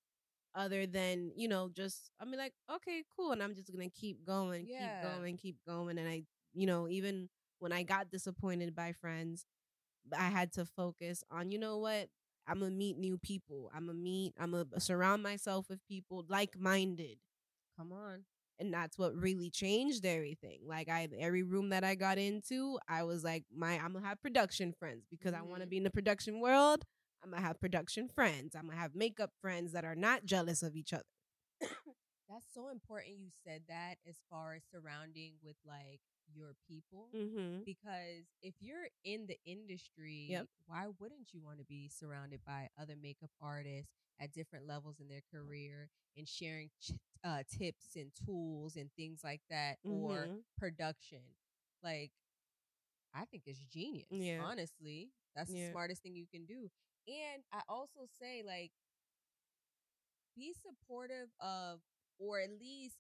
other 0.56 0.88
than 0.88 1.32
you 1.36 1.48
know 1.48 1.70
just 1.76 2.10
i 2.20 2.26
mean 2.26 2.38
like 2.40 2.54
okay 2.74 3.04
cool 3.16 3.32
and 3.32 3.44
i'm 3.44 3.54
just 3.56 3.72
gonna 3.72 3.90
keep 3.90 4.26
going 4.26 4.66
Yeah. 4.68 4.80
keep 4.80 5.02
going 5.04 5.38
keep 5.38 5.58
going 5.68 5.98
and 6.00 6.08
i 6.08 6.24
you 6.54 6.66
know 6.66 6.88
even 6.88 7.30
when 7.60 7.72
i 7.72 7.84
got 7.84 8.10
disappointed 8.10 8.74
by 8.76 8.94
friends 8.94 9.46
i 10.18 10.30
had 10.30 10.52
to 10.54 10.66
focus 10.66 11.24
on 11.30 11.52
you 11.52 11.60
know 11.60 11.78
what? 11.78 12.10
I'm 12.50 12.60
gonna 12.60 12.72
meet 12.72 12.98
new 12.98 13.18
people. 13.18 13.70
I'm 13.76 13.88
gonna 13.88 13.98
meet 14.00 14.34
i'm 14.40 14.52
gonna 14.52 14.80
surround 14.80 15.22
myself 15.22 15.68
with 15.70 15.86
people 15.88 16.24
like-minded. 16.30 17.18
Come 17.78 17.92
on 17.92 18.24
and 18.60 18.74
that's 18.74 18.98
what 18.98 19.16
really 19.16 19.50
changed 19.50 20.06
everything 20.06 20.60
like 20.66 20.90
i 20.90 21.08
every 21.20 21.44
room 21.44 21.70
that 21.70 21.84
i 21.84 21.96
got 21.96 22.18
into 22.18 22.78
i 22.88 23.04
was 23.04 23.24
like 23.24 23.44
my 23.56 23.74
i'm 23.80 23.94
gonna 23.94 24.06
have 24.06 24.22
production 24.22 24.74
friends 24.78 25.06
because 25.10 25.34
i 25.34 25.42
want 25.42 25.56
to 25.58 25.62
mm-hmm. 25.62 25.70
be 25.70 25.78
in 25.78 25.84
the 25.84 25.90
production 25.90 26.40
world 26.40 26.84
i'm 27.24 27.32
gonna 27.32 27.42
have 27.42 27.60
production 27.60 28.08
friends 28.08 28.56
i'm 28.56 28.68
gonna 28.68 28.80
have 28.80 28.96
makeup 28.96 29.32
friends 29.42 29.72
that 29.74 29.86
are 29.86 29.96
not 29.96 30.26
jealous 30.26 30.64
of 30.64 30.76
each 30.76 30.94
other. 30.94 31.04
That's 32.30 32.46
so 32.54 32.68
important 32.70 33.16
you 33.20 33.30
said 33.46 33.62
that 33.70 33.96
as 34.08 34.18
far 34.30 34.54
as 34.54 34.62
surrounding 34.70 35.34
with 35.42 35.56
like 35.66 36.02
your 36.34 36.56
people. 36.68 37.10
mm-hmm. 37.16 37.64
Because 37.66 38.26
if 38.42 38.56
you're 38.60 38.88
in 39.04 39.26
the 39.28 39.38
industry, 39.46 40.28
Yep. 40.30 40.48
why 40.68 40.88
wouldn't 41.00 41.34
you 41.34 41.42
want 41.42 41.60
to 41.60 41.66
be 41.66 41.88
surrounded 41.90 42.42
by 42.46 42.70
other 42.80 42.96
makeup 42.96 43.32
artists 43.42 43.92
at 44.20 44.32
different 44.34 44.66
levels 44.68 45.00
in 45.00 45.08
their 45.08 45.22
career 45.32 45.90
and 46.16 46.28
sharing 46.28 46.70
ch- 46.82 46.92
uh, 47.24 47.44
tips 47.50 47.96
and 47.96 48.12
tools 48.26 48.76
and 48.76 48.90
things 48.96 49.22
like 49.24 49.42
that 49.50 49.78
or 49.84 50.26
Mhm. 50.28 50.44
production? 50.58 51.22
Like, 51.84 52.12
I 53.14 53.26
think 53.26 53.44
it's 53.46 53.60
genius. 53.66 54.08
Yeah. 54.12 54.42
Honestly, 54.44 55.12
that's 55.36 55.52
the 55.52 55.70
smartest 55.72 56.02
thing 56.04 56.16
you 56.16 56.28
can 56.28 56.46
do. 56.46 56.70
And 57.08 57.44
I 57.52 57.62
also 57.68 58.06
say, 58.20 58.44
like, 58.44 58.72
be 60.36 60.54
supportive 60.54 61.30
of, 61.40 61.80
or 62.20 62.40
at 62.40 62.50
least 62.60 62.98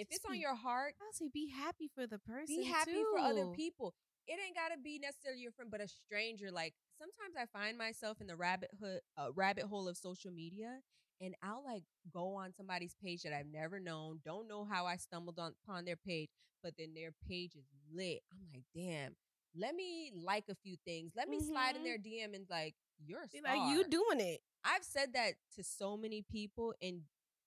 if 0.00 0.08
it's 0.10 0.24
on 0.24 0.40
your 0.40 0.54
heart, 0.54 0.94
i'll 1.00 1.12
say 1.12 1.28
be 1.32 1.48
happy 1.48 1.90
for 1.94 2.06
the 2.06 2.18
person 2.18 2.56
be 2.56 2.64
happy 2.64 3.02
for 3.10 3.18
other 3.18 3.46
people. 3.54 3.94
It 4.26 4.38
ain't 4.44 4.54
gotta 4.56 4.80
be 4.82 4.98
necessarily 4.98 5.42
your 5.42 5.52
friend, 5.52 5.70
but 5.70 5.80
a 5.80 5.88
stranger. 5.88 6.50
Like 6.50 6.74
sometimes 6.98 7.34
I 7.40 7.46
find 7.56 7.76
myself 7.78 8.20
in 8.20 8.26
the 8.26 8.36
rabbit 8.36 8.70
hood, 8.80 9.00
uh, 9.16 9.32
rabbit 9.34 9.64
hole 9.64 9.88
of 9.88 9.96
social 9.96 10.30
media, 10.30 10.78
and 11.20 11.34
I'll 11.42 11.64
like 11.64 11.82
go 12.12 12.34
on 12.36 12.52
somebody's 12.52 12.94
page 13.02 13.22
that 13.22 13.32
I've 13.32 13.46
never 13.52 13.80
known, 13.80 14.20
don't 14.24 14.48
know 14.48 14.64
how 14.64 14.86
I 14.86 14.96
stumbled 14.96 15.38
on 15.38 15.54
upon 15.66 15.84
their 15.84 15.96
page, 15.96 16.28
but 16.62 16.74
then 16.78 16.94
their 16.94 17.12
page 17.28 17.54
is 17.56 17.66
lit. 17.92 18.20
I'm 18.32 18.38
like, 18.52 18.64
damn, 18.74 19.16
let 19.56 19.74
me 19.74 20.12
like 20.14 20.44
a 20.50 20.54
few 20.54 20.76
things. 20.84 21.12
Let 21.16 21.28
me 21.28 21.40
slide 21.40 21.76
in 21.76 21.82
Mhm. 21.82 21.84
their 21.84 21.98
DM 21.98 22.34
and 22.34 22.46
like, 22.48 22.74
you're 23.04 23.20
like, 23.44 23.58
you 23.70 23.84
doing 23.88 24.20
it. 24.20 24.40
I've 24.64 24.84
said 24.84 25.14
that 25.14 25.34
to 25.56 25.64
so 25.64 25.96
many 25.96 26.22
people 26.22 26.74
and 26.82 27.02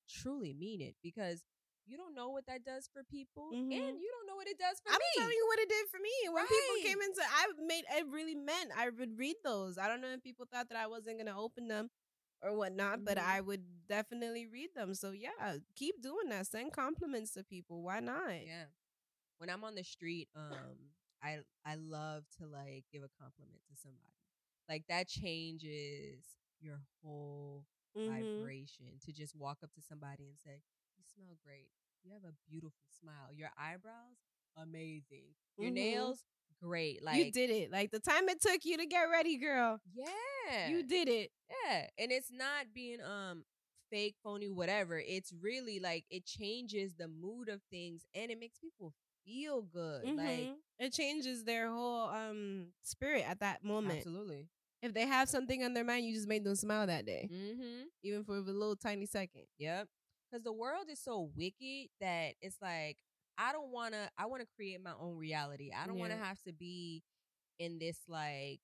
truly 0.09 0.53
mean 0.53 0.81
it 0.81 0.95
because 1.01 1.43
you 1.85 1.97
don't 1.97 2.15
know 2.15 2.29
what 2.29 2.45
that 2.47 2.63
does 2.65 2.89
for 2.91 3.03
people 3.03 3.55
Mhm. 3.55 3.71
and 3.71 3.99
you 3.99 4.09
don't 4.11 4.27
know 4.27 4.35
what 4.35 4.47
it 4.47 4.57
does 4.57 4.79
for 4.83 4.91
me. 4.91 4.95
I'm 4.95 5.01
telling 5.13 5.35
you 5.37 5.45
what 5.47 5.59
it 5.59 5.69
did 5.69 5.87
for 5.89 5.99
me. 5.99 6.11
When 6.33 6.47
people 6.47 6.75
came 6.81 6.97
Right. 6.97 7.03
into, 7.03 7.21
I 7.21 7.45
made 7.65 7.83
it 7.97 8.05
really 8.11 8.35
meant 8.35 8.71
I 8.77 8.89
would 8.89 9.17
read 9.17 9.35
those. 9.43 9.77
I 9.77 9.87
don't 9.87 10.01
know 10.01 10.09
if 10.13 10.21
people 10.23 10.45
thought 10.51 10.69
that 10.69 10.77
I 10.77 10.87
wasn't 10.87 11.17
gonna 11.17 11.39
open 11.39 11.67
them 11.67 11.89
or 12.41 12.55
whatnot, 12.55 13.03
but 13.03 13.17
Mhm. 13.17 13.23
I 13.25 13.41
would 13.41 13.63
definitely 13.87 14.47
read 14.47 14.69
them. 14.75 14.93
So 14.95 15.11
yeah, 15.11 15.57
keep 15.75 16.01
doing 16.01 16.29
that. 16.29 16.47
Send 16.47 16.73
compliments 16.73 17.31
to 17.33 17.43
people. 17.43 17.81
Why 17.83 17.99
not? 17.99 18.31
Yeah. 18.39 18.65
When 19.37 19.49
I'm 19.49 19.63
on 19.63 19.75
the 19.75 19.83
street, 19.83 20.29
um, 20.35 20.77
I 21.23 21.39
I 21.65 21.75
love 21.75 22.23
to 22.39 22.47
like 22.47 22.85
give 22.91 23.03
a 23.03 23.09
compliment 23.21 23.61
to 23.69 23.75
somebody. 23.75 24.13
Like 24.69 24.83
that 24.89 25.07
changes 25.07 26.23
your 26.59 26.81
whole 27.03 27.65
Mhm. 27.95 28.05
vibration 28.07 28.99
to 29.05 29.11
just 29.11 29.35
walk 29.35 29.59
up 29.63 29.71
to 29.73 29.81
somebody 29.81 30.27
and 30.27 30.37
say, 30.39 30.61
"You 30.81 30.82
smell 31.15 31.37
great. 31.43 31.69
You 32.03 32.11
have 32.13 32.23
a 32.23 32.33
beautiful 32.49 32.85
smile. 32.99 33.31
Your 33.33 33.49
eyebrows, 33.57 34.17
amazing. 34.57 35.35
Your 35.57 35.71
Mhm. 35.71 35.75
nails, 35.75 36.23
great. 36.61 37.03
Like 37.03 37.25
you 37.25 37.31
did 37.31 37.49
it. 37.49 37.71
Like 37.71 37.91
the 37.91 37.99
time 37.99 38.27
it 38.29 38.41
took 38.41 38.65
you 38.65 38.77
to 38.77 38.85
get 38.85 39.03
ready, 39.03 39.37
girl. 39.37 39.79
Yeah. 39.93 40.69
You 40.69 40.83
did 40.83 41.07
it. 41.07 41.31
Yeah, 41.65 41.87
and 41.97 42.11
it's 42.11 42.31
not 42.31 42.73
being 42.73 43.01
um 43.01 43.43
fake, 43.89 44.15
phony, 44.23 44.49
whatever. 44.49 44.99
It's 44.99 45.31
really 45.41 45.79
like 45.79 46.05
it 46.09 46.25
changes 46.25 46.95
the 46.95 47.07
mood 47.07 47.49
of 47.49 47.61
things 47.69 48.05
and 48.15 48.31
it 48.31 48.39
makes 48.39 48.57
people 48.59 48.93
feel 49.25 49.61
good. 49.61 50.03
Like 50.15 50.49
Mhm. 50.49 50.55
it 50.79 50.93
changes 50.93 51.43
their 51.43 51.69
whole 51.71 52.09
um 52.09 52.67
spirit 52.83 53.27
at 53.27 53.39
that 53.39 53.63
moment. 53.63 54.07
absolutely. 54.07 54.47
If 54.81 54.93
they 54.93 55.05
have 55.07 55.29
something 55.29 55.63
on 55.63 55.73
their 55.73 55.83
mind, 55.85 56.05
you 56.05 56.13
just 56.13 56.27
made 56.27 56.43
them 56.43 56.55
smile 56.55 56.87
that 56.87 57.05
day, 57.05 57.29
Mm-hmm. 57.31 57.83
even 58.03 58.23
for 58.23 58.35
a 58.37 58.41
little 58.41 58.75
tiny 58.75 59.05
second. 59.05 59.45
Yep. 59.57 59.87
Because 60.33 60.43
the 60.45 60.53
world 60.53 60.85
is 60.89 60.99
so 60.99 61.31
wicked 61.35 61.89
that 62.01 62.33
it's 62.41 62.57
like 62.61 62.97
I 63.37 63.51
don't 63.53 63.71
want 63.71 63.93
to. 63.93 64.09
I 64.17 64.25
want 64.27 64.41
to 64.41 64.47
create 64.55 64.81
my 64.83 64.93
own 64.99 65.17
reality. 65.17 65.71
I 65.75 65.87
don't 65.87 65.99
want 65.99 66.11
to 66.11 66.17
have 66.17 66.41
to 66.43 66.53
be 66.53 67.03
in 67.59 67.79
this 67.79 67.99
like 68.07 68.59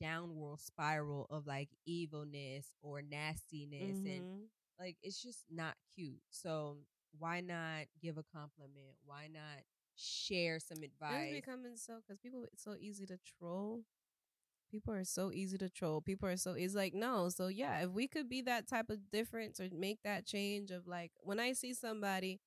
downward 0.00 0.60
spiral 0.60 1.26
of 1.30 1.46
like 1.46 1.68
evilness 1.86 2.72
or 2.82 3.02
nastiness 3.02 3.98
and 4.04 4.26
Mhm. 4.26 4.48
like 4.78 4.96
it's 5.02 5.22
just 5.22 5.44
not 5.50 5.76
cute. 5.96 6.20
So 6.30 6.78
why 7.18 7.40
not 7.40 7.86
give 8.00 8.18
a 8.18 8.24
compliment? 8.24 8.96
Why 9.04 9.28
not 9.32 9.62
share 9.96 10.60
some 10.60 10.82
It's 10.82 10.92
advice? 10.92 11.30
becoming 11.30 11.76
so 11.76 11.96
because 12.00 12.18
people 12.20 12.44
it's 12.52 12.62
so 12.64 12.76
easy 12.78 13.06
to 13.06 13.18
troll. 13.38 13.84
People 14.72 14.94
are 14.94 15.04
so 15.04 15.30
easy 15.30 15.58
to 15.58 15.68
troll. 15.68 16.00
People 16.00 16.28
are 16.28 16.36
so 16.36 16.52
it's 16.54 16.74
like 16.74 16.94
no. 16.94 17.28
So 17.28 17.48
yeah, 17.48 17.82
if 17.84 17.90
we 17.90 18.08
could 18.08 18.28
be 18.28 18.40
that 18.42 18.66
type 18.66 18.90
of 18.90 18.98
difference 19.12 19.60
or 19.60 19.68
make 19.72 19.98
that 20.02 20.24
change 20.26 20.70
of 20.70 20.86
like 20.88 21.12
when 21.20 21.38
I 21.38 21.52
see 21.52 21.74
somebody 21.74 22.40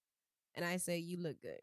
and 0.55 0.65
I 0.65 0.77
say 0.77 0.97
you 0.97 1.17
look 1.17 1.39
good, 1.41 1.61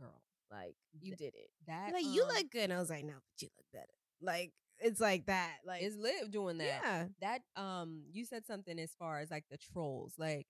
Girl, 0.00 0.20
like 0.50 0.74
you 1.00 1.14
did 1.14 1.34
it. 1.36 1.48
that 1.68 1.92
like 1.92 2.04
you 2.04 2.22
um, 2.22 2.28
look 2.28 2.50
good. 2.50 2.64
And 2.64 2.72
I 2.72 2.78
was 2.80 2.90
like 2.90 3.04
no, 3.04 3.14
but 3.14 3.40
you 3.42 3.48
look 3.56 3.66
better. 3.72 3.94
Like 4.20 4.52
it's 4.80 5.00
like 5.00 5.26
that. 5.26 5.58
Like 5.64 5.82
it's 5.82 5.96
live 5.96 6.30
doing 6.32 6.58
that. 6.58 6.80
yeah. 6.82 7.04
That 7.20 7.42
um, 7.62 8.02
you 8.12 8.24
said 8.24 8.44
something 8.46 8.78
as 8.80 8.90
far 8.98 9.20
as 9.20 9.30
like 9.30 9.44
the 9.50 9.58
trolls. 9.58 10.14
Like, 10.18 10.46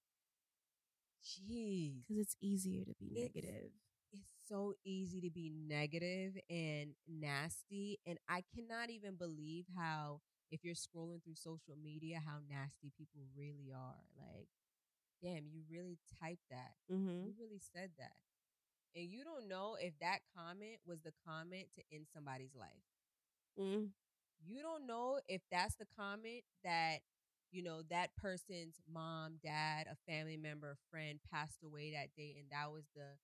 jeez, 1.23 2.03
Because 2.09 2.23
it's 2.23 2.37
easier 2.41 2.85
to 2.85 2.95
be 2.99 3.07
It's- 3.17 3.31
negative. 3.35 3.71
So 4.49 4.75
easy 4.85 5.21
to 5.21 5.31
be 5.31 5.51
negative 5.51 6.37
and 6.51 6.95
nasty, 7.09 7.99
and 8.07 8.19
I 8.29 8.43
cannot 8.55 8.91
even 8.91 9.17
believe 9.17 9.67
how 9.77 10.21
if 10.51 10.65
you're 10.65 10.75
scrolling 10.75 11.23
through 11.23 11.35
social 11.35 11.75
media, 11.83 12.23
how 12.25 12.39
nasty 12.49 12.93
people 12.97 13.23
really 13.37 13.73
are. 13.75 14.05
Like, 14.17 14.49
damn, 15.23 15.47
you 15.51 15.63
really 15.71 15.99
typed 16.21 16.49
that. 16.51 16.75
Mm-hmm. 16.93 17.25
You 17.27 17.33
really 17.39 17.61
said 17.75 17.91
that. 17.99 18.13
And 18.95 19.11
you 19.11 19.25
don't 19.25 19.49
know 19.49 19.77
if 19.81 19.95
that 20.01 20.21
comment 20.37 20.79
was 20.87 21.01
the 21.01 21.13
comment 21.27 21.67
to 21.75 21.83
end 21.93 22.07
somebody's 22.15 22.55
life. 22.55 22.87
Mm. 23.59 23.89
You 24.47 24.63
don't 24.63 24.87
know 24.87 25.19
if 25.27 25.43
that's 25.51 25.75
the 25.75 25.87
comment 25.99 26.45
that, 26.63 26.99
you 27.51 27.63
know, 27.63 27.83
that 27.91 28.11
person's 28.17 28.77
mom, 28.93 29.39
dad, 29.43 29.87
a 29.91 29.97
family 30.11 30.37
member, 30.37 30.73
a 30.73 30.91
friend 30.91 31.19
passed 31.33 31.65
away 31.65 31.93
that 31.93 32.15
day 32.17 32.37
and 32.39 32.47
that 32.53 32.71
was 32.71 32.85
the 32.95 33.17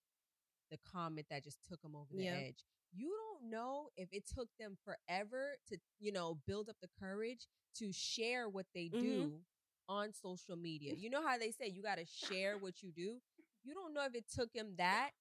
the 0.70 0.78
comment 0.90 1.26
that 1.30 1.44
just 1.44 1.58
took 1.68 1.80
them 1.82 1.94
over 1.96 2.14
the 2.14 2.24
Yeah. 2.24 2.36
edge. 2.36 2.64
You 2.92 3.08
don't 3.16 3.50
know 3.50 3.90
if 3.96 4.08
it 4.12 4.26
took 4.26 4.48
them 4.58 4.76
forever 4.84 5.58
to, 5.68 5.78
you 5.98 6.12
know, 6.12 6.34
build 6.46 6.68
up 6.68 6.76
the 6.80 6.88
courage 6.98 7.46
to 7.76 7.92
share 7.92 8.48
what 8.48 8.66
they 8.74 8.88
Mhm. 8.88 9.00
do 9.00 9.44
on 9.88 10.12
social 10.12 10.56
media. 10.56 10.94
You 10.94 11.10
know 11.10 11.22
how 11.26 11.38
they 11.38 11.50
say 11.52 11.68
you 11.68 11.82
got 11.82 11.96
to 11.96 12.04
share 12.04 12.58
what 12.58 12.82
you 12.82 12.92
do? 12.92 13.22
You 13.62 13.74
don't 13.74 13.92
know 13.94 14.04
if 14.04 14.14
it 14.14 14.28
took 14.28 14.52
them 14.52 14.76
that 14.76 15.12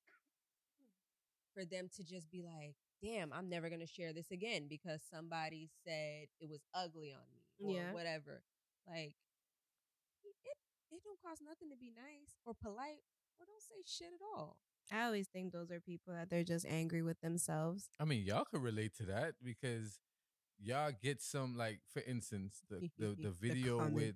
for 1.53 1.65
them 1.65 1.89
to 1.89 2.03
just 2.03 2.29
be 2.31 2.41
like, 2.43 2.75
damn, 3.01 3.31
I'm 3.33 3.49
never 3.49 3.69
going 3.69 3.81
to 3.81 3.87
share 3.87 4.13
this 4.13 4.31
again 4.31 4.67
because 4.67 5.01
somebody 5.03 5.69
said 5.83 6.27
it 6.39 6.47
was 6.49 6.61
ugly 6.73 7.11
on 7.11 7.23
me 7.31 7.45
or 7.59 7.73
Yeah. 7.73 7.91
whatever. 7.91 8.43
Like, 8.87 9.15
it, 10.23 10.57
it 10.91 11.03
don't 11.03 11.21
cost 11.21 11.41
nothing 11.41 11.69
to 11.69 11.77
be 11.77 11.91
nice 11.91 12.35
or 12.45 12.53
polite 12.53 13.03
or 13.39 13.45
don't 13.45 13.61
say 13.61 13.81
shit 13.85 14.13
at 14.13 14.21
all. 14.35 14.57
I 14.91 15.03
always 15.05 15.27
think 15.27 15.51
those 15.53 15.71
are 15.71 15.79
people 15.79 16.13
that 16.13 16.29
they're 16.29 16.43
just 16.43 16.65
angry 16.65 17.01
with 17.01 17.19
themselves. 17.21 17.89
I 17.99 18.05
mean, 18.05 18.23
y'all 18.25 18.45
could 18.45 18.61
relate 18.61 18.95
to 18.97 19.03
that 19.03 19.35
because 19.43 19.99
y'all 20.59 20.91
get 21.01 21.21
some 21.21 21.55
like, 21.57 21.79
for 21.93 22.01
instance, 22.07 22.61
the 22.69 22.89
the, 22.97 23.15
the 23.21 23.29
video 23.41 23.87
with 23.87 24.15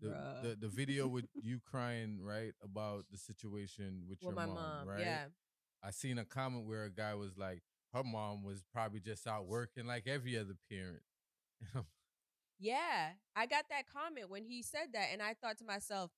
the, 0.00 0.08
the 0.42 0.56
the 0.60 0.68
video 0.68 1.06
with 1.06 1.26
you 1.42 1.60
crying 1.64 2.18
right 2.22 2.52
about 2.62 3.04
the 3.10 3.18
situation 3.18 4.02
with 4.08 4.18
With 4.22 4.22
your 4.22 4.32
my 4.32 4.46
mom, 4.46 4.56
mom, 4.56 4.88
right? 4.88 5.00
yeah. 5.00 5.24
I 5.82 5.90
seen 5.90 6.18
a 6.18 6.24
comment 6.24 6.66
where 6.66 6.84
a 6.84 6.90
guy 6.90 7.14
was 7.14 7.36
like, 7.36 7.62
her 7.92 8.02
mom 8.02 8.42
was 8.42 8.62
probably 8.72 9.00
just 9.00 9.26
out 9.26 9.46
working 9.46 9.86
like 9.86 10.06
every 10.06 10.36
other 10.38 10.56
parent. 10.70 11.02
Yeah, 12.58 13.10
I 13.34 13.46
got 13.46 13.66
that 13.70 13.84
comment 13.92 14.30
when 14.30 14.44
he 14.44 14.62
said 14.62 14.88
that, 14.94 15.08
and 15.12 15.20
I 15.22 15.34
thought 15.34 15.58
to 15.58 15.64
myself, 15.64 16.10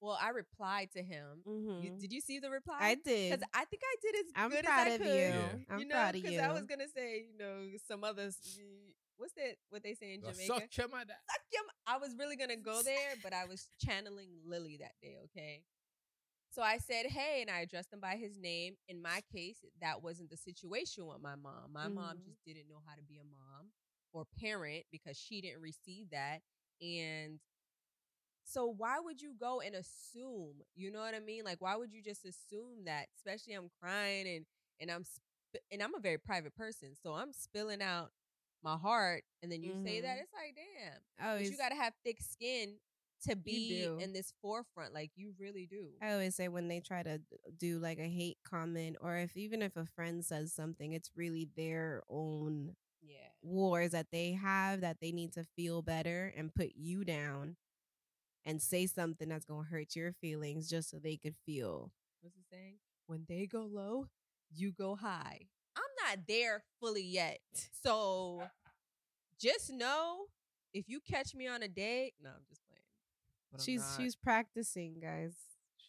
well, 0.00 0.18
I 0.20 0.30
replied 0.30 0.90
to 0.92 1.02
him. 1.02 1.42
You- 1.44 1.52
Mhm. 1.92 2.00
did 2.00 2.12
you 2.12 2.20
see 2.20 2.38
the 2.38 2.50
reply? 2.50 2.78
I 2.80 2.94
did. 2.94 3.30
Because 3.32 3.48
I 3.54 3.64
think 3.64 3.82
I 3.84 3.96
did 4.02 4.14
as 4.16 4.32
I'm 4.34 4.50
good 4.50 4.64
proud 4.64 4.86
as 4.88 4.92
I 4.92 4.94
of 4.94 5.00
could. 5.00 5.06
you. 5.08 5.14
Yeah. 5.14 5.58
I'm 5.70 5.78
you 5.80 5.84
know, 5.86 5.94
proud 5.94 6.14
of 6.14 6.16
you. 6.16 6.22
Because 6.22 6.38
I 6.40 6.52
was 6.52 6.64
gonna 6.66 6.88
say, 6.88 7.26
you 7.30 7.36
know, 7.38 7.66
some 7.86 8.04
others. 8.04 8.36
What's 9.18 9.32
that? 9.34 9.56
What 9.70 9.82
they 9.82 9.94
say 9.94 10.12
in 10.14 10.20
Jamaica? 10.20 10.44
Suck 10.46 10.76
your 10.76 10.88
mother. 10.88 11.14
Suck 11.30 11.42
your 11.52 11.62
m- 11.62 11.70
I 11.86 11.96
was 11.96 12.14
really 12.16 12.36
gonna 12.36 12.56
go 12.56 12.82
there, 12.82 13.16
but 13.22 13.32
I 13.32 13.46
was 13.46 13.70
channeling 13.80 14.28
Lilly 14.44 14.76
that 14.78 14.92
day. 15.00 15.16
Okay. 15.24 15.64
So 16.50 16.62
I 16.62 16.78
said, 16.78 17.06
"Hey," 17.06 17.40
and 17.42 17.50
I 17.50 17.60
addressed 17.60 17.92
him 17.92 18.00
by 18.00 18.16
his 18.16 18.38
name. 18.38 18.76
In 18.88 19.00
my 19.02 19.22
case, 19.32 19.64
that 19.80 20.02
wasn't 20.02 20.30
the 20.30 20.36
situation 20.36 21.06
with 21.06 21.20
my 21.20 21.34
mom. 21.34 21.72
My 21.72 21.88
mom 21.88 22.18
Mhm. 22.18 22.24
just 22.24 22.44
didn't 22.44 22.68
know 22.68 22.80
how 22.86 22.94
to 22.94 23.02
be 23.02 23.18
a 23.18 23.24
mom 23.24 23.72
or 24.12 24.24
parent 24.38 24.86
because 24.90 25.16
she 25.18 25.40
didn't 25.40 25.60
receive 25.62 26.10
that. 26.10 26.42
And 26.82 27.40
so, 28.46 28.66
why 28.76 28.98
would 29.00 29.20
you 29.20 29.34
go 29.38 29.60
and 29.60 29.74
assume? 29.74 30.54
You 30.76 30.90
know 30.92 31.00
what 31.00 31.14
I 31.14 31.20
mean? 31.20 31.44
Like, 31.44 31.60
why 31.60 31.76
would 31.76 31.92
you 31.92 32.02
just 32.02 32.24
assume 32.24 32.84
that? 32.86 33.06
Especially, 33.16 33.54
I'm 33.54 33.70
crying 33.80 34.26
and 34.28 34.46
and 34.80 34.90
I'm 34.90 35.04
sp- 35.04 35.24
and 35.72 35.82
I'm 35.82 35.94
a 35.94 36.00
very 36.00 36.18
private 36.18 36.54
person, 36.56 36.94
so 37.02 37.12
I'm 37.14 37.32
spilling 37.32 37.82
out 37.82 38.10
my 38.62 38.76
heart, 38.76 39.24
and 39.42 39.52
then 39.52 39.62
you 39.62 39.72
say 39.84 40.00
that 40.00 40.16
Mhm. 40.16 40.22
it's 40.22 40.32
like, 40.32 40.56
damn. 40.56 41.00
But 41.18 41.50
you 41.50 41.56
got 41.58 41.70
to 41.70 41.76
have 41.76 41.94
thick 42.04 42.20
skin 42.20 42.78
to 43.28 43.36
be 43.36 43.90
in 43.98 44.12
this 44.12 44.32
forefront. 44.42 44.94
Like 44.94 45.10
you 45.16 45.34
really 45.38 45.66
do. 45.66 45.90
I 46.02 46.12
always 46.12 46.34
say 46.36 46.48
when 46.48 46.68
they 46.68 46.80
try 46.80 47.02
to 47.02 47.20
do 47.58 47.78
like 47.78 47.98
a 47.98 48.08
hate 48.08 48.38
comment, 48.44 48.96
or 49.00 49.16
if 49.16 49.36
even 49.36 49.62
if 49.62 49.76
a 49.76 49.86
friend 49.86 50.24
says 50.24 50.52
something, 50.52 50.92
it's 50.92 51.10
really 51.16 51.48
their 51.56 52.02
own 52.08 52.76
yeah. 53.02 53.28
wars 53.42 53.92
that 53.92 54.08
they 54.12 54.32
have 54.32 54.80
that 54.80 54.98
they 55.00 55.12
need 55.12 55.32
to 55.34 55.44
feel 55.56 55.82
better 55.82 56.32
and 56.36 56.54
put 56.54 56.72
you 56.76 57.04
down 57.04 57.56
and 58.46 58.62
say 58.62 58.86
something 58.86 59.28
that's 59.28 59.46
gonna 59.46 59.68
hurt 59.68 59.96
your 59.96 60.12
feelings 60.14 60.70
just 60.70 60.90
so 60.90 60.98
they 60.98 61.16
could 61.18 61.36
feel. 61.46 61.92
What's 62.22 62.36
it 62.36 62.44
saying? 62.50 62.76
When 63.06 63.26
they 63.28 63.46
go 63.46 63.62
low, 63.66 64.08
you 64.54 64.72
go 64.72 64.96
high. 64.96 65.48
I'm 65.76 66.08
not 66.08 66.26
there 66.28 66.64
fully 66.80 67.04
yet. 67.04 67.40
So 67.82 68.50
just 69.40 69.72
know 69.72 70.26
if 70.74 70.88
you 70.88 71.00
catch 71.00 71.34
me 71.34 71.46
on 71.48 71.62
a 71.62 71.68
date, 71.68 72.14
no, 72.22 72.30
I'm 72.30 72.44
just 72.48 72.62
playing. 72.68 72.82
But 73.52 73.60
she's 73.62 73.92
she's 73.94 74.16
practicing, 74.16 75.00
guys. 75.00 75.34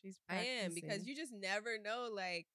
She's 0.01 0.19
I 0.29 0.37
am 0.63 0.73
because 0.73 1.05
you 1.07 1.15
just 1.15 1.33
never 1.33 1.77
know. 1.77 2.09
Like 2.13 2.47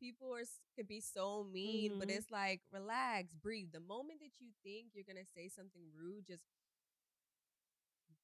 people 0.00 0.34
are 0.34 0.44
could 0.76 0.88
be 0.88 1.00
so 1.00 1.44
mean, 1.52 1.94
but 1.98 2.08
Mhm. 2.08 2.16
it's 2.16 2.30
like 2.30 2.60
relax, 2.72 3.34
breathe. 3.34 3.72
The 3.72 3.80
moment 3.80 4.20
that 4.20 4.32
you 4.40 4.48
think 4.64 4.88
you're 4.94 5.04
gonna 5.06 5.26
say 5.34 5.48
something 5.48 5.82
rude, 5.96 6.26
just 6.26 6.44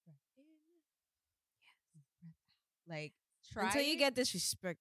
deep 0.07 0.16
breath 0.37 0.64
in, 0.68 0.82
Like 2.89 3.12
try 3.53 3.66
Until 3.66 3.82
you 3.82 3.97
get 3.97 4.14
disrespected. 4.14 4.76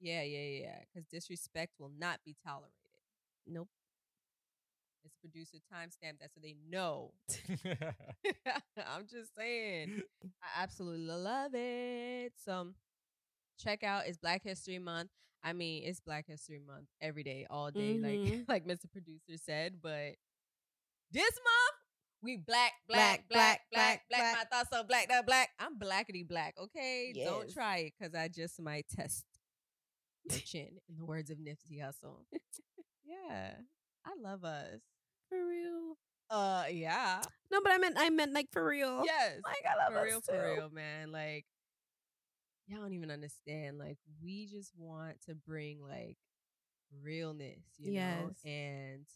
Yeah, 0.00 0.22
yeah, 0.22 0.60
yeah. 0.62 0.78
Because 0.92 1.06
disrespect 1.08 1.72
will 1.78 1.90
not 1.98 2.20
be 2.24 2.36
tolerated. 2.44 2.74
Nope. 3.46 3.68
It's 5.04 5.14
producer 5.20 5.58
timestamp 5.72 6.18
that 6.20 6.30
so 6.34 6.40
they 6.42 6.54
know. 6.68 7.12
I'm 8.76 9.06
just 9.10 9.34
saying. 9.36 10.02
I 10.42 10.62
absolutely 10.62 11.06
love 11.06 11.52
it. 11.54 12.32
So 12.44 12.68
check 13.58 13.82
out 13.84 14.06
it's 14.06 14.18
Black 14.18 14.42
History 14.42 14.78
Month. 14.78 15.10
I 15.42 15.52
mean, 15.54 15.84
it's 15.86 16.00
Black 16.00 16.26
History 16.26 16.60
Month 16.64 16.88
every 17.00 17.22
day, 17.22 17.46
all 17.50 17.70
day, 17.70 17.98
Mhm. 17.98 18.02
like 18.02 18.44
like 18.48 18.66
Mr. 18.66 18.86
Producer 18.90 19.36
said. 19.42 19.80
But 19.82 20.16
this 21.12 21.32
month, 21.32 21.59
we 22.22 22.36
black, 22.36 22.72
Black, 22.88 23.28
black, 23.28 23.28
black, 23.28 23.28
black, 23.30 23.60
black, 23.72 24.02
black. 24.08 24.20
black. 24.20 24.36
My 24.50 24.56
thoughts 24.56 24.70
so 24.72 24.82
black, 24.84 25.08
that 25.08 25.26
black. 25.26 25.50
I'm 25.58 25.78
blackety 25.78 26.26
black, 26.26 26.54
okay? 26.60 27.12
Don't 27.14 27.52
try 27.52 27.78
it 27.78 27.92
because 27.98 28.14
I 28.14 28.28
just 28.28 28.60
might 28.60 28.86
test 28.94 29.24
your 30.28 30.38
chin, 30.44 30.68
in 30.88 30.96
the 30.96 31.04
words 31.04 31.30
of 31.30 31.38
Nipsey 31.38 31.80
Hussle. 31.80 32.24
yeah. 33.04 33.52
I 34.04 34.10
love 34.22 34.44
us. 34.44 34.80
For 35.28 35.46
real. 35.46 35.96
Uh 36.28 36.64
yeah. 36.70 37.22
No, 37.50 37.60
but 37.62 37.72
I 37.72 37.78
meant 37.78 37.96
I 37.98 38.08
meant 38.10 38.32
like 38.32 38.48
for 38.52 38.64
real. 38.66 39.02
Yes. 39.04 39.40
Like 39.44 39.64
I 39.66 39.82
love 39.84 39.92
for 39.92 40.00
us 40.00 40.04
real, 40.04 40.20
too. 40.20 40.32
for 40.32 40.54
real, 40.54 40.70
man. 40.70 41.10
Like, 41.10 41.44
y'all 42.68 42.80
don't 42.80 42.92
even 42.92 43.10
understand. 43.10 43.78
Like, 43.78 43.98
we 44.22 44.46
just 44.46 44.72
want 44.76 45.16
to 45.26 45.34
bring 45.34 45.80
like 45.82 46.16
realness, 47.02 47.64
you 47.78 47.94
know, 47.94 48.30
and 48.44 49.06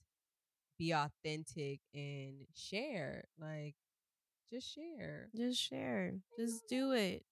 be 0.78 0.92
authentic 0.92 1.80
and 1.94 2.46
share. 2.54 3.24
Like, 3.38 3.74
just 4.50 4.74
share. 4.74 5.28
Just 5.36 5.60
share. 5.60 6.14
Just 6.38 6.68
do 6.68 6.92
it. 6.92 7.24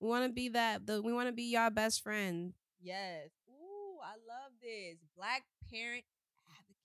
We 0.00 0.08
want 0.08 0.24
to 0.26 0.32
be 0.32 0.48
that. 0.50 0.86
The, 0.86 1.00
we 1.00 1.12
want 1.12 1.28
to 1.28 1.32
be 1.32 1.52
y'all 1.52 1.70
best 1.70 2.02
friend. 2.02 2.52
Yes. 2.80 3.30
Ooh, 3.48 3.98
I 4.02 4.14
love 4.28 4.52
this. 4.60 4.98
Black 5.16 5.42
parent 5.70 6.04
advocate. 6.50 6.76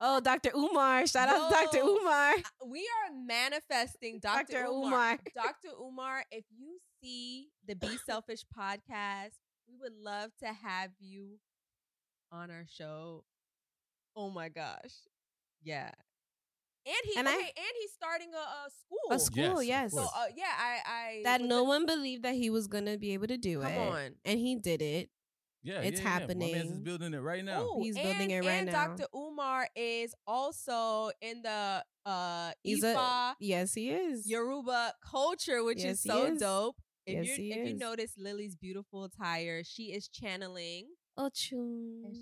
Oh, 0.00 0.20
Dr. 0.20 0.54
Umar. 0.54 1.06
Shout 1.06 1.28
out 1.28 1.48
to 1.48 1.54
Dr. 1.54 1.84
Umar. 1.84 2.34
We 2.66 2.80
are 2.80 3.14
manifesting 3.26 4.18
Dr. 4.22 4.52
Dr. 4.52 4.66
Umar. 4.66 4.86
Umar. 4.88 5.18
Dr. 5.34 5.74
Umar, 5.80 6.24
if 6.30 6.44
you 6.54 6.78
see 7.02 7.48
the 7.66 7.74
Be 7.74 7.96
Selfish 8.06 8.44
podcast, 8.56 9.38
we 9.66 9.76
would 9.80 9.96
love 9.98 10.30
to 10.40 10.46
have 10.46 10.90
you 11.00 11.38
on 12.30 12.50
our 12.50 12.66
show. 12.68 13.24
Oh 14.14 14.30
my 14.30 14.48
gosh. 14.48 14.92
Yeah. 15.62 15.90
And 16.86 16.96
he 17.04 17.16
And 17.18 17.26
okay, 17.28 17.36
I- 17.36 17.52
and 17.56 17.72
he's 17.80 17.92
starting 17.92 18.28
a, 18.32 18.36
a 18.38 18.70
school. 18.70 19.12
A 19.12 19.18
school, 19.18 19.62
Yes, 19.62 19.92
yes. 19.92 19.92
So 19.92 20.02
uh, 20.02 20.26
yeah, 20.36 20.52
I 20.56 20.78
I 20.86 21.20
that 21.24 21.40
no 21.40 21.64
one 21.64 21.84
believed 21.86 22.22
that 22.22 22.34
he 22.34 22.48
was 22.50 22.66
going 22.68 22.86
to 22.86 22.96
be 22.96 23.12
able 23.14 23.26
to 23.26 23.36
do 23.36 23.60
Come 23.62 23.72
it. 23.72 23.78
on. 23.78 24.10
And 24.24 24.38
he 24.38 24.54
did 24.56 24.80
it. 24.82 25.10
yeah, 25.64 25.80
It's 25.80 26.00
yeah, 26.00 26.18
yeah. 26.20 26.26
My 26.28 26.34
man's 26.52 26.70
is 26.72 26.78
building 26.78 27.12
it 27.14 27.18
right 27.18 27.44
now. 27.44 27.62
Ooh, 27.62 27.82
He's 27.82 27.96
building 27.96 28.30
it 28.30 28.38
right 28.40 28.48
and 28.62 28.66
now. 28.66 28.90
And 28.90 28.98
Dr. 28.98 29.08
Umar 29.16 29.68
is 29.74 30.14
also 30.26 31.10
in 31.20 31.42
the 31.42 31.82
uh 32.04 32.52
He's 32.62 32.84
Ifa 32.84 32.94
a 33.32 33.36
yes, 33.40 33.74
he 33.74 33.90
is. 33.90 34.28
Yoruba 34.28 34.92
culture, 35.02 35.64
which 35.64 35.82
Yes, 35.82 35.94
is 35.98 36.02
so 36.02 36.26
is. 36.26 36.38
dope. 36.38 36.76
If 37.04 37.14
Yes, 37.26 37.26
you 37.26 37.34
he 37.44 37.52
if 37.52 37.66
you 37.66 37.74
notice 37.78 38.12
Lilly's 38.16 38.54
beautiful 38.54 39.04
attire, 39.04 39.62
she 39.64 39.90
is 39.92 40.06
channeling. 40.08 40.86
Ochun. 41.18 42.14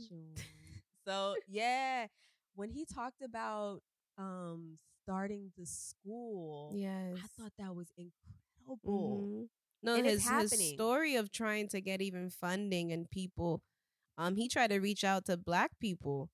so 1.06 1.34
yeah, 1.48 2.06
when 2.54 2.70
he 2.70 2.84
talked 2.84 3.22
about 3.22 3.80
um 4.18 4.78
starting 5.04 5.52
the 5.58 5.66
school, 5.66 6.72
Yes. 6.74 7.16
I 7.22 7.26
thought 7.42 7.52
that 7.58 7.74
was 7.74 7.88
incredible. 7.96 9.20
Mhm. 9.22 9.48
No, 9.82 9.94
And 9.96 10.06
his 10.06 10.26
his 10.26 10.50
story 10.74 11.14
of 11.16 11.30
trying 11.30 11.68
to 11.68 11.80
get 11.80 12.00
even 12.00 12.30
funding 12.30 12.92
and 12.92 13.08
people, 13.10 13.62
um, 14.16 14.36
he 14.36 14.48
tried 14.48 14.70
to 14.70 14.78
reach 14.78 15.04
out 15.04 15.26
to 15.26 15.36
black 15.36 15.72
people, 15.78 16.30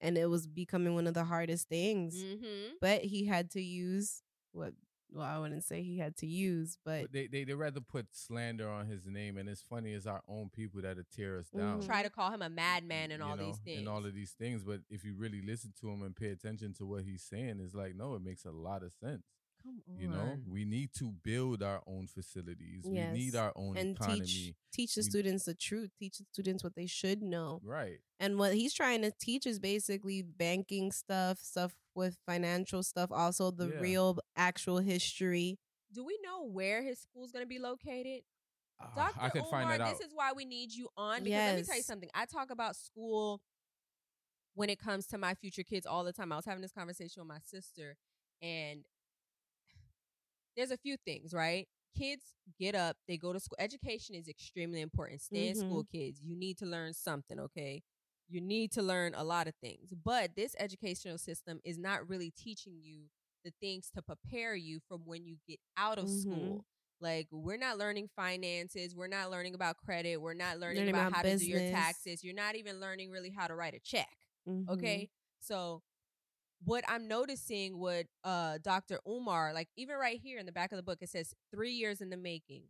and 0.00 0.16
it 0.16 0.26
was 0.26 0.46
becoming 0.46 0.94
one 0.94 1.06
of 1.06 1.14
the 1.14 1.24
hardest 1.24 1.68
things. 1.68 2.16
Mm-hmm. 2.16 2.74
But 2.80 3.02
he 3.04 3.26
had 3.26 3.50
to 3.52 3.62
use 3.62 4.22
what? 4.52 4.72
Well, 5.12 5.26
I 5.26 5.38
wouldn't 5.38 5.64
say 5.64 5.82
he 5.82 5.98
had 5.98 6.16
to 6.18 6.26
use, 6.26 6.78
but 6.84 7.02
But 7.02 7.12
they, 7.12 7.26
they 7.26 7.44
they 7.44 7.54
rather 7.54 7.80
put 7.80 8.06
slander 8.12 8.68
on 8.68 8.86
his 8.86 9.06
name, 9.06 9.36
and 9.38 9.48
it's 9.48 9.62
funny 9.62 9.92
as 9.94 10.06
our 10.06 10.22
own 10.28 10.50
people 10.50 10.80
that 10.82 10.96
tear 11.10 11.38
us 11.38 11.48
down. 11.50 11.80
Mhm. 11.80 11.86
Try 11.86 12.02
to 12.02 12.10
call 12.10 12.30
him 12.30 12.42
a 12.42 12.48
madman 12.50 13.10
and 13.10 13.20
you 13.22 13.28
all 13.28 13.36
know, 13.36 13.46
these 13.46 13.58
things. 13.58 13.78
and 13.80 13.88
all 13.88 14.04
of 14.06 14.14
these 14.14 14.32
things. 14.32 14.62
But 14.62 14.80
if 14.88 15.04
you 15.04 15.14
really 15.14 15.42
listen 15.42 15.72
to 15.80 15.88
him 15.90 16.02
and 16.02 16.14
pay 16.14 16.28
attention 16.28 16.74
to 16.74 16.86
what 16.86 17.04
he's 17.04 17.22
saying, 17.22 17.60
it's 17.60 17.74
like 17.74 17.94
no, 17.96 18.14
it 18.14 18.22
makes 18.22 18.44
a 18.44 18.52
lot 18.52 18.82
of 18.82 18.92
sense. 18.92 19.24
Come 19.62 19.82
on. 19.90 20.00
You 20.00 20.08
know, 20.08 20.38
we 20.48 20.64
need 20.64 20.94
to 20.94 21.12
build 21.22 21.62
our 21.62 21.82
own 21.86 22.06
facilities. 22.06 22.86
Yes. 22.88 23.12
We 23.12 23.18
need 23.18 23.36
our 23.36 23.52
own 23.56 23.76
and 23.76 23.94
economy. 23.94 24.20
teach 24.20 24.54
teach 24.72 24.94
the 24.94 25.00
We- 25.00 25.10
students 25.10 25.44
the 25.44 25.52
truth. 25.54 25.90
Teach 25.98 26.16
the 26.16 26.24
students 26.32 26.64
what 26.64 26.74
they 26.76 26.86
should 26.86 27.20
know. 27.20 27.60
Right. 27.62 27.98
And 28.18 28.38
what 28.38 28.54
he's 28.54 28.72
trying 28.72 29.02
to 29.02 29.10
teach 29.10 29.46
is 29.46 29.58
basically 29.58 30.22
banking 30.22 30.92
stuff, 30.92 31.40
stuff 31.40 31.74
with 32.00 32.18
financial 32.26 32.82
stuff, 32.82 33.10
also 33.12 33.50
the 33.52 33.68
Yeah. 33.68 33.80
real 33.80 34.18
actual 34.36 34.78
history. 34.78 35.58
Do 35.92 36.04
we 36.04 36.18
know 36.22 36.44
where 36.44 36.82
his 36.82 37.00
school's 37.00 37.30
going 37.32 37.44
to 37.44 37.48
be 37.48 37.58
located? 37.58 38.22
Ah, 38.80 38.90
Dr. 38.96 39.20
I 39.20 39.28
could 39.28 39.42
Umar, 39.42 39.50
find 39.50 39.70
that 39.72 39.80
out. 39.82 39.98
this 39.98 40.00
is 40.08 40.14
why 40.14 40.32
we 40.32 40.44
need 40.44 40.72
you 40.72 40.88
on 40.96 41.22
because 41.24 41.44
let 41.46 41.56
me 41.56 41.62
tell 41.62 41.76
you 41.76 41.82
something. 41.82 42.10
I 42.14 42.26
talk 42.26 42.50
about 42.50 42.76
school 42.76 43.40
when 44.54 44.70
it 44.70 44.78
comes 44.78 45.06
to 45.08 45.18
my 45.18 45.34
future 45.34 45.62
kids 45.62 45.86
all 45.86 46.04
the 46.04 46.12
time. 46.12 46.32
I 46.32 46.36
was 46.36 46.44
having 46.46 46.62
this 46.62 46.72
conversation 46.72 47.20
with 47.22 47.28
my 47.28 47.38
sister, 47.44 47.96
and 48.42 48.84
there's 50.56 50.70
a 50.70 50.76
few 50.78 50.96
things, 51.04 51.32
right? 51.32 51.68
Kids 51.96 52.22
get 52.58 52.74
up, 52.74 52.96
they 53.08 53.16
go 53.16 53.32
to 53.32 53.40
school. 53.40 53.56
Education 53.58 54.14
is 54.14 54.28
extremely 54.28 54.80
important. 54.80 55.20
Stay 55.20 55.48
in 55.48 55.54
school, 55.54 55.84
kids. 55.90 56.20
You 56.22 56.36
need 56.36 56.58
to 56.58 56.66
learn 56.66 56.92
something, 56.94 57.38
okay? 57.40 57.82
You 58.30 58.40
need 58.40 58.72
to 58.72 58.82
learn 58.82 59.14
a 59.14 59.24
lot 59.24 59.48
of 59.48 59.54
things. 59.56 59.92
But 60.04 60.36
this 60.36 60.54
educational 60.58 61.18
system 61.18 61.60
is 61.64 61.78
not 61.78 62.08
really 62.08 62.30
teaching 62.36 62.78
you 62.82 63.04
the 63.44 63.52
things 63.60 63.90
to 63.94 64.02
prepare 64.02 64.54
you 64.54 64.80
from 64.88 65.00
when 65.04 65.24
you 65.26 65.36
get 65.48 65.58
out 65.76 65.98
of 65.98 66.06
Mhm. 66.06 66.10
school. 66.10 66.64
Like 67.00 67.28
we're 67.32 67.56
not 67.56 67.78
learning 67.78 68.08
finances, 68.14 68.94
we're 68.94 69.08
not 69.08 69.30
learning 69.30 69.54
about 69.54 69.76
credit, 69.78 70.18
we're 70.18 70.34
not 70.34 70.58
learning, 70.58 70.78
Learning 70.78 70.94
about, 70.94 71.08
about 71.08 71.16
how 71.16 71.22
to 71.22 71.38
do 71.38 71.44
your 71.46 71.60
taxes. 71.72 72.22
You're 72.24 72.34
not 72.34 72.56
even 72.56 72.80
learning 72.80 73.10
really 73.10 73.30
how 73.30 73.46
to 73.48 73.54
write 73.54 73.74
a 73.74 73.80
check. 73.80 74.16
Mhm. 74.46 74.68
Okay. 74.70 75.10
So 75.40 75.82
what 76.64 76.84
I'm 76.88 77.08
noticing 77.08 77.78
with 77.78 78.06
uh 78.24 78.58
Dr. 78.58 79.00
Umar, 79.08 79.52
like 79.54 79.68
even 79.76 79.96
right 79.96 80.20
here 80.20 80.38
in 80.38 80.46
the 80.46 80.52
back 80.52 80.72
of 80.72 80.76
the 80.76 80.82
book, 80.82 80.98
it 81.00 81.08
says 81.08 81.34
three 81.50 81.72
years 81.72 82.00
in 82.00 82.10
the 82.10 82.16
making. 82.16 82.64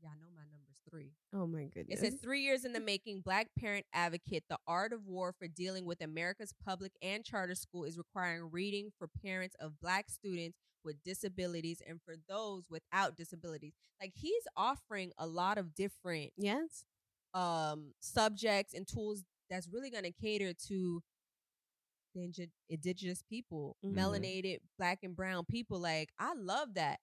Y'all 0.00 0.12
know 0.20 0.30
my 0.34 0.42
number's 0.50 0.80
three. 0.90 1.12
Oh 1.36 1.46
my 1.46 1.64
goodness. 1.64 2.00
It 2.00 2.12
says 2.12 2.20
three 2.22 2.40
years 2.40 2.64
in 2.64 2.72
the 2.72 2.80
making, 2.80 3.20
Black 3.20 3.48
Parent 3.58 3.84
Advocate, 3.92 4.44
the 4.48 4.58
art 4.66 4.92
of 4.94 5.06
war 5.06 5.34
for 5.38 5.46
dealing 5.46 5.84
with 5.84 6.00
America's 6.00 6.54
public 6.64 6.92
and 7.02 7.24
charter 7.24 7.54
school 7.54 7.84
is 7.84 7.98
requiring 7.98 8.48
reading 8.50 8.90
for 8.98 9.06
parents 9.22 9.54
of 9.60 9.78
Black 9.80 10.08
students 10.08 10.56
with 10.82 10.96
disabilities 11.04 11.82
and 11.86 12.00
for 12.06 12.14
those 12.28 12.64
without 12.70 13.16
disabilities. 13.16 13.74
Like 14.00 14.12
he's 14.14 14.44
offering 14.56 15.12
a 15.18 15.26
lot 15.26 15.58
of 15.58 15.74
different 15.74 16.30
yes. 16.38 16.84
um 17.34 17.92
subjects 18.00 18.72
and 18.72 18.86
tools 18.86 19.24
that's 19.50 19.68
really 19.68 19.90
going 19.90 20.04
to 20.04 20.12
cater 20.12 20.54
to 20.68 21.02
the 22.14 22.48
indigenous 22.70 23.22
people, 23.28 23.76
Mhm. 23.84 23.94
melanated 23.94 24.60
black 24.78 25.00
and 25.02 25.14
brown 25.14 25.44
people. 25.44 25.78
Like 25.78 26.10
I 26.18 26.32
love 26.34 26.74
that. 26.74 27.00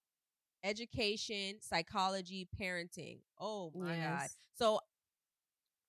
Education, 0.63 1.55
psychology, 1.61 2.47
parenting. 2.59 3.19
Oh 3.39 3.71
my 3.75 3.97
god. 3.97 4.27
So 4.57 4.79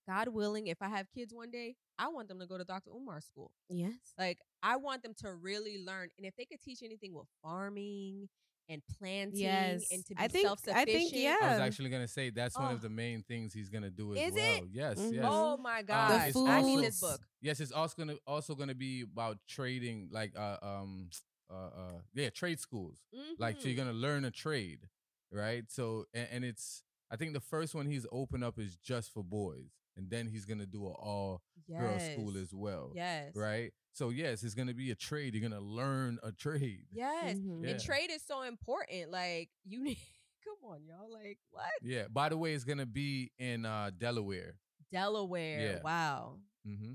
God 0.07 0.27
willing, 0.27 0.67
if 0.67 0.81
I 0.81 0.89
have 0.89 1.07
kids 1.11 1.33
one 1.33 1.49
day, 1.49 1.75
I 1.97 2.09
want 2.09 2.27
them 2.27 2.39
to 2.39 2.45
go 2.45 2.57
to 2.57 2.63
Dr. 2.65 2.91
Umar 2.91 3.21
school. 3.21 3.51
Yes. 3.69 3.93
Like 4.19 4.37
I 4.61 4.75
want 4.75 5.01
them 5.01 5.13
to 5.21 5.33
really 5.33 5.83
learn 5.83 6.09
and 6.17 6.27
if 6.27 6.35
they 6.35 6.45
could 6.45 6.61
teach 6.61 6.83
anything 6.83 7.13
with 7.13 7.27
farming 7.41 8.27
and 8.67 8.81
planting 8.99 9.39
Yes. 9.41 9.83
and 9.91 10.03
to 10.07 10.15
be 10.15 10.21
I 10.21 10.27
think- 10.27 10.45
I 10.45 10.49
self-sufficient. 10.49 10.87
think, 10.87 11.13
yeah. 11.13 11.37
I 11.41 11.51
was 11.51 11.59
actually 11.61 11.89
gonna 11.89 12.07
say 12.07 12.31
that's 12.31 12.57
one 12.57 12.71
Oh. 12.71 12.75
of 12.75 12.81
the 12.81 12.89
main 12.89 13.23
things 13.23 13.53
he's 13.53 13.69
gonna 13.69 13.91
do 13.91 14.13
as 14.15 14.27
Is 14.29 14.33
well. 14.33 14.55
it? 14.57 14.63
Yes, 14.71 14.99
Mhm. 14.99 15.13
yes. 15.13 15.25
Oh 15.27 15.57
my 15.57 15.79
Uh, 15.79 15.83
god. 15.83 16.27
it's 16.29 16.35
I 16.37 16.61
need 16.61 16.79
this 16.83 16.99
book. 16.99 17.21
Yes, 17.41 17.59
it's 17.59 17.71
also 17.71 17.95
gonna 17.95 18.17
also 18.27 18.55
gonna 18.55 18.73
be 18.75 19.01
about 19.01 19.37
trading, 19.47 20.09
like 20.11 20.35
uh 20.35 20.57
um 20.61 21.09
uh 21.51 21.53
uh 21.67 21.99
yeah, 22.13 22.29
trade 22.29 22.59
schools. 22.59 23.03
Like 23.39 23.59
so 23.61 23.67
you're 23.67 23.77
gonna 23.77 23.93
learn 23.97 24.25
a 24.25 24.31
trade, 24.31 24.89
right? 25.31 25.63
So 25.69 26.05
and, 26.13 26.27
and 26.31 26.45
it's 26.45 26.83
I 27.11 27.15
think 27.17 27.33
the 27.33 27.39
first 27.39 27.75
one 27.75 27.85
he's 27.85 28.05
open 28.11 28.43
up 28.43 28.57
is 28.59 28.75
just 28.77 29.13
for 29.13 29.23
boys, 29.23 29.71
and 29.97 30.09
then 30.09 30.27
he's 30.27 30.45
gonna 30.45 30.65
do 30.65 30.85
an 30.87 30.93
all 30.97 31.41
girl 31.69 31.99
school 31.99 32.37
as 32.37 32.53
well, 32.53 32.91
Yes. 32.95 33.31
right? 33.35 33.71
So 33.93 34.09
yes, 34.09 34.43
it's 34.43 34.55
gonna 34.55 34.73
be 34.73 34.91
a 34.91 34.95
trade. 34.95 35.33
You're 35.35 35.47
gonna 35.49 35.61
learn 35.61 36.17
a 36.23 36.31
trade. 36.31 36.85
Yes. 36.91 37.37
Mhm. 37.37 37.63
Yeah. 37.63 37.69
And 37.71 37.79
trade 37.83 38.09
is 38.11 38.23
so 38.25 38.41
important. 38.43 39.11
Like 39.11 39.49
you 39.65 39.81
need 39.83 39.97
come 40.43 40.69
on, 40.71 40.79
y'all. 40.85 41.11
Like 41.11 41.37
what? 41.51 41.65
Yeah. 41.81 42.05
By 42.11 42.29
the 42.29 42.37
way, 42.37 42.53
it's 42.53 42.63
gonna 42.65 42.85
be 42.85 43.31
in 43.39 43.65
uh 43.65 43.91
Delaware. 43.97 44.55
Delaware. 44.91 45.59
Yeah. 45.59 45.79
Wow. 45.83 46.37
Mm-hmm. 46.67 46.93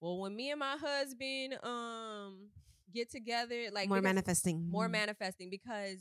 Well, 0.00 0.18
when 0.18 0.34
me 0.34 0.50
and 0.50 0.58
my 0.60 0.76
husband 0.76 1.58
um 1.62 2.48
get 2.92 3.10
together, 3.10 3.68
like 3.72 3.88
more 3.88 4.00
manifesting. 4.02 4.68
more 4.70 4.88
Mhm. 4.88 4.92
manifesting 4.92 5.50
because 5.50 5.98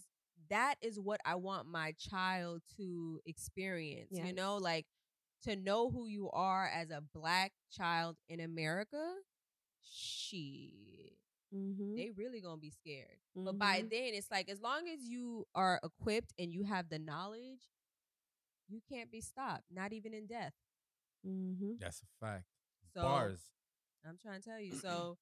that 0.49 0.75
is 0.81 0.99
what 0.99 1.19
I 1.25 1.35
want 1.35 1.67
my 1.67 1.93
child 1.93 2.61
to 2.77 3.21
experience. 3.25 4.09
You 4.11 4.33
know, 4.33 4.57
like 4.57 4.85
to 5.43 5.55
know 5.55 5.89
who 5.89 6.05
you 6.07 6.29
are 6.31 6.67
as 6.67 6.89
a 6.91 7.01
black 7.01 7.53
child 7.71 8.17
in 8.29 8.39
America. 8.39 9.15
Shit, 9.83 11.17
Mm-hmm. 11.53 11.95
they 11.95 12.11
really 12.11 12.39
gonna 12.39 12.57
be 12.61 12.69
scared. 12.69 13.17
But 13.35 13.57
by 13.57 13.81
then, 13.81 14.13
it's 14.13 14.31
like 14.31 14.49
as 14.49 14.61
long 14.61 14.87
as 14.87 15.01
you 15.03 15.45
are 15.53 15.79
equipped 15.83 16.33
and 16.39 16.51
you 16.53 16.63
have 16.63 16.87
the 16.89 16.97
knowledge, 16.99 17.59
you 18.69 18.81
can't 18.89 19.11
be 19.11 19.19
stopped. 19.21 19.63
Not 19.69 19.91
even 19.93 20.13
in 20.13 20.27
death. 20.27 20.53
mm-hmm. 21.27 21.73
That's 21.79 22.01
a 22.01 22.25
fact. 22.25 22.45
So 22.93 23.01
Bars. 23.01 23.41
I'm 24.05 24.17
trying 24.21 24.41
to 24.41 24.49
tell 24.49 24.59
you. 24.59 24.73
So, 24.75 25.17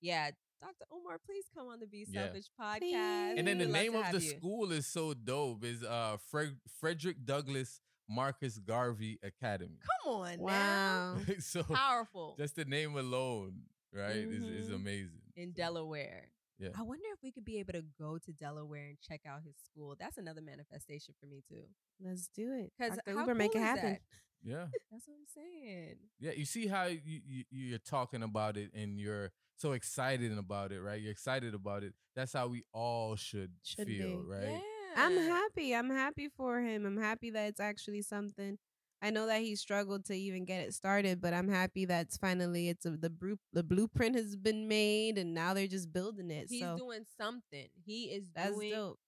yeah, 0.00 0.30
Dr. 0.62 0.86
Umar, 0.96 1.18
please 1.26 1.44
come 1.54 1.66
on 1.68 1.80
the 1.80 1.86
Be 1.86 2.06
Yeah. 2.08 2.24
Selfish 2.26 2.46
podcast. 2.58 3.38
And 3.38 3.46
then 3.48 3.58
the 3.58 3.66
We'd 3.66 3.72
name 3.72 3.94
of 3.96 4.10
the 4.12 4.20
you. 4.20 4.30
school 4.30 4.72
is 4.72 4.86
so 4.86 5.12
dope. 5.14 5.64
Is 5.64 5.82
uh 5.82 6.16
Fred- 6.30 6.58
Frederick 6.80 7.24
Douglass 7.24 7.80
Marcus 8.08 8.58
Garvey 8.58 9.18
Academy. 9.22 9.78
Come 10.04 10.14
on 10.14 10.36
now. 10.44 11.16
Wow. 11.16 11.18
so 11.40 11.62
Powerful 11.64 12.36
just 12.38 12.56
the 12.56 12.64
name 12.64 12.96
alone, 12.96 13.62
right, 13.92 14.16
is 14.16 14.44
is 14.44 14.68
Mhm. 14.70 14.74
amazing. 14.76 15.22
in 15.36 15.50
Delaware. 15.52 16.28
Yeah. 16.58 16.68
I 16.76 16.82
wonder 16.82 17.06
if 17.12 17.18
we 17.24 17.32
could 17.32 17.44
be 17.44 17.58
able 17.58 17.72
to 17.72 17.82
go 17.98 18.18
to 18.18 18.32
Delaware 18.32 18.86
and 18.86 19.00
check 19.00 19.22
out 19.26 19.42
his 19.42 19.56
school. 19.64 19.96
That's 19.98 20.16
another 20.18 20.42
manifestation 20.42 21.14
for 21.18 21.26
me 21.26 21.42
too. 21.48 21.64
Let's 22.00 22.28
do 22.28 22.52
it. 22.52 22.72
Because 22.78 22.96
Dr. 22.98 23.14
how 23.14 23.20
Uber, 23.20 23.34
make 23.34 23.54
it 23.56 23.60
happen. 23.60 23.92
that? 23.94 24.00
Yeah. 24.44 24.66
That's 24.90 25.06
what 25.06 25.14
I'm 25.14 25.26
saying. 25.32 25.94
Yeah, 26.18 26.32
you 26.32 26.44
see 26.44 26.66
how 26.66 26.86
you, 26.86 27.20
you 27.28 27.44
you're 27.50 27.78
talking 27.78 28.24
about 28.24 28.56
it 28.56 28.72
and 28.74 28.98
you're 28.98 29.30
so 29.62 29.72
excited 29.72 30.36
about 30.36 30.72
it, 30.72 30.80
right? 30.80 31.00
You're 31.00 31.12
excited 31.12 31.54
about 31.54 31.84
it. 31.84 31.94
That's 32.14 32.32
how 32.32 32.48
we 32.48 32.64
all 32.74 33.16
should, 33.16 33.52
Should 33.62 33.86
feel, 33.86 34.22
be. 34.22 34.28
right? 34.28 34.60
I'm 34.96 35.16
happy. 35.16 35.74
I'm 35.74 35.88
happy 35.88 36.28
for 36.36 36.60
him. 36.60 36.84
I'm 36.84 36.98
happy 36.98 37.30
that 37.30 37.48
it's 37.48 37.60
actually 37.60 38.02
something. 38.02 38.58
I 39.00 39.10
know 39.10 39.26
that 39.26 39.40
he 39.40 39.56
struggled 39.56 40.04
to 40.06 40.14
even 40.14 40.44
get 40.44 40.60
it 40.60 40.74
started, 40.74 41.20
but 41.20 41.32
I'm 41.32 41.48
happy 41.48 41.86
that's 41.86 42.18
finally 42.18 42.68
it's 42.68 42.84
a, 42.86 42.90
the 42.90 43.10
bru- 43.10 43.38
the 43.52 43.62
blueprint 43.64 44.14
has 44.16 44.36
been 44.36 44.68
made 44.68 45.18
and 45.18 45.34
now 45.34 45.54
they're 45.54 45.66
just 45.66 45.92
building 45.92 46.30
it. 46.30 46.46
He's 46.48 46.60
so 46.60 46.76
doing 46.76 47.04
something. 47.20 47.68
He 47.84 48.04
is 48.04 48.28
that's 48.34 48.52
doing 48.54 48.70
dope. 48.70 48.98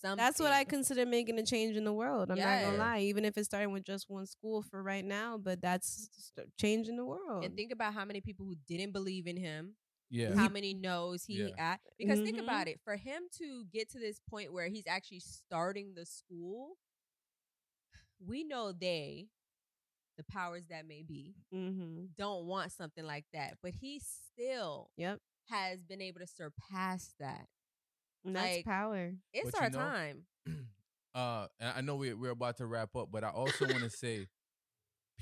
something. 0.00 0.16
That's 0.16 0.40
what 0.40 0.52
I 0.52 0.64
consider 0.64 1.04
making 1.04 1.38
a 1.38 1.44
change 1.44 1.76
in 1.76 1.84
the 1.84 1.92
world. 1.92 2.30
I'm 2.30 2.38
not 2.38 2.62
gonna 2.62 2.78
lie, 2.78 3.00
even 3.00 3.24
if 3.26 3.36
it's 3.36 3.46
starting 3.46 3.72
with 3.72 3.84
just 3.84 4.08
one 4.08 4.26
school 4.26 4.62
for 4.62 4.82
right 4.82 5.04
now, 5.04 5.36
but 5.36 5.60
that's 5.60 6.08
st- 6.34 6.48
changing 6.58 6.96
the 6.96 7.04
world. 7.04 7.44
And 7.44 7.54
think 7.54 7.72
about 7.72 7.92
how 7.92 8.04
many 8.06 8.20
people 8.22 8.46
who 8.46 8.54
didn't 8.66 8.92
believe 8.92 9.26
in 9.26 9.36
him, 9.36 9.74
Yeah. 10.12 10.34
how 10.34 10.48
many 10.48 10.74
no's 10.74 11.24
he 11.24 11.42
Yeah. 11.42 11.54
at. 11.72 11.80
Because 11.98 12.20
think 12.20 12.36
Mhm. 12.36 12.42
about 12.44 12.68
it, 12.68 12.80
for 12.84 12.96
him 12.96 13.22
to 13.38 13.64
get 13.72 13.88
to 13.92 13.98
this 13.98 14.20
point 14.28 14.52
where 14.52 14.68
he's 14.68 14.86
actually 14.86 15.20
starting 15.20 15.94
the 15.94 16.04
school, 16.06 16.76
we 18.24 18.44
know 18.44 18.72
they, 18.72 19.28
the 20.16 20.24
powers 20.24 20.66
that 20.68 20.86
may 20.86 21.02
be, 21.02 21.34
mm-hmm. 21.52 22.04
don't 22.16 22.46
want 22.46 22.70
something 22.72 23.04
like 23.04 23.24
that. 23.32 23.56
But 23.62 23.72
he 23.80 23.98
still 24.00 24.90
Yep, 24.96 25.20
has 25.48 25.82
been 25.82 26.00
able 26.02 26.20
to 26.20 26.26
surpass 26.26 27.14
that. 27.18 27.48
and 28.24 28.36
that's 28.36 28.56
Like, 28.56 28.64
power. 28.64 29.14
It's 29.32 29.50
But 29.50 29.58
you 29.60 29.64
our 29.64 29.70
know- 29.70 29.78
time. 29.78 30.26
uh 31.14 31.48
and 31.60 31.76
I 31.76 31.80
know 31.82 31.96
we 31.96 32.14
we're 32.14 32.30
about 32.30 32.56
to 32.58 32.66
wrap 32.66 32.94
up, 32.96 33.10
but 33.10 33.24
I 33.24 33.30
also 33.30 33.66
want 33.66 33.80
to 33.82 33.90
say 33.90 34.28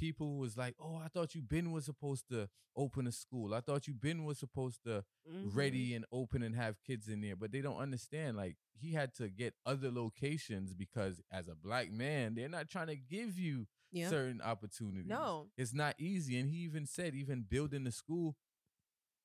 people 0.00 0.38
was 0.38 0.56
like, 0.56 0.74
"Oh, 0.80 0.96
I 0.96 1.08
thought 1.08 1.34
you 1.34 1.42
been 1.42 1.70
was 1.72 1.84
supposed 1.84 2.28
to 2.30 2.48
open 2.76 3.06
a 3.06 3.12
school. 3.12 3.52
I 3.54 3.60
thought 3.60 3.86
you 3.86 3.94
been 3.94 4.24
was 4.24 4.38
supposed 4.38 4.82
to 4.84 5.04
Mhm. 5.28 5.54
ready 5.54 5.94
and 5.94 6.06
open 6.10 6.42
and 6.42 6.54
have 6.56 6.82
kids 6.82 7.08
in 7.08 7.20
there." 7.20 7.36
But 7.36 7.52
they 7.52 7.60
don't 7.60 7.76
understand 7.76 8.36
like 8.36 8.56
he 8.72 8.92
had 8.92 9.14
to 9.16 9.28
get 9.28 9.54
other 9.66 9.90
locations 9.90 10.72
because 10.74 11.20
as 11.30 11.48
a 11.48 11.54
black 11.54 11.90
man, 11.92 12.34
they're 12.34 12.48
not 12.48 12.68
trying 12.68 12.86
to 12.88 12.96
give 12.96 13.38
you 13.38 13.66
Yep. 13.92 14.10
certain 14.10 14.40
opportunities. 14.40 15.08
No. 15.08 15.50
It's 15.56 15.74
not 15.74 15.94
easy. 15.98 16.38
And 16.38 16.48
he 16.48 16.58
even 16.58 16.86
said, 16.86 17.14
even 17.14 17.42
building 17.42 17.84
the 17.84 17.92
school, 17.92 18.36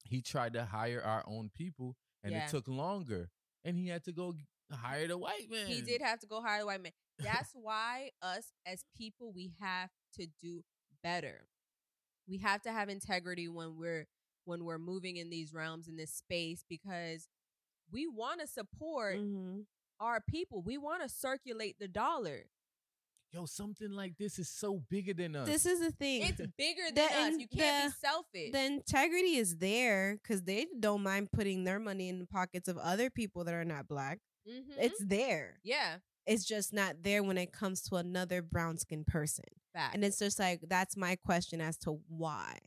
he 0.04 0.22
tried 0.22 0.54
to 0.54 0.66
hire 0.66 1.02
our 1.02 1.24
own 1.28 1.50
people 1.50 1.96
and 2.24 2.34
Yeah. 2.34 2.46
it 2.46 2.50
took 2.50 2.68
longer. 2.68 3.32
And 3.64 3.78
he 3.78 3.88
had 3.88 4.04
to 4.06 4.12
go 4.12 4.36
hire 4.72 5.08
the 5.08 5.18
white 5.18 5.50
man. 5.50 5.68
He 5.68 5.82
did 5.82 6.02
have 6.02 6.20
to 6.20 6.28
go 6.28 6.42
hire 6.42 6.60
the 6.62 6.66
white 6.66 6.82
man. 6.82 6.94
That's 7.20 7.54
why 7.54 8.12
us 8.22 8.52
as 8.66 8.84
people 8.96 9.32
we 9.32 9.54
have 9.60 9.90
to 10.16 10.28
do 10.42 10.64
better. 11.04 11.48
We 12.28 12.38
have 12.40 12.62
to 12.64 12.72
have 12.72 12.90
integrity 12.90 13.48
when 13.48 13.78
we're 13.78 14.08
when 14.46 14.64
we're 14.64 14.78
moving 14.78 15.18
in 15.18 15.30
these 15.32 15.54
realms 15.54 15.88
in 15.88 15.96
this 15.96 16.12
space 16.14 16.64
because 16.70 17.28
we 17.92 18.06
want 18.08 18.42
to 18.42 18.48
support 18.48 19.18
Mhm. 19.18 19.66
our 20.00 20.22
people. 20.22 20.62
We 20.62 20.78
want 20.78 21.02
to 21.02 21.10
circulate 21.10 21.78
the 21.80 21.88
dollar. 21.88 22.46
Yo, 23.32 23.46
something 23.48 23.92
like 23.92 24.18
this 24.18 24.38
is 24.38 24.48
so 24.48 24.78
bigger 24.90 25.14
than 25.14 25.36
us. 25.36 25.48
This 25.48 25.66
is 25.66 25.80
the 25.80 25.92
thing. 25.92 26.22
It's 26.24 26.42
bigger 26.58 26.84
than 26.94 26.94
The 26.96 27.04
us. 27.04 27.34
You 27.40 27.48
can't 27.48 27.92
the- 27.92 27.98
be 27.98 28.08
selfish. 28.08 28.52
the 28.52 28.64
integrity 28.66 29.36
is 29.38 29.58
there 29.58 30.18
because 30.22 30.44
they 30.44 30.68
don't 30.80 31.02
mind 31.04 31.32
putting 31.32 31.64
their 31.64 31.80
money 31.80 32.08
in 32.08 32.20
the 32.20 32.28
pockets 32.28 32.68
of 32.70 32.78
other 32.78 33.10
people 33.10 33.44
that 33.46 33.54
are 33.56 33.66
not 33.66 33.88
black. 33.88 34.20
Mhm. 34.48 34.76
It's 34.78 35.04
there. 35.04 35.60
yeah, 35.64 36.00
It's 36.26 36.44
just 36.46 36.74
not 36.74 37.04
there 37.04 37.24
when 37.24 37.38
it 37.38 37.52
comes 37.52 37.82
to 37.84 37.96
another 37.96 38.42
brown 38.42 38.78
skinned 38.78 39.08
person. 39.08 39.46
fact. 39.74 39.94
And 39.96 40.04
it's 40.04 40.18
just 40.20 40.40
like 40.40 40.62
that's 40.68 40.96
my 40.98 41.16
question 41.16 41.62
as 41.62 41.78
to 41.80 42.00
why. 42.08 42.60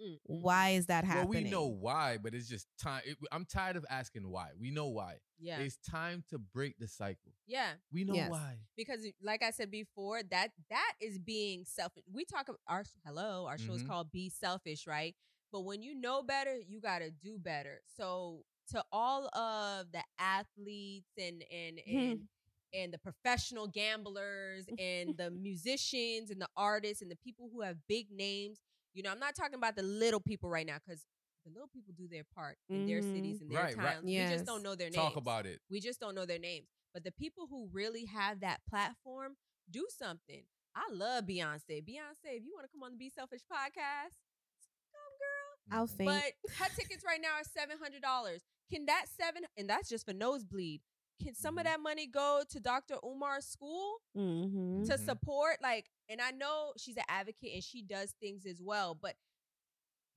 Mm, 0.00 0.18
Why 0.24 0.70
is 0.70 0.86
that 0.86 1.04
happening? 1.04 1.14
well, 1.28 1.32
happening? 1.34 1.44
we 1.44 1.50
know 1.50 1.66
why, 1.66 2.18
but 2.18 2.34
it's 2.34 2.48
just 2.48 2.66
time. 2.80 3.02
it- 3.04 3.18
I'm 3.30 3.44
tired 3.44 3.76
of 3.76 3.84
asking 3.88 4.28
why. 4.28 4.48
We 4.58 4.70
know 4.70 4.88
why. 4.88 5.18
Yeah, 5.38 5.58
It's 5.60 5.76
time 5.76 6.24
to 6.30 6.38
break 6.38 6.78
the 6.78 6.88
cycle. 6.88 7.32
yeah. 7.46 7.74
We 7.92 8.04
know 8.04 8.14
Yes. 8.14 8.30
why. 8.30 8.58
because 8.76 9.06
like 9.20 9.42
I 9.42 9.50
said 9.50 9.70
before, 9.70 10.22
that 10.24 10.52
that 10.70 10.92
is 11.00 11.18
being 11.18 11.64
selfish. 11.64 12.02
We 12.10 12.24
talk 12.24 12.48
about 12.48 12.60
our 12.66 12.84
hello, 13.04 13.46
our 13.46 13.58
show 13.58 13.74
is 13.74 13.82
Mhm. 13.82 13.86
called 13.88 14.10
Be 14.10 14.28
Selfish, 14.30 14.86
right? 14.86 15.14
But 15.52 15.60
when 15.62 15.82
you 15.82 15.94
know 15.94 16.22
better, 16.22 16.58
you 16.58 16.80
got 16.80 17.00
to 17.00 17.10
do 17.10 17.38
better. 17.38 17.82
So 17.96 18.44
to 18.70 18.84
all 18.90 19.26
of 19.36 19.92
the 19.92 20.02
athletes 20.18 21.10
and 21.18 21.44
and 21.50 21.78
and 21.86 22.28
and 22.72 22.92
the 22.92 22.98
professional 22.98 23.66
gamblers 23.68 24.66
and 24.78 25.16
the 25.16 25.30
musicians 25.30 26.30
and 26.30 26.40
the 26.40 26.48
artists 26.56 27.02
and 27.02 27.10
the 27.10 27.16
people 27.16 27.48
who 27.52 27.60
have 27.62 27.76
big 27.88 28.10
names, 28.10 28.60
you 28.94 29.02
know, 29.02 29.10
I'm 29.10 29.18
not 29.20 29.34
talking 29.34 29.54
about 29.54 29.76
the 29.76 29.82
little 29.82 30.20
people 30.20 30.48
right 30.50 30.66
now 30.66 30.78
cuz 30.88 31.04
the 31.44 31.50
little 31.50 31.68
people 31.68 31.92
do 31.96 32.06
their 32.06 32.24
part 32.34 32.56
in 32.68 32.86
their 32.86 33.00
Mhm. 33.00 33.12
cities 33.12 33.40
and 33.40 33.50
their 33.50 33.58
Right, 33.64 33.76
right. 33.76 33.94
towns. 33.94 34.04
We 34.04 34.12
just 34.12 34.44
don't 34.46 34.62
know 34.62 34.76
their 34.76 34.90
names. 34.90 34.94
Talk 34.96 35.16
about 35.16 35.44
it. 35.46 35.60
We 35.68 35.80
just 35.80 35.98
don't 35.98 36.14
know 36.14 36.24
their 36.24 36.38
names. 36.38 36.68
But 36.94 37.02
the 37.04 37.10
people 37.12 37.46
who 37.48 37.68
really 37.72 38.04
have 38.04 38.40
that 38.40 38.64
platform 38.68 39.36
do 39.70 39.88
something. 39.90 40.46
I 40.74 40.88
love 40.92 41.24
Beyonce. 41.26 41.82
Beyonce, 41.82 42.36
if 42.38 42.44
you 42.44 42.52
want 42.54 42.64
to 42.66 42.72
come 42.72 42.82
on 42.84 42.92
the 42.92 42.96
Be 42.98 43.10
Selfish 43.10 43.42
podcast, 43.50 44.14
come, 44.92 45.12
girl. 45.18 45.58
I'll 45.70 45.88
Mhm. 45.88 45.96
faint. 45.96 46.34
But 46.46 46.52
her 46.54 46.68
tickets 46.76 47.02
right 47.04 47.20
now 47.20 47.34
are 47.34 47.44
seven 47.44 47.78
hundred 47.78 48.02
dollars. 48.02 48.42
Can 48.70 48.86
that 48.86 49.08
seven 49.08 49.44
and 49.56 49.68
that's 49.68 49.88
just 49.88 50.04
for 50.06 50.12
nosebleed? 50.14 50.82
Can 51.20 51.34
some 51.34 51.58
of 51.58 51.64
Mhm. 51.64 51.66
that 51.66 51.80
money 51.80 52.06
go 52.06 52.42
to 52.48 52.60
Dr. 52.60 52.96
Umar's 53.02 53.46
school 53.46 54.00
Mhm. 54.16 54.86
to 54.86 54.98
Mhm. 54.98 54.98
support? 54.98 55.60
Like, 55.62 55.90
and 56.08 56.20
I 56.20 56.30
know 56.30 56.72
she's 56.76 56.96
an 56.96 57.04
advocate 57.08 57.52
and 57.54 57.62
she 57.64 57.82
does 57.82 58.12
things 58.12 58.46
as 58.46 58.60
well, 58.62 58.94
but 58.94 59.16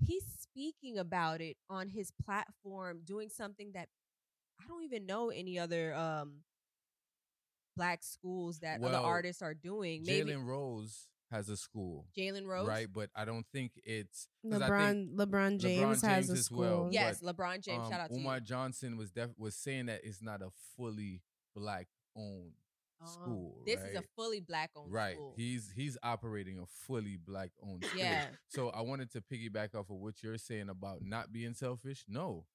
he's 0.06 0.26
speaking 0.26 0.98
about 0.98 1.42
it 1.42 1.58
on 1.70 1.90
his 1.90 2.12
platform, 2.12 3.02
doing 3.06 3.30
something 3.30 3.72
that 3.74 3.90
I 4.60 4.68
don't 4.68 4.84
even 4.84 5.06
know 5.06 5.30
any 5.30 5.60
other 5.60 5.94
um 5.96 6.44
black 7.76 8.04
schools 8.04 8.60
that 8.60 8.82
other 8.82 8.92
Well, 8.92 9.04
artists 9.04 9.42
are 9.42 9.54
doing. 9.54 10.06
Maybe 10.06 10.32
Jalen 10.32 10.46
Rose 10.46 11.08
has 11.32 11.50
a 11.50 11.58
school. 11.58 12.06
Jalen 12.18 12.46
Rose. 12.46 12.68
Right, 12.68 12.88
but 12.92 13.10
I 13.16 13.26
don't 13.26 13.46
think 13.52 13.72
it's 13.84 14.28
LeBron 14.46 14.92
think 15.08 15.18
LeBron 15.20 15.60
James 15.60 16.02
LeBron 16.02 16.08
has 16.08 16.28
James 16.28 16.30
a 16.30 16.34
as 16.34 16.46
school. 16.46 16.60
well. 16.60 16.90
Yes, 16.92 17.20
but, 17.22 17.36
LeBron 17.38 17.62
James. 17.62 17.84
um, 17.86 17.92
shout 17.92 18.00
out 18.00 18.10
to 18.12 18.16
Umar 18.20 18.36
you. 18.36 18.42
Johnson 18.42 18.98
was 18.98 19.12
def- 19.12 19.38
was 19.38 19.56
saying 19.56 19.88
that 19.88 20.02
it's 20.04 20.22
not 20.22 20.42
a 20.42 20.50
fully 20.78 21.22
black 21.56 21.88
owned 22.16 22.54
Oh, 23.02 23.08
school. 23.08 23.62
This 23.66 23.82
right? 23.82 23.90
is 23.92 23.96
a 23.98 24.04
fully 24.16 24.40
black 24.40 24.72
owned 24.76 24.86
school. 24.88 24.96
right. 24.96 25.16
school. 25.16 25.34
He's 25.36 25.72
he's 25.76 25.98
operating 26.02 26.60
a 26.60 26.66
fully 26.66 27.18
black 27.18 27.52
owned 27.62 27.84
school. 27.84 28.00
yeah. 28.00 28.28
So 28.48 28.70
I 28.70 28.82
wanted 28.82 29.12
to 29.12 29.22
piggyback 29.22 29.76
off 29.76 29.90
of 29.90 29.98
what 29.98 30.24
you're 30.24 30.38
saying 30.38 30.70
about 30.70 31.02
not 31.02 31.32
being 31.34 31.54
selfish. 31.54 32.06
No, 32.08 32.46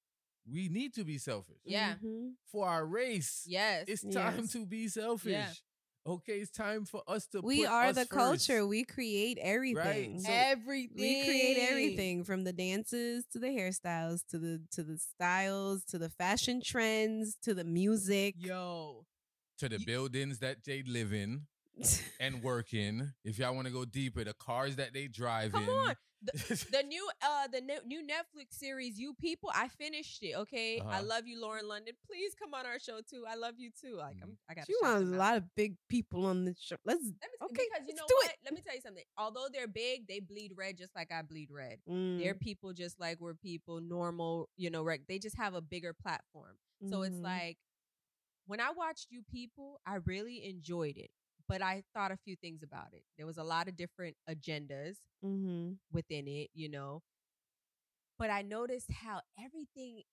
we 0.51 0.67
need 0.67 0.95
to 0.95 1.03
be 1.03 1.19
selfish 1.19 1.59
Yeah. 1.63 1.93
Mhm. 2.03 2.31
for 2.51 2.67
our 2.67 2.85
race. 2.87 3.43
Yes. 3.47 3.85
It's 3.87 4.01
time 4.01 4.39
Yes. 4.39 4.51
to 4.53 4.65
be 4.65 4.87
selfish. 4.87 5.61
Okay, 6.05 6.39
it's 6.39 6.49
time 6.51 6.85
for 6.85 7.03
us 7.07 7.27
to. 7.27 7.41
We 7.41 7.61
put 7.63 7.69
are 7.71 7.85
us 7.85 7.95
the 7.95 8.01
first. 8.05 8.09
culture. 8.47 8.65
We 8.65 8.83
create 8.83 9.37
everything. 9.39 10.19
So- 10.19 10.31
everything. 10.31 10.97
we 10.97 11.23
create 11.25 11.57
everything 11.69 12.23
from 12.23 12.43
the 12.43 12.51
dances 12.53 13.23
to 13.33 13.39
the 13.39 13.47
hairstyles 13.49 14.25
to 14.31 14.39
the 14.39 14.61
to 14.71 14.83
the 14.83 14.97
styles 14.97 15.83
to 15.85 15.99
the 15.99 16.09
fashion 16.09 16.61
trends 16.65 17.35
to 17.43 17.53
the 17.53 17.63
music. 17.63 18.35
Yo. 18.39 19.05
to 19.59 19.69
the 19.69 19.77
You- 19.79 19.85
buildings 19.85 20.39
that 20.39 20.63
they 20.63 20.81
live 20.81 21.13
in. 21.13 21.45
and 22.19 22.41
working. 22.41 23.11
If 23.23 23.39
y'all 23.39 23.55
want 23.55 23.67
to 23.67 23.73
go 23.73 23.85
deeper, 23.85 24.23
the 24.23 24.33
cars 24.33 24.75
that 24.77 24.93
they 24.93 25.07
drive 25.07 25.53
Come 25.53 25.63
in. 25.63 25.69
on. 25.89 25.95
the 26.69 26.83
new 26.83 27.09
uh 27.23 27.47
the 27.47 27.61
new, 27.61 27.77
new 27.85 28.01
Netflix 28.01 28.53
series 28.57 28.99
You 28.99 29.13
People 29.13 29.51
I 29.53 29.67
finished 29.67 30.21
it 30.23 30.35
okay 30.35 30.83
I 30.91 30.99
Uh-huh. 30.99 31.01
love 31.01 31.27
you 31.27 31.39
Lauren 31.41 31.67
London 31.67 31.93
please 32.05 32.33
come 32.33 32.53
on 32.53 32.65
our 32.65 32.79
show 32.79 32.99
too 33.07 33.25
I 33.29 33.35
love 33.35 33.55
you 33.57 33.69
too 33.71 33.95
like 33.97 34.17
I'm 34.23 34.37
I 34.49 34.53
got 34.53 34.67
She 34.67 34.73
wants 34.81 35.11
a 35.11 35.15
lot 35.15 35.37
of 35.37 35.43
big 35.55 35.75
people 35.89 36.25
on 36.25 36.45
the 36.45 36.55
show. 36.59 36.75
Let's 36.85 37.03
Let 37.21 37.31
me, 37.31 37.37
Okay, 37.41 37.63
because 37.69 37.87
you 37.87 37.93
let's 37.93 37.95
know 37.95 38.05
do 38.07 38.13
what 38.13 38.31
it. 38.31 38.35
let 38.45 38.53
me 38.53 38.61
tell 38.61 38.75
you 38.75 38.81
something 38.81 39.03
although 39.17 39.47
they're 39.51 39.67
big 39.67 40.07
they 40.07 40.19
bleed 40.19 40.53
red 40.57 40.77
just 40.77 40.95
like 40.95 41.11
I 41.11 41.21
bleed 41.21 41.49
red 41.51 41.77
Mm, 41.87 42.17
they're 42.17 42.35
people 42.35 42.73
just 42.73 42.99
like 42.99 43.19
we're 43.19 43.33
people 43.35 43.79
normal 43.81 44.49
you 44.57 44.69
know 44.69 44.83
reg- 44.83 45.07
they 45.07 45.19
just 45.19 45.37
have 45.37 45.53
a 45.53 45.61
bigger 45.61 45.93
platform 45.93 46.55
so 46.85 47.01
it's 47.03 47.17
mhm. 47.17 47.23
like 47.23 47.57
when 48.47 48.59
I 48.59 48.71
watched 48.71 49.07
You 49.11 49.21
People 49.29 49.79
I 49.85 49.95
really 50.05 50.45
enjoyed 50.45 50.97
it 50.97 51.11
but 51.51 51.61
I 51.61 51.83
thought 51.93 52.11
a 52.11 52.17
few 52.25 52.35
things 52.37 52.63
about 52.63 52.87
it 52.93 53.03
there 53.17 53.25
was 53.25 53.37
a 53.37 53.43
lot 53.43 53.67
of 53.67 53.75
different 53.75 54.15
agendas 54.29 54.95
Mhm. 55.23 55.77
within 55.91 56.27
it, 56.27 56.49
you 56.53 56.69
know. 56.69 57.01
But 58.17 58.29
I 58.29 58.41
noticed 58.43 58.89
how 58.91 59.21
everything 59.37 60.03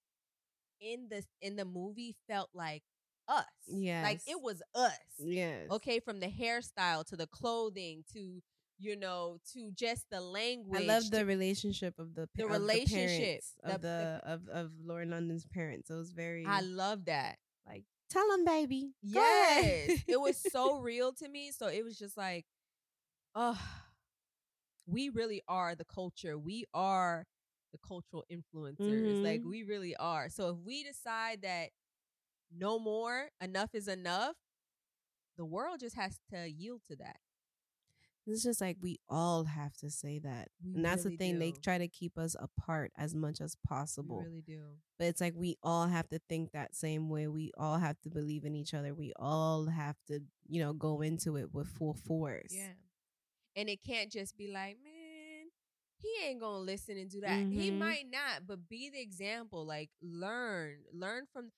in 0.80 1.08
the 1.08 1.24
in 1.40 1.56
the 1.56 1.64
movie 1.64 2.14
felt 2.28 2.50
like 2.54 2.82
us. 3.28 3.44
Yeah. 3.66 4.02
Like 4.02 4.20
it 4.26 4.40
was 4.40 4.62
us. 4.74 4.98
Yes. 5.18 5.70
Okay, 5.70 6.00
from 6.00 6.20
the 6.20 6.28
hairstyle 6.28 7.04
to 7.06 7.16
the 7.16 7.26
clothing 7.26 8.04
to 8.12 8.42
you 8.80 8.96
know 8.96 9.38
to 9.52 9.70
just 9.72 10.06
the 10.10 10.20
language. 10.20 10.80
I 10.82 10.84
love 10.84 11.10
the 11.10 11.26
relationship 11.26 11.98
of 11.98 12.14
the 12.14 12.28
The 12.36 12.44
of 12.44 12.50
relationship, 12.50 13.18
parents, 13.18 13.54
the- 13.62 13.74
of 13.74 13.80
the, 13.82 14.20
of 14.24 14.48
of 14.48 14.72
Lauren 14.80 15.10
London's 15.10 15.46
parents. 15.46 15.90
It 15.90 15.94
was 15.94 16.12
very 16.12 16.44
I 16.46 16.60
love 16.60 17.04
that. 17.06 17.38
like 17.66 17.84
tell 18.10 18.28
them, 18.30 18.44
baby. 18.44 18.92
Yes. 19.02 20.04
it 20.08 20.20
was 20.20 20.36
so 20.38 20.76
real 20.78 21.12
to 21.14 21.28
me. 21.28 21.50
So 21.52 21.66
it 21.68 21.84
was 21.84 21.98
just 21.98 22.16
like, 22.16 22.46
oh, 23.34 23.58
we 24.86 25.08
really 25.08 25.42
are 25.48 25.74
the 25.74 25.84
culture. 25.84 26.38
We 26.38 26.64
are 26.74 27.26
the 27.72 27.78
cultural 27.86 28.24
influencers. 28.30 29.22
Like 29.22 29.42
Mhm. 29.42 29.44
we 29.44 29.62
really 29.62 29.94
are. 29.96 30.28
So 30.28 30.50
if 30.50 30.56
we 30.64 30.82
decide 30.84 31.42
that 31.42 31.70
no 32.56 32.78
more, 32.78 33.28
enough 33.40 33.74
is 33.74 33.88
enough, 33.88 34.36
the 35.36 35.44
world 35.44 35.80
just 35.80 35.96
has 35.96 36.18
to 36.30 36.48
yield 36.48 36.82
to 36.88 36.96
that. 36.96 37.18
It's 38.28 38.42
just 38.42 38.60
like 38.60 38.76
we 38.80 38.98
all 39.08 39.44
have 39.44 39.74
to 39.78 39.90
say 39.90 40.18
that. 40.20 40.48
We 40.64 40.74
and 40.74 40.84
that's 40.84 41.04
really 41.04 41.16
the 41.16 41.24
thing. 41.24 41.38
They 41.38 41.52
try 41.52 41.78
to 41.78 41.88
keep 41.88 42.18
us 42.18 42.36
apart 42.38 42.92
as 42.96 43.14
much 43.14 43.40
as 43.40 43.56
We 43.56 43.68
possible. 43.68 44.22
really 44.22 44.42
do. 44.42 44.62
But 44.98 45.06
it's 45.08 45.20
like 45.20 45.34
we 45.36 45.56
all 45.62 45.86
have 45.86 46.08
to 46.10 46.20
think 46.28 46.52
that 46.52 46.74
same 46.74 47.08
way. 47.08 47.26
We 47.28 47.52
all 47.56 47.78
have 47.78 48.00
to 48.02 48.10
believe 48.10 48.44
in 48.44 48.54
each 48.54 48.74
other. 48.74 48.94
We 48.94 49.12
all 49.16 49.66
have 49.66 49.96
to, 50.08 50.20
you 50.48 50.60
know, 50.60 50.72
go 50.72 51.00
into 51.00 51.36
it 51.36 51.54
with 51.54 51.68
full 51.68 51.94
force. 51.94 52.52
Yeah. 52.52 52.72
And 53.56 53.68
it 53.68 53.80
can't 53.84 54.10
just 54.12 54.36
be 54.36 54.48
like, 54.52 54.76
man, 54.84 55.46
he 56.00 56.28
ain't 56.28 56.40
gonna 56.40 56.58
listen 56.58 56.96
and 56.96 57.10
do 57.10 57.20
that. 57.22 57.38
He 57.38 57.70
Mhm. 57.70 57.78
might 57.78 58.06
not, 58.10 58.46
but 58.46 58.68
be 58.68 58.90
the 58.90 59.00
example. 59.00 59.64
Like 59.64 59.90
learn, 60.02 60.84
learn 60.92 61.26
from. 61.32 61.50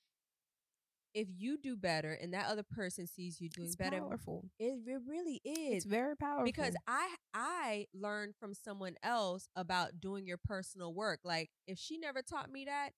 If 1.14 1.28
you 1.36 1.58
do 1.58 1.76
better 1.76 2.12
and 2.12 2.32
that 2.34 2.46
other 2.46 2.62
person 2.62 3.06
sees 3.06 3.40
you 3.40 3.48
doing 3.48 3.68
It's 3.68 3.76
better, 3.76 4.00
powerful. 4.00 4.44
it, 4.58 4.78
it 4.86 5.00
really 5.06 5.40
is 5.44 5.76
It's 5.76 5.84
very 5.84 6.16
powerful. 6.16 6.44
Because 6.44 6.74
I 6.86 7.08
I 7.34 7.86
learned 7.94 8.34
from 8.38 8.54
someone 8.54 8.96
else 9.02 9.48
about 9.56 10.00
doing 10.00 10.26
your 10.26 10.38
personal 10.38 10.94
work. 10.94 11.20
Like 11.24 11.50
if 11.66 11.78
she 11.78 11.98
never 11.98 12.22
taught 12.22 12.50
me 12.50 12.64
that, 12.66 12.90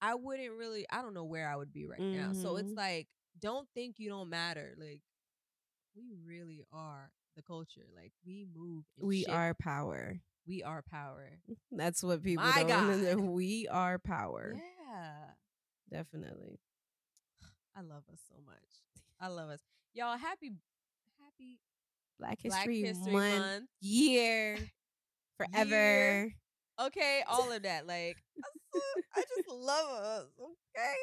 I 0.00 0.14
wouldn't 0.14 0.52
really. 0.52 0.86
I 0.90 1.02
don't 1.02 1.14
know 1.14 1.24
where 1.24 1.48
I 1.48 1.56
would 1.56 1.72
be 1.72 1.86
right 1.86 2.00
now. 2.12 2.32
So 2.32 2.56
it's 2.56 2.72
Mhm. 2.72 2.76
like, 2.76 3.08
don't 3.40 3.68
think 3.74 3.98
you 3.98 4.08
don't 4.08 4.28
matter. 4.30 4.74
Like 4.78 5.00
we 5.94 6.12
really 6.24 6.64
are 6.72 7.10
the 7.36 7.42
culture. 7.42 7.86
Like 7.94 8.12
we 8.26 8.46
move. 8.54 8.84
we 9.00 9.26
are 9.26 9.54
power. 9.54 10.20
We 10.46 10.62
are 10.62 10.82
power. 10.82 11.38
That's 11.70 12.02
what 12.02 12.22
people 12.22 12.44
My 12.44 12.60
don't 12.62 12.68
God. 12.68 13.16
We 13.34 13.68
are 13.70 13.98
power. 13.98 14.54
Yeah. 14.56 15.34
Definitely. 15.90 16.58
I 17.76 17.80
love 17.80 18.02
us 18.12 18.20
so 18.28 18.36
much. 18.44 18.56
I 19.20 19.28
love 19.28 19.50
us. 19.50 19.60
Y'all 19.94 20.18
happy 20.18 20.52
happy 21.20 21.58
Black 22.18 22.38
Black 22.42 22.58
History, 22.66 22.82
History 22.82 23.12
Month, 23.12 23.38
Month. 23.38 23.64
year, 23.80 24.58
forever. 25.36 26.32
Okay, 26.80 27.22
all 27.28 27.50
of 27.50 27.62
that. 27.62 27.86
Like 27.86 28.16
I 29.14 29.20
just 29.36 29.48
love 29.48 29.90
us. 29.90 30.26
Okay. 30.40 30.94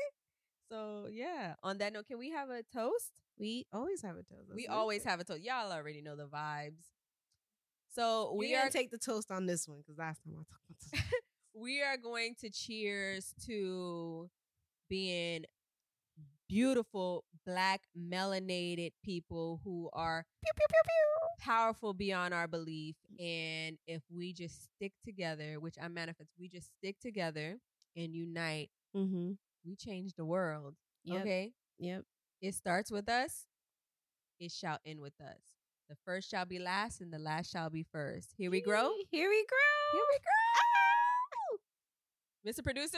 So 0.72 1.08
yeah. 1.12 1.56
On 1.64 1.78
that 1.80 1.94
note, 1.94 2.08
can 2.08 2.20
we 2.20 2.32
have 2.32 2.50
a 2.50 2.64
toast? 2.74 3.12
We 3.38 3.66
always 3.74 4.02
have 4.02 4.16
a 4.16 4.24
toast. 4.24 4.50
we 4.54 4.68
always 4.68 5.04
have 5.06 5.20
a 5.20 5.24
toast. 5.24 5.42
Y'all 5.42 5.72
already 5.72 6.02
know 6.02 6.16
the 6.16 6.28
vibes. 6.28 6.84
So 7.96 8.34
We 8.38 8.56
are 8.56 8.70
take 8.70 8.92
the 8.92 8.98
toast 8.98 9.32
on 9.32 9.46
this 9.46 9.68
one 9.68 9.80
because 9.80 9.98
last 9.98 10.22
time 10.24 10.34
I 10.34 10.38
talked 10.38 10.62
about 10.70 11.02
toast. 11.02 11.14
we 11.54 11.82
are 11.82 11.98
going 11.98 12.36
to 12.42 12.50
cheers 12.50 13.34
to 13.46 14.30
being 14.90 15.46
beautiful 16.50 17.24
black 17.46 17.82
melanated 17.98 18.92
people 19.04 19.62
who 19.64 19.90
are 19.94 20.26
powerful 21.40 21.94
beyond 21.94 22.34
our 22.34 22.48
belief 22.48 22.96
and 23.20 23.78
if 23.88 24.02
we 24.14 24.34
just 24.34 24.64
stick 24.64 24.92
together 25.06 25.60
which 25.60 25.76
i 25.82 25.88
manifest 25.88 26.30
we 26.40 26.50
just 26.50 26.70
stick 26.78 26.98
together 27.00 27.58
and 27.96 28.14
unite 28.14 28.70
mm-hmm. 28.96 29.32
we 29.66 29.76
change 29.76 30.14
the 30.16 30.26
world 30.26 30.74
Yep. 31.06 31.22
okay 31.22 31.52
Yep. 31.78 32.04
it 32.42 32.56
starts 32.56 32.92
with 32.92 33.08
us 33.08 33.46
it 34.40 34.52
shall 34.52 34.80
end 34.86 35.00
with 35.00 35.14
us 35.22 35.40
the 35.88 35.96
first 36.06 36.30
shall 36.30 36.46
be 36.46 36.60
last 36.60 37.00
and 37.00 37.14
the 37.14 37.20
last 37.20 37.52
shall 37.52 37.70
be 37.70 37.84
first 37.92 38.34
here 38.38 38.52
we 38.52 38.62
grow 38.62 38.92
Here 39.12 39.30
we 39.30 39.46
grow. 39.46 39.94
Here 39.94 40.04
we 40.12 40.20
grow. 40.20 41.62
Mr. 42.52 42.64
Producer? 42.64 42.98